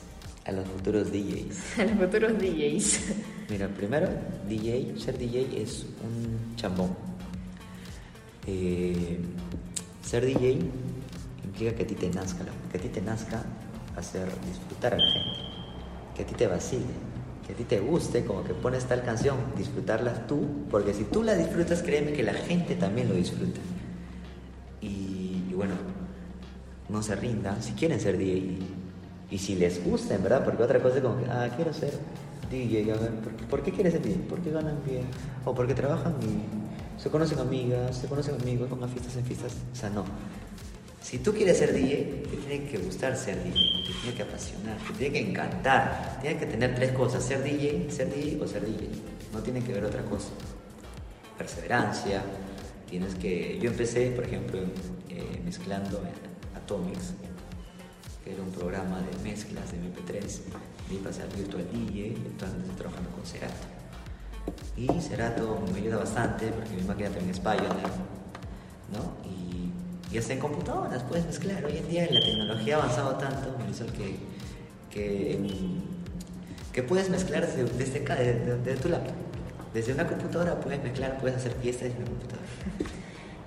A 0.46 0.52
los 0.52 0.68
futuros 0.68 1.12
DJs. 1.12 1.80
A 1.80 1.84
los 1.84 1.94
futuros 1.94 2.34
DJs. 2.38 3.00
Mira, 3.50 3.68
primero, 3.68 4.08
DJ, 4.48 4.94
ser 4.98 5.18
DJ 5.18 5.62
es 5.62 5.86
un 6.04 6.56
chambón. 6.56 7.17
Eh, 8.48 9.20
ser 10.02 10.26
DJ 10.26 10.60
implica 11.44 11.76
que 11.76 11.84
a 11.84 11.88
ti 11.88 11.96
te 11.96 12.10
nazca, 12.10 12.46
que 12.72 12.78
a 12.78 12.82
ti 12.82 12.88
te 12.88 13.02
nazca 13.02 13.44
hacer 13.98 14.30
disfrutar 14.48 14.94
a 14.94 14.98
la 14.98 15.12
gente, 15.12 15.40
que 16.16 16.24
a 16.24 16.26
ti 16.26 16.34
te 16.34 16.48
vacile, 16.48 16.86
que 17.46 17.52
a 17.52 17.56
ti 17.58 17.66
te 17.66 17.82
guste, 17.82 18.24
como 18.24 18.46
que 18.46 18.54
pones 18.54 18.86
tal 18.86 19.04
canción, 19.04 19.36
disfrutarla 19.58 20.28
tú, 20.28 20.66
porque 20.70 20.94
si 20.94 21.04
tú 21.04 21.24
la 21.24 21.36
disfrutas, 21.36 21.84
créeme 21.84 22.14
que 22.14 22.24
la 22.24 22.34
gente 22.34 22.76
también 22.76 23.10
lo 23.10 23.16
disfruta. 23.16 23.60
Y, 24.80 25.52
bueno, 25.54 25.74
no 26.88 27.04
se 27.04 27.16
rindan, 27.18 27.62
si 27.62 27.74
quieren 27.74 28.00
ser 28.00 28.18
DJ 28.18 28.60
y 29.30 29.38
si 29.40 29.56
les 29.56 29.84
gusta, 29.84 30.16
en 30.16 30.24
verdad, 30.24 30.46
porque 30.46 30.64
otra 30.64 30.82
cosa 30.82 30.98
es 30.98 31.02
como 31.04 31.18
que, 31.18 31.26
ah, 31.30 31.50
quiero 31.54 31.74
ser 31.74 31.92
DJ, 32.50 32.94
¿por, 32.94 33.34
por 33.50 33.64
qué 33.64 33.74
quieres 33.74 33.92
ser 33.92 34.04
DJ? 34.04 34.26
Porque 34.30 34.52
ganan 34.52 34.78
bien, 34.86 35.04
o 35.44 35.54
porque 35.54 35.74
trabajan 35.74 36.16
bien, 36.20 36.57
se 36.98 37.10
conocen 37.10 37.40
amigas, 37.40 37.98
se 37.98 38.08
conocen 38.08 38.36
amigos, 38.42 38.70
van 38.70 38.84
a 38.84 38.88
fiestas 38.88 39.16
en 39.16 39.26
fiestas, 39.26 39.54
o 39.72 39.76
sea, 39.76 39.90
no. 39.90 40.06
Si 41.02 41.20
tú 41.20 41.34
quieres 41.34 41.58
ser 41.58 41.74
DJ, 41.74 42.26
te 42.30 42.38
tiene 42.38 42.70
que 42.70 42.80
gustar 42.80 43.16
ser 43.16 43.42
DJ, 43.44 43.54
te 43.86 43.94
tiene 44.02 44.18
que 44.18 44.24
apasionar, 44.24 44.78
te 44.80 44.94
tiene 44.94 45.14
que 45.14 45.30
encantar, 45.30 46.18
tiene 46.22 46.38
que 46.38 46.46
tener 46.48 46.76
tres 46.76 46.92
cosas, 46.92 47.24
ser 47.24 47.44
DJ, 47.44 47.90
ser 47.90 48.14
DJ 48.14 48.42
o 48.42 48.48
ser 48.48 48.66
DJ, 48.66 48.90
no 49.32 49.40
tiene 49.40 49.64
que 49.64 49.72
ver 49.72 49.86
otra 49.86 50.04
cosa. 50.04 50.30
Perseverancia, 51.38 52.24
tienes 52.90 53.16
que... 53.16 53.58
Yo 53.62 53.70
empecé, 53.70 54.12
por 54.12 54.26
ejemplo, 54.26 54.60
eh, 55.10 55.42
mezclando 55.46 56.00
en 56.00 56.58
Atomics, 56.58 57.14
que 58.24 58.34
era 58.34 58.42
un 58.42 58.52
programa 58.52 59.00
de 59.00 59.30
mezclas 59.30 59.72
de 59.72 59.78
MP3, 59.78 60.20
de 60.90 60.96
ahí 60.96 61.02
pasé 61.04 61.22
al 61.22 61.30
Virtual 61.30 61.66
DJ 61.72 62.08
estoy 62.10 62.76
trabajando 62.76 63.10
con 63.12 63.26
Cerato. 63.26 63.54
Y 64.78 64.88
Cerato 65.02 65.60
me 65.74 65.80
ayuda 65.80 65.98
bastante 65.98 66.48
porque 66.48 66.70
mi 66.76 66.84
máquina 66.84 67.10
también 67.10 67.32
es 67.32 67.40
Pioneer, 67.40 67.92
¿no? 68.94 69.18
Y, 69.28 69.72
y 70.14 70.18
hasta 70.20 70.34
en 70.34 70.40
computadoras 70.40 71.04
puedes 71.04 71.26
mezclar. 71.26 71.66
Hoy 71.66 71.78
en 71.78 71.88
día 71.90 72.08
la 72.12 72.20
tecnología 72.20 72.76
ha 72.78 72.84
avanzado 72.84 73.16
tanto, 73.16 73.56
Marisol, 73.60 73.92
que, 73.94 74.16
que, 74.92 75.34
en- 75.34 75.82
que 76.72 76.84
puedes 76.84 77.10
mezclar 77.10 77.46
desde, 77.48 77.64
desde, 77.74 78.04
ca- 78.04 78.16
desde- 78.16 78.58
desde 78.60 78.80
tu 78.82 78.90
laptop. 78.90 79.16
Desde 79.74 79.94
una 79.94 80.08
computadora 80.08 80.60
puedes 80.60 80.82
mezclar, 80.84 81.18
puedes 81.20 81.38
hacer 81.38 81.54
fiestas 81.62 81.88
en 81.90 81.98
una 81.98 82.06
computadora. 82.06 82.48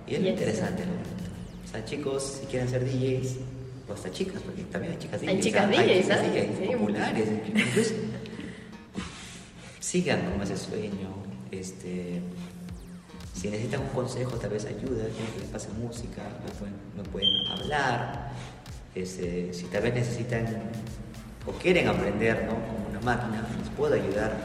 Y 0.07 0.15
es 0.15 0.21
lo 0.21 0.25
Yes. 0.27 0.33
interesante, 0.41 0.85
¿no? 0.85 0.93
O 0.93 1.73
sea, 1.73 1.85
chicos, 1.85 2.39
si 2.41 2.47
quieren 2.47 2.69
ser 2.69 2.85
DJs, 2.85 3.37
o 3.89 3.93
hasta 3.93 4.11
chicas, 4.11 4.43
porque 4.43 4.63
también 4.65 4.93
hay 4.95 4.99
chicas 4.99 5.21
DJs. 5.21 5.29
Hay 5.31 5.41
chicas. 5.41 5.69
DJs, 5.71 5.79
hay 5.81 6.03
chicas 6.03 6.19
¿ah? 6.19 6.23
DJs 6.27 6.69
populares. 6.77 7.29
Incluso, 7.47 7.95
sigan 9.90 10.31
con 10.31 10.40
ese 10.42 10.57
sueño. 10.57 11.09
Este, 11.50 12.20
si 13.35 13.48
necesitan 13.48 13.81
un 13.81 13.88
consejo, 13.88 14.37
tal 14.37 14.50
vez 14.50 14.64
ayuda, 14.64 15.03
quieren 15.11 15.33
que 15.35 15.40
les 15.40 15.48
pase 15.48 15.68
música, 15.70 16.22
me 16.44 16.50
pueden, 16.59 16.76
me 16.96 17.03
pueden 17.03 17.46
hablar. 17.50 18.31
Este, 18.94 19.53
si 19.53 19.64
tal 19.64 19.83
vez 19.83 19.94
necesitan 19.94 20.46
o 21.46 21.53
quieren 21.53 21.88
aprender 21.88 22.44
¿no? 22.44 22.54
con 22.54 22.90
una 22.90 23.00
máquina, 23.00 23.44
les 23.58 23.69
puedo 23.71 23.94
ayudar 23.94 24.37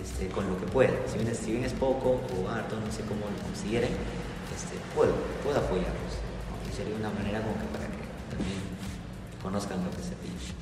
este, 0.00 0.28
con 0.28 0.48
lo 0.48 0.58
que 0.58 0.66
pueda. 0.66 0.92
Si 1.12 1.18
bien, 1.18 1.34
si 1.34 1.50
bien 1.52 1.64
es 1.64 1.74
poco 1.74 2.20
o 2.32 2.48
harto, 2.48 2.76
no 2.80 2.90
sé 2.90 3.02
cómo 3.02 3.26
lo 3.28 3.42
consideren, 3.44 3.90
este, 4.56 4.76
puedo, 4.94 5.12
puedo 5.44 5.58
apoyarlos. 5.58 6.14
¿no? 6.48 6.70
Y 6.70 6.74
sería 6.74 6.96
una 6.96 7.10
manera 7.10 7.42
como 7.42 7.54
que 7.54 7.66
para 7.66 7.84
que 7.84 8.00
también 8.34 8.60
conozcan 9.42 9.84
lo 9.84 9.90
que 9.90 10.02
se 10.02 10.14
pide. 10.16 10.54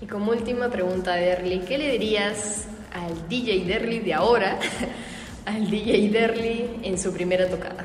Y 0.00 0.06
como 0.06 0.32
última 0.32 0.70
pregunta, 0.70 1.14
Derly, 1.14 1.60
¿qué 1.60 1.76
le 1.76 1.92
dirías 1.92 2.66
al 2.92 3.28
DJ 3.28 3.64
Derly 3.64 4.00
de 4.00 4.14
ahora, 4.14 4.58
al 5.46 5.70
DJ 5.70 6.08
Derly 6.10 6.80
en 6.82 6.98
su 6.98 7.12
primera 7.12 7.48
tocada? 7.48 7.84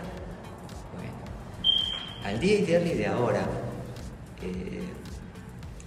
Bueno, 0.96 1.14
al 2.24 2.40
DJ 2.40 2.66
Derly 2.66 2.94
de 2.96 3.08
ahora, 3.08 3.42
eh, 4.42 4.82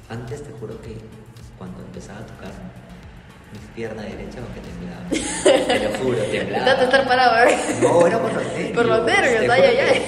antes 0.09 0.43
te 0.43 0.51
juro 0.53 0.81
que 0.83 0.97
cuando 1.59 1.81
empezaba 1.81 2.21
a 2.21 2.27
tocar, 2.27 2.53
mi 3.53 3.59
pierna 3.75 4.03
derecha 4.03 4.39
que 4.55 4.61
temblaba. 4.61 5.67
te 5.67 5.85
lo 5.89 5.91
juro, 5.99 6.19
temblaba. 6.31 6.59
Intenta 6.59 6.85
estar 6.85 7.09
parado, 7.09 7.49
¿eh? 7.49 7.57
No, 7.83 8.07
era 8.07 8.19
por 8.21 8.33
los 8.33 8.45
nervios. 8.45 8.71
Por 8.77 8.87
los 8.87 9.05
nervios, 9.07 9.51
ay, 9.51 9.63
ay, 9.63 9.77
ay. 9.79 10.03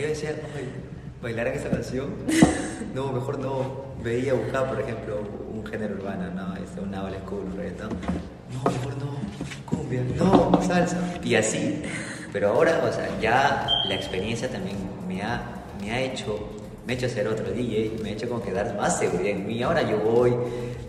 Yo 0.00 0.08
decía, 0.08 0.30
"Ay, 0.56 0.68
bailar 1.22 1.46
en 1.48 1.54
esa 1.54 1.70
canción. 1.70 2.14
No, 2.94 3.12
mejor 3.12 3.38
no. 3.38 3.92
Veía 4.02 4.34
buscar, 4.34 4.68
por 4.68 4.80
ejemplo, 4.80 5.20
un 5.52 5.64
género 5.64 5.94
urbano, 5.94 6.28
¿no? 6.34 6.56
Este, 6.56 6.80
un 6.80 6.92
old 6.92 7.16
school, 7.24 7.44
un 7.44 7.56
reggaetón. 7.56 7.90
No, 8.52 8.70
mejor 8.70 8.96
no. 8.98 9.12
Cumbia, 9.66 10.02
no, 10.18 10.62
salsa. 10.62 10.98
Y 11.24 11.34
así. 11.34 11.82
Pero 12.32 12.48
ahora, 12.48 12.82
o 12.88 12.92
sea, 12.92 13.08
ya 13.20 13.66
la 13.84 13.94
experiencia 13.94 14.48
también 14.48 14.76
me 15.06 15.22
ha, 15.22 15.42
me 15.80 15.92
ha 15.92 16.00
hecho, 16.00 16.48
me 16.86 16.94
ha 16.94 16.96
hecho 16.96 17.08
ser 17.08 17.28
otro 17.28 17.50
DJ, 17.52 17.98
me 18.02 18.10
ha 18.10 18.12
hecho 18.12 18.28
como 18.28 18.42
que 18.42 18.52
dar 18.52 18.74
más 18.76 18.98
seguridad 18.98 19.32
en 19.32 19.46
mí. 19.46 19.62
Ahora 19.62 19.82
yo 19.82 19.98
voy, 19.98 20.32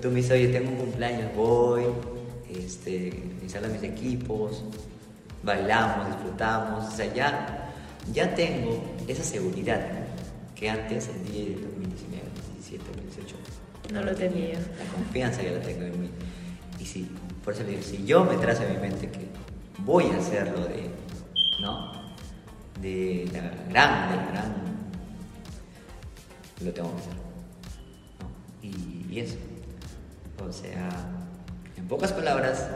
tú 0.02 0.10
me 0.10 0.16
dices, 0.16 0.32
oye, 0.32 0.48
tengo 0.48 0.72
un 0.72 0.78
cumpleaños, 0.78 1.36
voy, 1.36 1.84
este, 2.50 3.08
instalo 3.42 3.68
mis 3.68 3.84
equipos, 3.84 4.64
bailamos, 5.44 6.08
disfrutamos, 6.08 6.94
o 6.94 6.96
sea, 6.96 7.14
ya, 7.14 7.74
ya 8.14 8.34
tengo 8.34 8.82
esa 9.08 9.24
seguridad 9.24 9.82
que 10.56 10.70
antes 10.70 11.10
el 11.10 11.26
del 11.26 11.62
2019, 11.62 12.24
2017, 12.36 12.84
2018 12.88 13.36
No 13.92 14.02
lo 14.02 14.16
tenía. 14.16 14.54
La 14.54 14.86
confianza 14.96 15.42
ya 15.42 15.52
la 15.52 15.60
tengo 15.60 15.84
en 15.84 16.02
mí. 16.02 16.10
Y 16.80 16.86
si, 16.86 17.10
por 17.44 17.54
eso 17.54 17.64
le 17.64 17.70
digo, 17.70 17.82
si 17.84 18.06
yo 18.06 18.24
me 18.24 18.38
trazo 18.38 18.64
en 18.64 18.74
mi 18.74 18.78
mente 18.80 19.10
que 19.10 19.28
voy 19.80 20.06
a 20.12 20.18
hacerlo 20.18 20.66
de, 20.66 20.90
¿no? 21.62 21.92
De 22.82 23.30
la 23.34 23.42
gran, 23.70 24.10
de 24.10 24.16
la 24.18 24.26
gran, 24.32 24.54
lo 26.62 26.74
tengo 26.74 26.96
que 26.96 27.02
hacer. 27.02 27.14
¿no? 27.14 28.30
Y, 28.62 29.06
y 29.10 29.20
eso. 29.20 29.38
O 30.48 30.52
sea, 30.52 30.90
en 31.76 31.88
pocas 31.88 32.14
palabras, 32.14 32.70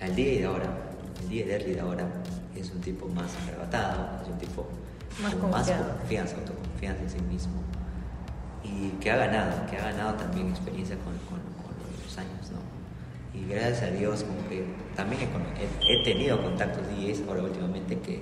el 0.00 0.14
día 0.14 0.40
de 0.40 0.44
ahora, 0.44 0.78
el 1.22 1.28
día 1.28 1.46
de 1.46 1.52
early 1.52 1.74
de 1.74 1.80
ahora, 1.80 2.06
es 2.54 2.70
un 2.70 2.80
tipo 2.80 3.08
más 3.08 3.30
arrebatado, 3.46 4.22
es 4.22 4.28
un 4.28 4.38
tipo 4.38 4.68
Más 5.22 5.34
con 5.34 5.50
más 5.50 5.70
confianza, 5.70 6.36
autoconfianza 6.36 7.02
en 7.02 7.10
sí 7.10 7.20
mismo. 7.22 7.62
Y 8.62 8.90
que 9.00 9.10
ha 9.10 9.16
ganado, 9.16 9.66
que 9.70 9.76
ha 9.76 9.84
ganado 9.90 10.14
también 10.14 10.48
experiencia 10.48 10.96
con, 10.96 11.14
con, 11.28 11.40
con 11.62 11.74
los 12.04 12.18
años, 12.18 12.50
¿no? 12.52 12.60
Y 13.42 13.52
gracias 13.52 13.82
a 13.82 13.86
Dios, 13.86 14.22
como 14.24 14.48
que 14.48 14.64
también 14.96 15.22
he, 15.22 16.00
he- 16.00 16.04
tenido 16.04 16.40
contactos 16.42 16.82
DJs 16.88 17.22
ahora 17.28 17.42
últimamente 17.42 17.98
que, 17.98 18.20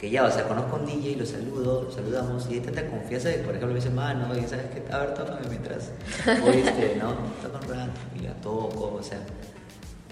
que 0.00 0.10
ya, 0.10 0.24
o 0.24 0.30
sea, 0.30 0.44
conozco 0.46 0.76
a 0.76 0.78
un 0.80 0.86
DJ, 0.86 1.16
lo 1.16 1.26
saludo, 1.26 1.82
lo 1.82 1.90
saludamos 1.90 2.46
y 2.50 2.54
hay 2.54 2.60
tanta 2.60 2.86
confianza 2.86 3.30
que, 3.32 3.38
por 3.38 3.48
ejemplo, 3.54 3.68
me 3.68 3.74
dice, 3.74 3.90
mano, 3.90 4.26
y 4.36 4.42
sabes 4.46 4.66
qué, 4.72 4.92
a 4.92 4.98
ver, 4.98 5.14
tócame 5.14 5.40
mientras 5.48 5.90
voy, 6.42 6.58
este, 6.58 6.96
¿no? 7.00 7.14
Toca 7.42 7.58
un 7.66 7.74
rato 7.74 8.00
y 8.16 8.22
la 8.22 8.34
toco, 8.34 8.94
o 8.98 9.02
sea, 9.02 9.18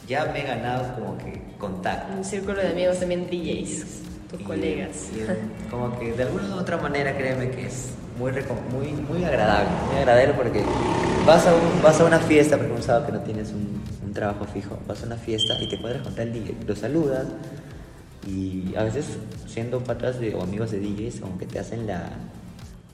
ya 0.09 0.24
me 0.26 0.40
he 0.40 0.47
ganado 0.47 0.95
como 0.95 1.16
que 1.18 1.40
contacto. 1.59 2.12
Un 2.16 2.24
círculo 2.24 2.61
de 2.61 2.68
amigos 2.68 2.99
también 2.99 3.26
DJs, 3.30 3.84
tus 4.30 4.40
Y- 4.40 4.45
colegas. 4.45 5.09
y, 5.14 5.70
como 5.70 5.97
que 5.99 6.12
de 6.12 6.22
alguna 6.24 6.57
u 6.57 6.59
otra 6.59 6.78
manera, 6.78 7.16
créeme 7.16 7.51
que 7.51 7.66
es 7.66 7.90
muy, 8.18 8.32
muy, 8.72 8.88
muy 9.09 9.24
agradable, 9.24 9.68
muy 9.88 9.99
agradable 9.99 10.34
porque 10.34 10.62
vas 11.26 11.47
a, 11.47 11.55
un- 11.55 11.82
vas 11.82 12.01
a 12.01 12.05
una 12.05 12.18
fiesta, 12.18 12.59
sábado 12.80 13.07
que 13.07 13.12
no 13.12 13.20
tienes 13.20 13.51
un, 13.51 13.80
un 14.12 14.14
trabajo 14.14 14.44
fijo, 14.44 14.78
vas 14.86 15.02
a 15.02 15.06
una 15.06 15.16
fiesta 15.16 15.56
y 15.58 15.66
te 15.70 15.80
cuadras 15.80 16.02
con 16.02 16.14
tal 16.14 16.30
DJ, 16.30 16.54
lo 16.66 16.76
saludas 16.76 17.24
y 18.26 18.74
a 18.76 18.84
veces 18.84 19.06
siendo 19.46 19.82
patas 19.82 20.20
de, 20.20 20.34
o 20.34 20.42
amigos 20.42 20.70
de 20.70 20.80
DJs 20.80 21.20
como 21.20 21.38
que 21.38 21.46
te 21.46 21.58
hacen 21.58 21.86
la, 21.86 22.10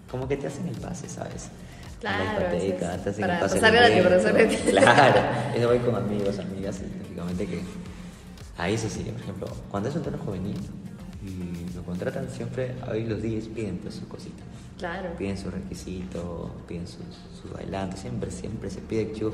como 0.08 0.28
que 0.28 0.36
te 0.36 0.46
hacen 0.46 0.68
el 0.68 0.76
pase, 0.76 1.08
¿sabes? 1.08 1.48
Claro, 1.98 2.40
la 2.40 2.54
es 2.54 2.78
te 2.78 2.84
hacen 2.84 3.20
para 3.20 3.34
el 3.34 3.40
pase 3.40 3.56
pasar 3.56 3.72
del 3.72 3.80
gratis, 3.80 4.02
para 4.04 4.14
evento. 4.14 4.28
pasar 4.28 4.32
gratis. 4.38 4.60
Claro, 4.70 5.20
eso 5.56 5.66
voy 5.66 5.78
con 5.80 5.94
amigos, 5.96 6.38
amigas, 6.38 6.80
y 6.82 7.02
lógicamente 7.02 7.46
que 7.46 7.60
ahí 8.56 8.74
eso 8.74 8.88
sí, 8.88 9.02
por 9.02 9.20
ejemplo, 9.20 9.48
cuando 9.72 9.88
es 9.88 9.96
un 9.96 10.02
tono 10.02 10.18
juvenil 10.18 10.56
y 11.24 11.74
lo 11.74 11.82
contratan 11.82 12.28
siempre, 12.30 12.74
ahí 12.86 13.04
los 13.06 13.20
DJs 13.20 13.48
piden 13.48 13.78
pues 13.78 13.94
su 13.96 14.06
cosita. 14.08 14.42
¿no? 14.44 14.78
Claro. 14.78 15.10
Piden 15.18 15.36
su 15.36 15.50
requisito, 15.50 16.50
piden 16.68 16.86
sus, 16.86 17.02
sus 17.42 17.52
bailantes, 17.52 18.00
siempre, 18.00 18.30
siempre 18.30 18.70
se 18.70 18.80
pide 18.80 19.10
que 19.10 19.26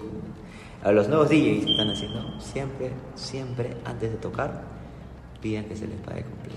A 0.82 0.92
los 0.92 1.08
nuevos 1.08 1.28
DJs 1.28 1.64
que 1.64 1.70
están 1.72 1.90
haciendo, 1.90 2.40
siempre, 2.40 2.92
siempre 3.14 3.76
antes 3.84 4.10
de 4.12 4.16
tocar, 4.16 4.62
piden 5.42 5.66
que 5.66 5.76
se 5.76 5.86
les 5.86 5.98
pague 6.00 6.22
completo. 6.22 6.56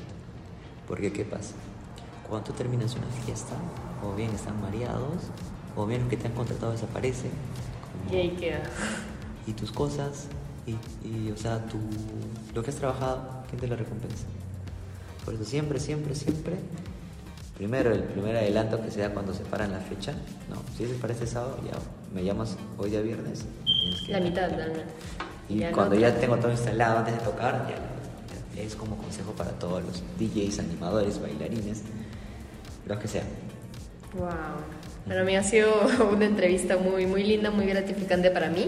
Porque 0.88 1.12
¿qué 1.12 1.26
pasa? 1.26 1.56
Cuando 2.30 2.52
terminas 2.54 2.96
una 2.96 3.08
fiesta, 3.26 3.56
o 4.04 4.16
bien 4.16 4.32
están 4.32 4.62
mareados, 4.62 5.24
o 5.76 5.86
bien 5.86 6.02
los 6.02 6.10
que 6.10 6.16
te 6.18 6.28
han 6.28 6.34
contratado 6.34 6.72
desaparecen, 6.72 7.32
como- 8.06 8.14
Y 8.18 8.22
ahí 8.22 8.30
queda. 8.38 8.64
y 9.46 9.52
tus 9.54 9.72
cosas 9.72 10.28
y, 10.66 10.72
y, 11.08 11.32
o 11.32 11.38
sea, 11.38 11.66
tu, 11.68 11.78
lo 12.56 12.64
que 12.64 12.70
has 12.70 12.76
trabajado, 12.78 13.44
¿quién 13.50 13.60
te 13.60 13.68
lo 13.68 13.76
recompensa? 13.76 14.26
Por 15.28 15.34
eso 15.34 15.44
siempre, 15.44 15.78
siempre, 15.78 16.16
siempre, 16.16 16.56
primero 17.58 17.92
el 17.92 18.02
primer 18.04 18.38
adelanto 18.38 18.82
que 18.82 18.90
se 18.90 19.02
da 19.02 19.10
cuando 19.10 19.34
se 19.34 19.44
paran 19.44 19.74
la 19.74 19.80
fecha, 19.80 20.14
no, 20.50 20.56
si 20.78 20.86
es 20.86 20.92
para 20.92 21.12
este 21.12 21.28
sábado, 21.28 21.58
ya 21.66 21.74
me 22.16 22.24
llamas 22.24 22.56
hoy 22.78 22.92
día 22.92 23.02
viernes, 23.02 23.44
que 24.06 24.14
La 24.14 24.22
mitad, 24.22 24.50
la 24.52 24.68
mitad. 24.68 24.84
Y 25.50 25.58
Ya 25.58 25.74
cuando 25.74 25.96
no- 25.96 26.00
ya 26.02 26.16
tengo 26.18 26.38
todo 26.38 26.50
instalado 26.50 27.00
antes 27.00 27.16
de 27.16 27.20
tocar, 27.26 27.68
ya, 27.68 28.56
ya 28.56 28.62
es 28.66 28.74
como 28.78 28.96
consejo 28.96 29.34
para 29.34 29.50
todos 29.52 29.84
los 29.84 30.02
DJs, 30.18 30.60
animadores, 30.60 31.22
bailarines, 31.22 31.82
los 32.86 32.98
que 32.98 33.10
sean. 33.10 33.26
Wow. 34.14 34.30
Bueno, 35.08 35.26
mí 35.26 35.36
ha 35.36 35.44
sido 35.44 35.74
una 36.10 36.24
entrevista 36.26 36.78
muy, 36.78 37.06
muy 37.06 37.26
linda, 37.26 37.52
muy 37.52 37.66
gratificante 37.66 38.32
para 38.32 38.48
mí. 38.48 38.68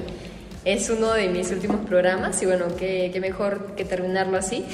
Es 0.66 0.89
uno 0.89 1.14
de 1.14 1.30
mis 1.30 1.51
últimos 1.51 1.86
programas 1.88 2.41
y 2.43 2.47
bueno, 2.47 2.66
qué, 2.78 3.12
qué 3.14 3.22
mejor 3.22 3.76
que 3.78 3.86
terminarlo 3.86 4.38
así. 4.38 4.66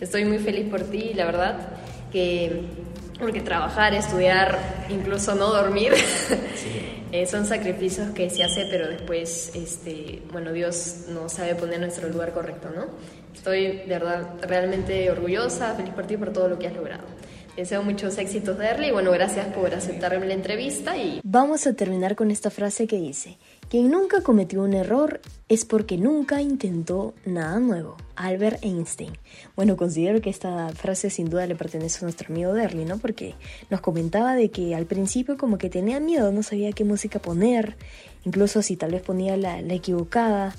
Estoy 0.00 0.24
muy 0.24 0.38
feliz 0.38 0.68
por 0.70 0.82
ti, 0.82 1.12
la 1.14 1.26
verdad, 1.26 1.68
que 2.10 2.62
porque 3.18 3.42
trabajar, 3.42 3.92
estudiar, 3.92 4.58
incluso 4.88 5.34
no 5.34 5.48
dormir, 5.48 5.92
eh, 7.12 7.26
son 7.26 7.44
sacrificios 7.44 8.10
que 8.14 8.30
se 8.30 8.42
hace, 8.42 8.66
pero 8.70 8.88
después, 8.88 9.52
este, 9.54 10.22
bueno, 10.32 10.52
Dios 10.52 11.04
nos 11.08 11.34
sabe 11.34 11.54
poner 11.54 11.74
en 11.74 11.82
nuestro 11.82 12.08
lugar 12.08 12.32
correcto, 12.32 12.70
¿no? 12.74 12.86
Estoy 13.34 13.78
de 13.78 13.86
verdad 13.86 14.36
realmente 14.40 15.10
orgullosa, 15.10 15.74
feliz 15.74 15.92
por 15.92 16.06
ti 16.06 16.16
por 16.16 16.32
todo 16.32 16.48
lo 16.48 16.58
que 16.58 16.66
has 16.66 16.74
logrado. 16.74 17.04
Deseo 17.56 17.82
muchos 17.82 18.16
éxitos, 18.18 18.56
y 18.86 18.90
bueno, 18.90 19.10
gracias 19.10 19.46
por 19.48 19.74
aceptarme 19.74 20.26
la 20.26 20.34
entrevista 20.34 20.96
y 20.96 21.20
Vamos 21.24 21.66
a 21.66 21.74
terminar 21.74 22.16
con 22.16 22.30
esta 22.30 22.50
frase 22.50 22.86
que 22.86 22.98
dice, 22.98 23.38
quien 23.68 23.90
nunca 23.90 24.22
cometió 24.22 24.62
un 24.62 24.72
error 24.72 25.20
es 25.48 25.64
porque 25.64 25.98
nunca 25.98 26.40
intentó 26.40 27.14
nada 27.26 27.58
nuevo. 27.58 27.96
Albert 28.16 28.64
Einstein. 28.64 29.12
Bueno, 29.56 29.76
considero 29.76 30.20
que 30.20 30.30
esta 30.30 30.68
frase 30.70 31.10
sin 31.10 31.28
duda 31.28 31.46
le 31.46 31.56
pertenece 31.56 31.98
a 31.98 32.02
nuestro 32.02 32.32
amigo 32.32 32.52
Derly, 32.54 32.84
¿no? 32.84 32.98
Porque 32.98 33.34
nos 33.68 33.80
comentaba 33.80 34.34
de 34.34 34.50
que 34.50 34.74
al 34.74 34.86
principio 34.86 35.36
como 35.36 35.58
que 35.58 35.70
tenía 35.70 36.00
miedo, 36.00 36.32
no 36.32 36.42
sabía 36.42 36.72
qué 36.72 36.84
música 36.84 37.18
poner, 37.18 37.76
incluso 38.24 38.62
si 38.62 38.76
tal 38.76 38.92
vez 38.92 39.02
ponía 39.02 39.36
la, 39.36 39.60
la 39.60 39.74
equivocada, 39.74 40.54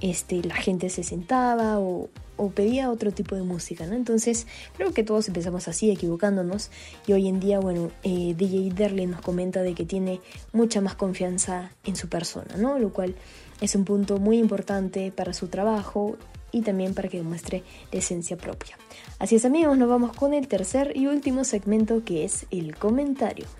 este, 0.00 0.42
la 0.42 0.54
gente 0.54 0.88
se 0.88 1.02
sentaba 1.02 1.78
o, 1.78 2.08
o 2.40 2.50
pedía 2.50 2.90
otro 2.90 3.12
tipo 3.12 3.34
de 3.34 3.42
música, 3.42 3.86
¿no? 3.86 3.94
Entonces, 3.94 4.46
creo 4.76 4.92
que 4.92 5.04
todos 5.04 5.28
empezamos 5.28 5.68
así, 5.68 5.90
equivocándonos, 5.90 6.70
y 7.06 7.12
hoy 7.12 7.28
en 7.28 7.38
día, 7.38 7.60
bueno, 7.60 7.90
eh, 8.02 8.34
DJ 8.36 8.72
Derley 8.74 9.06
nos 9.06 9.20
comenta 9.20 9.62
de 9.62 9.74
que 9.74 9.84
tiene 9.84 10.20
mucha 10.52 10.80
más 10.80 10.94
confianza 10.94 11.72
en 11.84 11.96
su 11.96 12.08
persona, 12.08 12.56
¿no? 12.56 12.78
Lo 12.78 12.92
cual 12.92 13.14
es 13.60 13.74
un 13.74 13.84
punto 13.84 14.18
muy 14.18 14.38
importante 14.38 15.12
para 15.12 15.34
su 15.34 15.48
trabajo 15.48 16.16
y 16.50 16.62
también 16.62 16.94
para 16.94 17.08
que 17.08 17.18
demuestre 17.18 17.62
esencia 17.92 18.36
propia. 18.36 18.78
Así 19.18 19.36
es 19.36 19.44
amigos, 19.44 19.76
nos 19.76 19.88
vamos 19.88 20.16
con 20.16 20.32
el 20.32 20.48
tercer 20.48 20.96
y 20.96 21.06
último 21.06 21.44
segmento 21.44 22.04
que 22.04 22.24
es 22.24 22.46
el 22.50 22.74
comentario. 22.76 23.59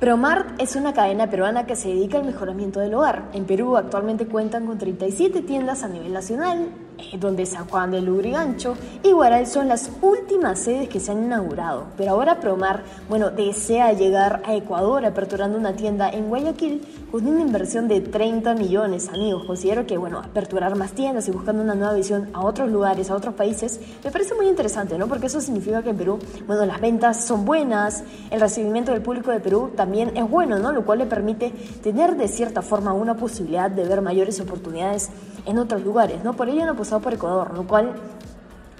Promart 0.00 0.58
es 0.58 0.76
una 0.76 0.94
cadena 0.94 1.28
peruana 1.28 1.66
que 1.66 1.76
se 1.76 1.88
dedica 1.88 2.16
al 2.16 2.24
mejoramiento 2.24 2.80
del 2.80 2.94
hogar. 2.94 3.28
En 3.34 3.44
Perú 3.44 3.76
actualmente 3.76 4.24
cuentan 4.24 4.64
con 4.64 4.78
37 4.78 5.42
tiendas 5.42 5.82
a 5.82 5.88
nivel 5.88 6.14
nacional, 6.14 6.70
donde 7.18 7.46
San 7.46 7.66
Juan 7.66 7.90
de 7.90 8.00
Lurigancho 8.00 8.76
y 9.02 9.12
Guaral 9.12 9.46
son 9.46 9.68
las 9.68 9.90
últimas 10.02 10.58
sedes 10.58 10.88
que 10.88 11.00
se 11.00 11.12
han 11.12 11.24
inaugurado. 11.24 11.86
Pero 11.96 12.12
ahora 12.12 12.40
Promart, 12.40 12.84
bueno, 13.08 13.30
desea 13.30 13.92
llegar 13.92 14.42
a 14.44 14.54
Ecuador 14.54 15.04
aperturando 15.04 15.58
una 15.58 15.74
tienda 15.74 16.10
en 16.10 16.28
Guayaquil 16.28 16.82
con 17.10 17.26
una 17.26 17.40
inversión 17.40 17.88
de 17.88 18.00
30 18.00 18.54
millones, 18.54 19.08
amigos. 19.08 19.44
Considero 19.44 19.86
que, 19.86 19.98
bueno, 19.98 20.18
aperturar 20.18 20.76
más 20.76 20.92
tiendas 20.92 21.26
y 21.28 21.32
buscando 21.32 21.62
una 21.62 21.74
nueva 21.74 21.94
visión 21.94 22.28
a 22.32 22.44
otros 22.44 22.70
lugares, 22.70 23.10
a 23.10 23.16
otros 23.16 23.34
países, 23.34 23.80
me 24.04 24.10
parece 24.10 24.34
muy 24.34 24.46
interesante, 24.46 24.96
¿no? 24.96 25.08
Porque 25.08 25.26
eso 25.26 25.40
significa 25.40 25.82
que 25.82 25.90
en 25.90 25.96
Perú, 25.96 26.18
bueno, 26.46 26.64
las 26.66 26.80
ventas 26.80 27.24
son 27.24 27.44
buenas, 27.44 28.04
el 28.30 28.40
recibimiento 28.40 28.92
del 28.92 29.02
público 29.02 29.30
de 29.30 29.40
Perú 29.40 29.72
también 29.74 30.16
es 30.16 30.28
bueno, 30.28 30.58
¿no? 30.58 30.72
Lo 30.72 30.84
cual 30.84 30.98
le 30.98 31.06
permite 31.06 31.50
tener 31.82 32.16
de 32.16 32.28
cierta 32.28 32.62
forma 32.62 32.92
una 32.92 33.16
posibilidad 33.16 33.70
de 33.70 33.84
ver 33.84 34.00
mayores 34.00 34.40
oportunidades 34.40 35.10
en 35.46 35.58
otros 35.58 35.82
lugares, 35.82 36.22
¿no? 36.22 36.34
Por 36.34 36.48
ello 36.48 36.62
han 36.62 36.68
apostado 36.68 36.99
por 37.00 37.14
Ecuador, 37.14 37.54
lo 37.54 37.66
cual 37.66 37.94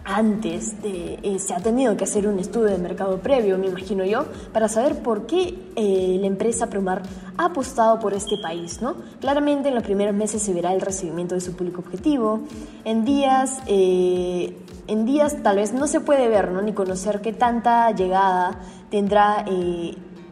antes 0.05 0.75
eh, 0.83 1.37
se 1.39 1.55
ha 1.55 1.59
tenido 1.59 1.97
que 1.97 2.05
hacer 2.05 2.27
un 2.27 2.39
estudio 2.39 2.69
de 2.69 2.79
mercado 2.79 3.19
previo, 3.19 3.59
me 3.59 3.67
imagino 3.67 4.05
yo, 4.05 4.25
para 4.53 4.69
saber 4.69 5.03
por 5.03 5.27
qué 5.27 5.55
eh, 5.77 6.17
la 6.21 6.27
empresa 6.27 6.69
Promar 6.69 7.03
ha 7.37 7.47
apostado 7.47 8.01
por 8.01 8.15
este 8.15 8.37
país, 8.39 8.81
¿no? 8.81 8.97
Claramente 9.21 9.69
en 9.69 9.75
los 9.75 9.85
primeros 9.85 10.15
meses 10.15 10.43
se 10.43 10.53
verá 10.53 10.73
el 10.73 10.81
recibimiento 10.81 11.35
de 11.35 11.41
su 11.41 11.55
público 11.55 11.81
objetivo. 11.81 12.41
En 12.85 13.05
días, 13.05 13.61
eh, 13.67 14.57
en 14.87 15.07
días 15.07 15.43
tal 15.43 15.57
vez 15.57 15.73
no 15.73 15.87
se 15.87 16.01
puede 16.01 16.29
ver, 16.29 16.51
¿no? 16.51 16.63
Ni 16.63 16.73
conocer 16.73 17.21
qué 17.21 17.33
tanta 17.33 17.91
llegada 17.93 18.59
tendrá 18.91 19.45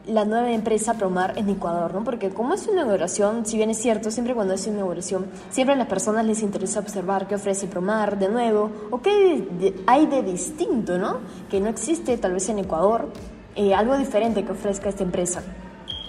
la 0.08 0.24
nueva 0.24 0.50
empresa 0.50 0.94
Promar 0.94 1.34
en 1.36 1.48
Ecuador, 1.48 1.92
¿no? 1.94 2.02
Porque 2.02 2.30
como 2.30 2.54
es 2.54 2.66
una 2.66 2.82
inauguración, 2.82 3.44
si 3.44 3.56
bien 3.56 3.70
es 3.70 3.78
cierto, 3.78 4.10
siempre 4.10 4.34
cuando 4.34 4.54
es 4.54 4.66
una 4.66 4.76
inauguración, 4.76 5.26
siempre 5.50 5.74
a 5.74 5.78
las 5.78 5.86
personas 5.86 6.24
les 6.24 6.42
interesa 6.42 6.80
observar 6.80 7.28
qué 7.28 7.34
ofrece 7.34 7.66
Promar 7.66 8.18
de 8.18 8.28
nuevo 8.28 8.70
o 8.90 9.00
qué 9.02 9.46
hay 9.86 10.06
de 10.06 10.22
distinto, 10.22 10.98
¿no? 10.98 11.18
Que 11.50 11.60
no 11.60 11.68
existe 11.68 12.16
tal 12.16 12.32
vez 12.32 12.48
en 12.48 12.60
Ecuador, 12.60 13.08
eh, 13.54 13.74
algo 13.74 13.96
diferente 13.96 14.44
que 14.44 14.52
ofrezca 14.52 14.88
esta 14.88 15.02
empresa. 15.02 15.42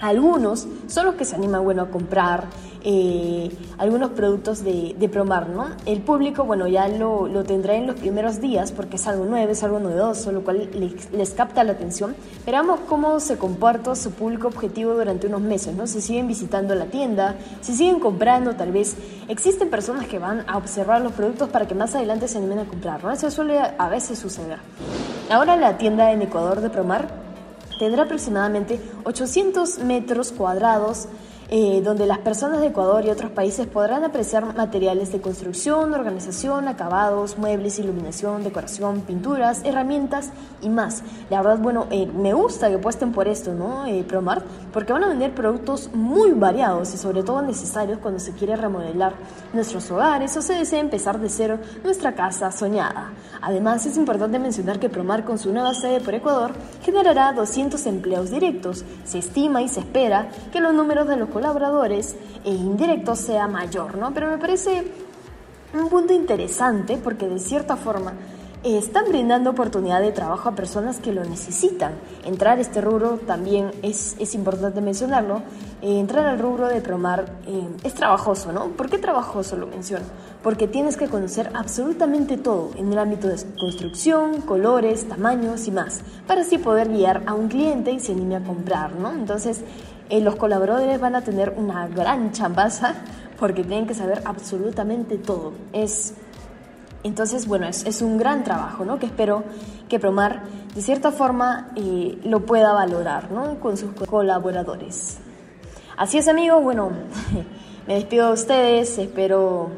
Algunos 0.01 0.67
son 0.87 1.05
los 1.05 1.15
que 1.15 1.25
se 1.25 1.35
animan 1.35 1.63
bueno, 1.63 1.83
a 1.83 1.89
comprar 1.89 2.47
eh, 2.81 3.51
algunos 3.77 4.11
productos 4.11 4.63
de, 4.63 4.95
de, 4.97 5.09
Promar. 5.09 5.49
¿no? 5.49 5.67
El 5.85 6.01
público 6.01 6.45
bueno, 6.45 6.67
ya 6.67 6.87
lo, 6.87 7.27
lo, 7.27 7.43
tendrá 7.43 7.75
en 7.75 7.87
los 7.87 7.97
primeros 7.97 8.39
días 8.39 8.71
porque 8.71 8.95
es 8.95 9.07
algo 9.07 9.25
nuevo, 9.25 9.51
es 9.51 9.63
algo 9.63 9.79
novedoso, 9.79 10.31
lo 10.31 10.43
cual 10.43 10.69
les, 10.73 11.11
les, 11.11 11.31
capta 11.31 11.63
la 11.63 11.73
atención. 11.73 12.15
Veamos 12.45 12.79
cómo 12.87 13.19
se 13.19 13.37
comporta 13.37 13.95
su 13.95 14.11
público 14.11 14.47
objetivo 14.47 14.93
durante 14.93 15.27
unos 15.27 15.41
meses. 15.41 15.75
¿no? 15.75 15.87
Si 15.87 15.99
siguen 15.99 16.27
visitando 16.27 16.75
la 16.75 16.85
tienda, 16.85 17.35
si 17.59 17.75
siguen 17.75 17.99
comprando, 17.99 18.55
tal 18.55 18.71
vez 18.71 18.95
existen 19.27 19.69
personas 19.69 20.07
que 20.07 20.19
van 20.19 20.45
a 20.47 20.57
observar 20.57 21.01
los 21.01 21.11
productos 21.11 21.49
para 21.49 21.67
que 21.67 21.75
más 21.75 21.93
adelante 21.95 22.29
se 22.29 22.37
animen 22.37 22.59
a 22.59 22.65
comprar. 22.65 23.03
¿no? 23.03 23.11
Eso 23.11 23.29
suele 23.29 23.59
a 23.77 23.89
veces 23.89 24.17
suceder. 24.17 24.59
Ahora 25.29 25.57
la 25.57 25.77
tienda 25.77 26.11
en 26.11 26.21
Ecuador 26.21 26.61
de 26.61 26.69
Promar 26.69 27.18
tendrá 27.79 28.03
aproximadamente 28.03 28.79
800 29.05 29.79
metros 29.79 30.31
cuadrados 30.31 31.07
eh, 31.51 31.81
donde 31.83 32.05
las 32.05 32.19
personas 32.19 32.61
de 32.61 32.67
Ecuador 32.67 33.03
y 33.05 33.09
otros 33.09 33.31
países 33.31 33.65
podrán 33.65 34.03
apreciar 34.03 34.55
materiales 34.55 35.11
de 35.11 35.19
construcción, 35.19 35.93
organización, 35.95 36.67
acabados, 36.67 37.39
muebles, 37.39 37.79
iluminación, 37.79 38.43
decoración, 38.43 39.01
pinturas, 39.01 39.61
herramientas 39.63 40.29
y 40.61 40.69
más. 40.69 41.01
La 41.31 41.41
verdad, 41.41 41.57
bueno, 41.57 41.87
eh, 41.89 42.05
me 42.05 42.33
gusta 42.33 42.69
que 42.69 42.75
apuesten 42.75 43.11
por 43.11 43.27
esto, 43.27 43.53
¿no? 43.53 43.87
Eh, 43.87 44.03
Promart, 44.07 44.45
porque 44.71 44.93
van 44.93 45.03
a 45.03 45.07
vender 45.07 45.33
productos 45.33 45.89
muy 45.93 46.31
variados 46.31 46.93
y 46.93 46.97
sobre 46.97 47.23
todo 47.23 47.41
necesarios 47.41 47.97
cuando 47.97 48.19
se 48.19 48.33
quiere 48.33 48.55
remodelar 48.55 49.13
nuestros 49.51 49.89
hogares 49.89 50.37
o 50.37 50.43
se 50.43 50.53
desea 50.53 50.79
empezar 50.79 51.19
de 51.19 51.29
cero 51.29 51.57
nuestra 51.83 52.13
casa 52.13 52.51
soñada. 52.51 53.11
Además, 53.41 53.85
es 53.87 53.97
importante 53.97 54.37
mencionar 54.37 54.79
que 54.79 54.89
Promart 54.89 55.25
con 55.25 55.39
su 55.39 55.51
nueva 55.51 55.73
sede 55.73 55.99
por 55.99 56.13
Ecuador 56.13 56.51
generará 56.83 57.33
200 57.33 57.83
empleos 57.87 58.29
directos. 58.29 58.85
Se 59.03 59.17
estima 59.17 59.63
y 59.63 59.67
se 59.67 59.79
espera 59.79 60.29
que 60.51 60.59
los 60.59 60.73
números 60.73 61.07
de 61.07 61.15
los 61.15 61.29
colaboradores 61.39 62.17
e 62.43 62.51
indirectos 62.51 63.19
sea 63.19 63.47
mayor, 63.47 63.97
¿no? 63.97 64.13
Pero 64.13 64.29
me 64.29 64.37
parece 64.37 64.91
un 65.73 65.87
punto 65.87 66.11
interesante 66.11 66.97
porque 67.01 67.27
de 67.27 67.39
cierta 67.39 67.77
forma 67.77 68.13
están 68.61 69.05
brindando 69.07 69.51
oportunidad 69.51 70.01
de 70.01 70.11
trabajo 70.11 70.49
a 70.49 70.55
personas 70.55 70.99
que 70.99 71.13
lo 71.13 71.23
necesitan. 71.23 71.93
Entrar 72.25 72.57
a 72.57 72.61
este 72.61 72.81
rubro 72.81 73.17
también 73.25 73.71
es, 73.83 74.17
es 74.19 74.35
importante 74.35 74.81
mencionarlo. 74.81 75.43
Eh, 75.81 75.97
entrar 75.97 76.25
al 76.25 76.39
rubro 76.39 76.67
de 76.67 76.81
promar 76.81 77.37
eh, 77.47 77.69
es 77.83 77.93
trabajoso, 77.93 78.51
¿no? 78.51 78.65
¿Por 78.71 78.89
qué 78.89 78.97
trabajoso 78.97 79.55
lo 79.55 79.65
menciono? 79.65 80.03
Porque 80.43 80.67
tienes 80.67 80.97
que 80.97 81.07
conocer 81.07 81.51
absolutamente 81.53 82.35
todo 82.35 82.71
en 82.75 82.91
el 82.91 82.99
ámbito 82.99 83.29
de 83.29 83.37
construcción, 83.57 84.41
colores, 84.41 85.07
tamaños 85.07 85.65
y 85.67 85.71
más, 85.71 86.01
para 86.27 86.41
así 86.41 86.57
poder 86.57 86.89
guiar 86.89 87.23
a 87.27 87.33
un 87.33 87.47
cliente 87.47 87.91
y 87.91 88.01
se 88.01 88.11
anime 88.11 88.35
a 88.35 88.43
comprar, 88.43 88.93
¿no? 88.93 89.13
Entonces, 89.13 89.61
eh, 90.09 90.21
los 90.21 90.35
colaboradores 90.35 90.99
van 90.99 91.15
a 91.15 91.21
tener 91.21 91.53
una 91.55 91.87
gran 91.87 92.31
chambaza 92.31 92.95
porque 93.39 93.63
tienen 93.63 93.87
que 93.87 93.93
saber 93.93 94.21
absolutamente 94.25 95.17
todo. 95.17 95.53
Es, 95.71 96.15
entonces, 97.03 97.47
bueno, 97.47 97.67
es, 97.67 97.85
es 97.85 98.01
un 98.01 98.17
gran 98.17 98.43
trabajo, 98.43 98.83
¿no? 98.83 98.99
Que 98.99 99.05
espero 99.05 99.43
que 99.87 99.99
Promar, 99.99 100.43
de 100.75 100.81
cierta 100.81 101.11
forma, 101.11 101.71
eh, 101.75 102.19
lo 102.23 102.45
pueda 102.45 102.73
valorar, 102.73 103.31
¿no? 103.31 103.59
Con 103.59 103.77
sus 103.77 103.91
colaboradores. 103.91 105.19
Así 105.97 106.17
es, 106.17 106.27
amigos, 106.27 106.63
bueno, 106.63 106.91
me 107.87 107.95
despido 107.95 108.27
de 108.27 108.33
ustedes, 108.33 108.97
espero 108.97 109.69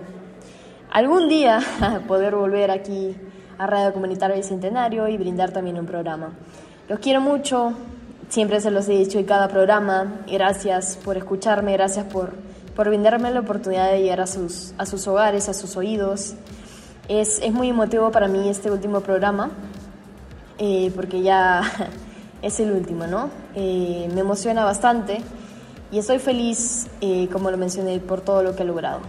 algún 0.92 1.28
día 1.30 1.62
poder 2.08 2.36
volver 2.36 2.72
aquí 2.72 3.16
a 3.58 3.68
Radio 3.68 3.94
Comunitaria 3.94 4.36
Bicentenario 4.36 5.08
y 5.08 5.18
brindar 5.18 5.52
también 5.52 5.80
un 5.80 5.86
programa. 5.86 6.34
Los 6.90 7.00
quiero 7.00 7.22
mucho, 7.22 7.74
Siempre 8.32 8.62
se 8.62 8.72
los 8.72 8.88
he 8.88 8.94
dicho 8.94 9.20
en 9.20 9.26
cada 9.26 9.50
programa. 9.50 10.22
Gracias 10.26 10.98
por 11.04 11.18
escucharme, 11.18 11.74
gracias 11.74 12.06
por, 12.06 12.32
por 12.78 12.88
brindarme 12.88 13.30
la 13.30 13.42
oportunidad 13.42 13.92
de 13.92 14.04
llegar 14.04 14.22
a 14.22 14.26
sus, 14.26 14.74
a 14.78 14.86
sus 14.86 15.06
hogares, 15.06 15.50
a 15.50 15.54
sus 15.54 15.76
oídos. 15.76 16.36
Es, 17.10 17.42
es 17.44 17.52
muy 17.52 17.68
emotivo 17.68 18.10
para 18.10 18.30
mí 18.30 18.48
este 18.48 18.72
último 18.72 19.02
programa, 19.02 19.52
eh, 20.60 20.94
porque 20.96 21.22
ya 21.22 21.62
es 22.42 22.58
el 22.62 22.72
último, 22.72 23.06
¿no? 23.06 23.30
Eh, 23.54 24.10
me 24.14 24.22
emociona 24.22 24.64
bastante 24.64 25.18
y 25.92 26.00
estoy 26.00 26.20
feliz, 26.20 26.88
eh, 27.02 27.28
como 27.34 27.52
lo 27.52 27.58
mencioné, 27.58 28.00
por 28.00 28.22
todo 28.22 28.44
lo 28.44 28.56
que 28.56 28.64
he 28.64 28.66
logrado. 28.66 29.02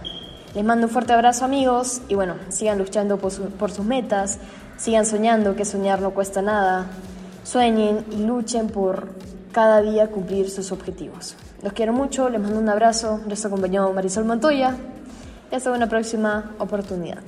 Les 0.53 0.65
mando 0.65 0.87
un 0.87 0.91
fuerte 0.91 1.13
abrazo 1.13 1.45
amigos 1.45 2.01
y 2.09 2.15
bueno, 2.15 2.35
sigan 2.49 2.77
luchando 2.77 3.17
por, 3.17 3.31
por 3.51 3.71
sus 3.71 3.85
metas, 3.85 4.39
sigan 4.75 5.05
soñando, 5.05 5.55
que 5.55 5.63
soñar 5.63 6.01
no 6.01 6.11
cuesta 6.11 6.41
nada 6.41 6.87
sueñen 7.43 8.05
y 8.11 8.23
luchen 8.23 8.67
por 8.67 9.09
cada 9.51 9.81
día 9.81 10.07
cumplir 10.07 10.49
sus 10.49 10.71
objetivos. 10.71 11.35
Los 11.61 11.73
quiero 11.73 11.93
mucho, 11.93 12.29
les 12.29 12.41
mando 12.41 12.59
un 12.59 12.69
abrazo, 12.69 13.21
les 13.27 13.45
acompañó 13.45 13.91
Marisol 13.93 14.25
Montoya 14.25 14.75
y 15.51 15.55
hasta 15.55 15.71
una 15.71 15.87
próxima 15.87 16.51
oportunidad. 16.59 17.21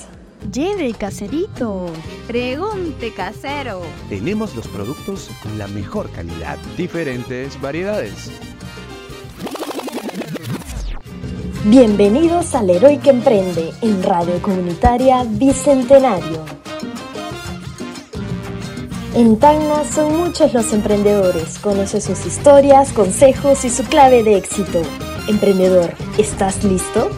Lleve 0.51 0.93
caserito, 0.93 1.87
pregunte 2.27 3.13
casero. 3.13 3.81
Tenemos 4.09 4.55
los 4.55 4.67
productos 4.67 5.29
con 5.41 5.57
la 5.57 5.67
mejor 5.67 6.11
calidad, 6.11 6.57
diferentes 6.77 7.59
variedades. 7.61 8.31
Bienvenidos 11.65 12.53
al 12.53 12.69
Héroe 12.69 12.99
que 12.99 13.09
Emprende 13.09 13.73
en 13.81 14.03
Radio 14.03 14.39
Comunitaria 14.39 15.23
Bicentenario. 15.27 16.64
En 19.15 19.39
Tacna 19.39 19.85
son 19.85 20.17
muchos 20.17 20.53
los 20.53 20.73
emprendedores. 20.73 21.57
Conoce 21.59 22.01
sus 22.01 22.25
historias, 22.25 22.91
consejos 22.91 23.63
y 23.63 23.69
su 23.69 23.85
clave 23.85 24.23
de 24.23 24.35
éxito. 24.35 24.81
Emprendedor, 25.29 25.93
¿estás 26.17 26.65
listo? 26.65 27.09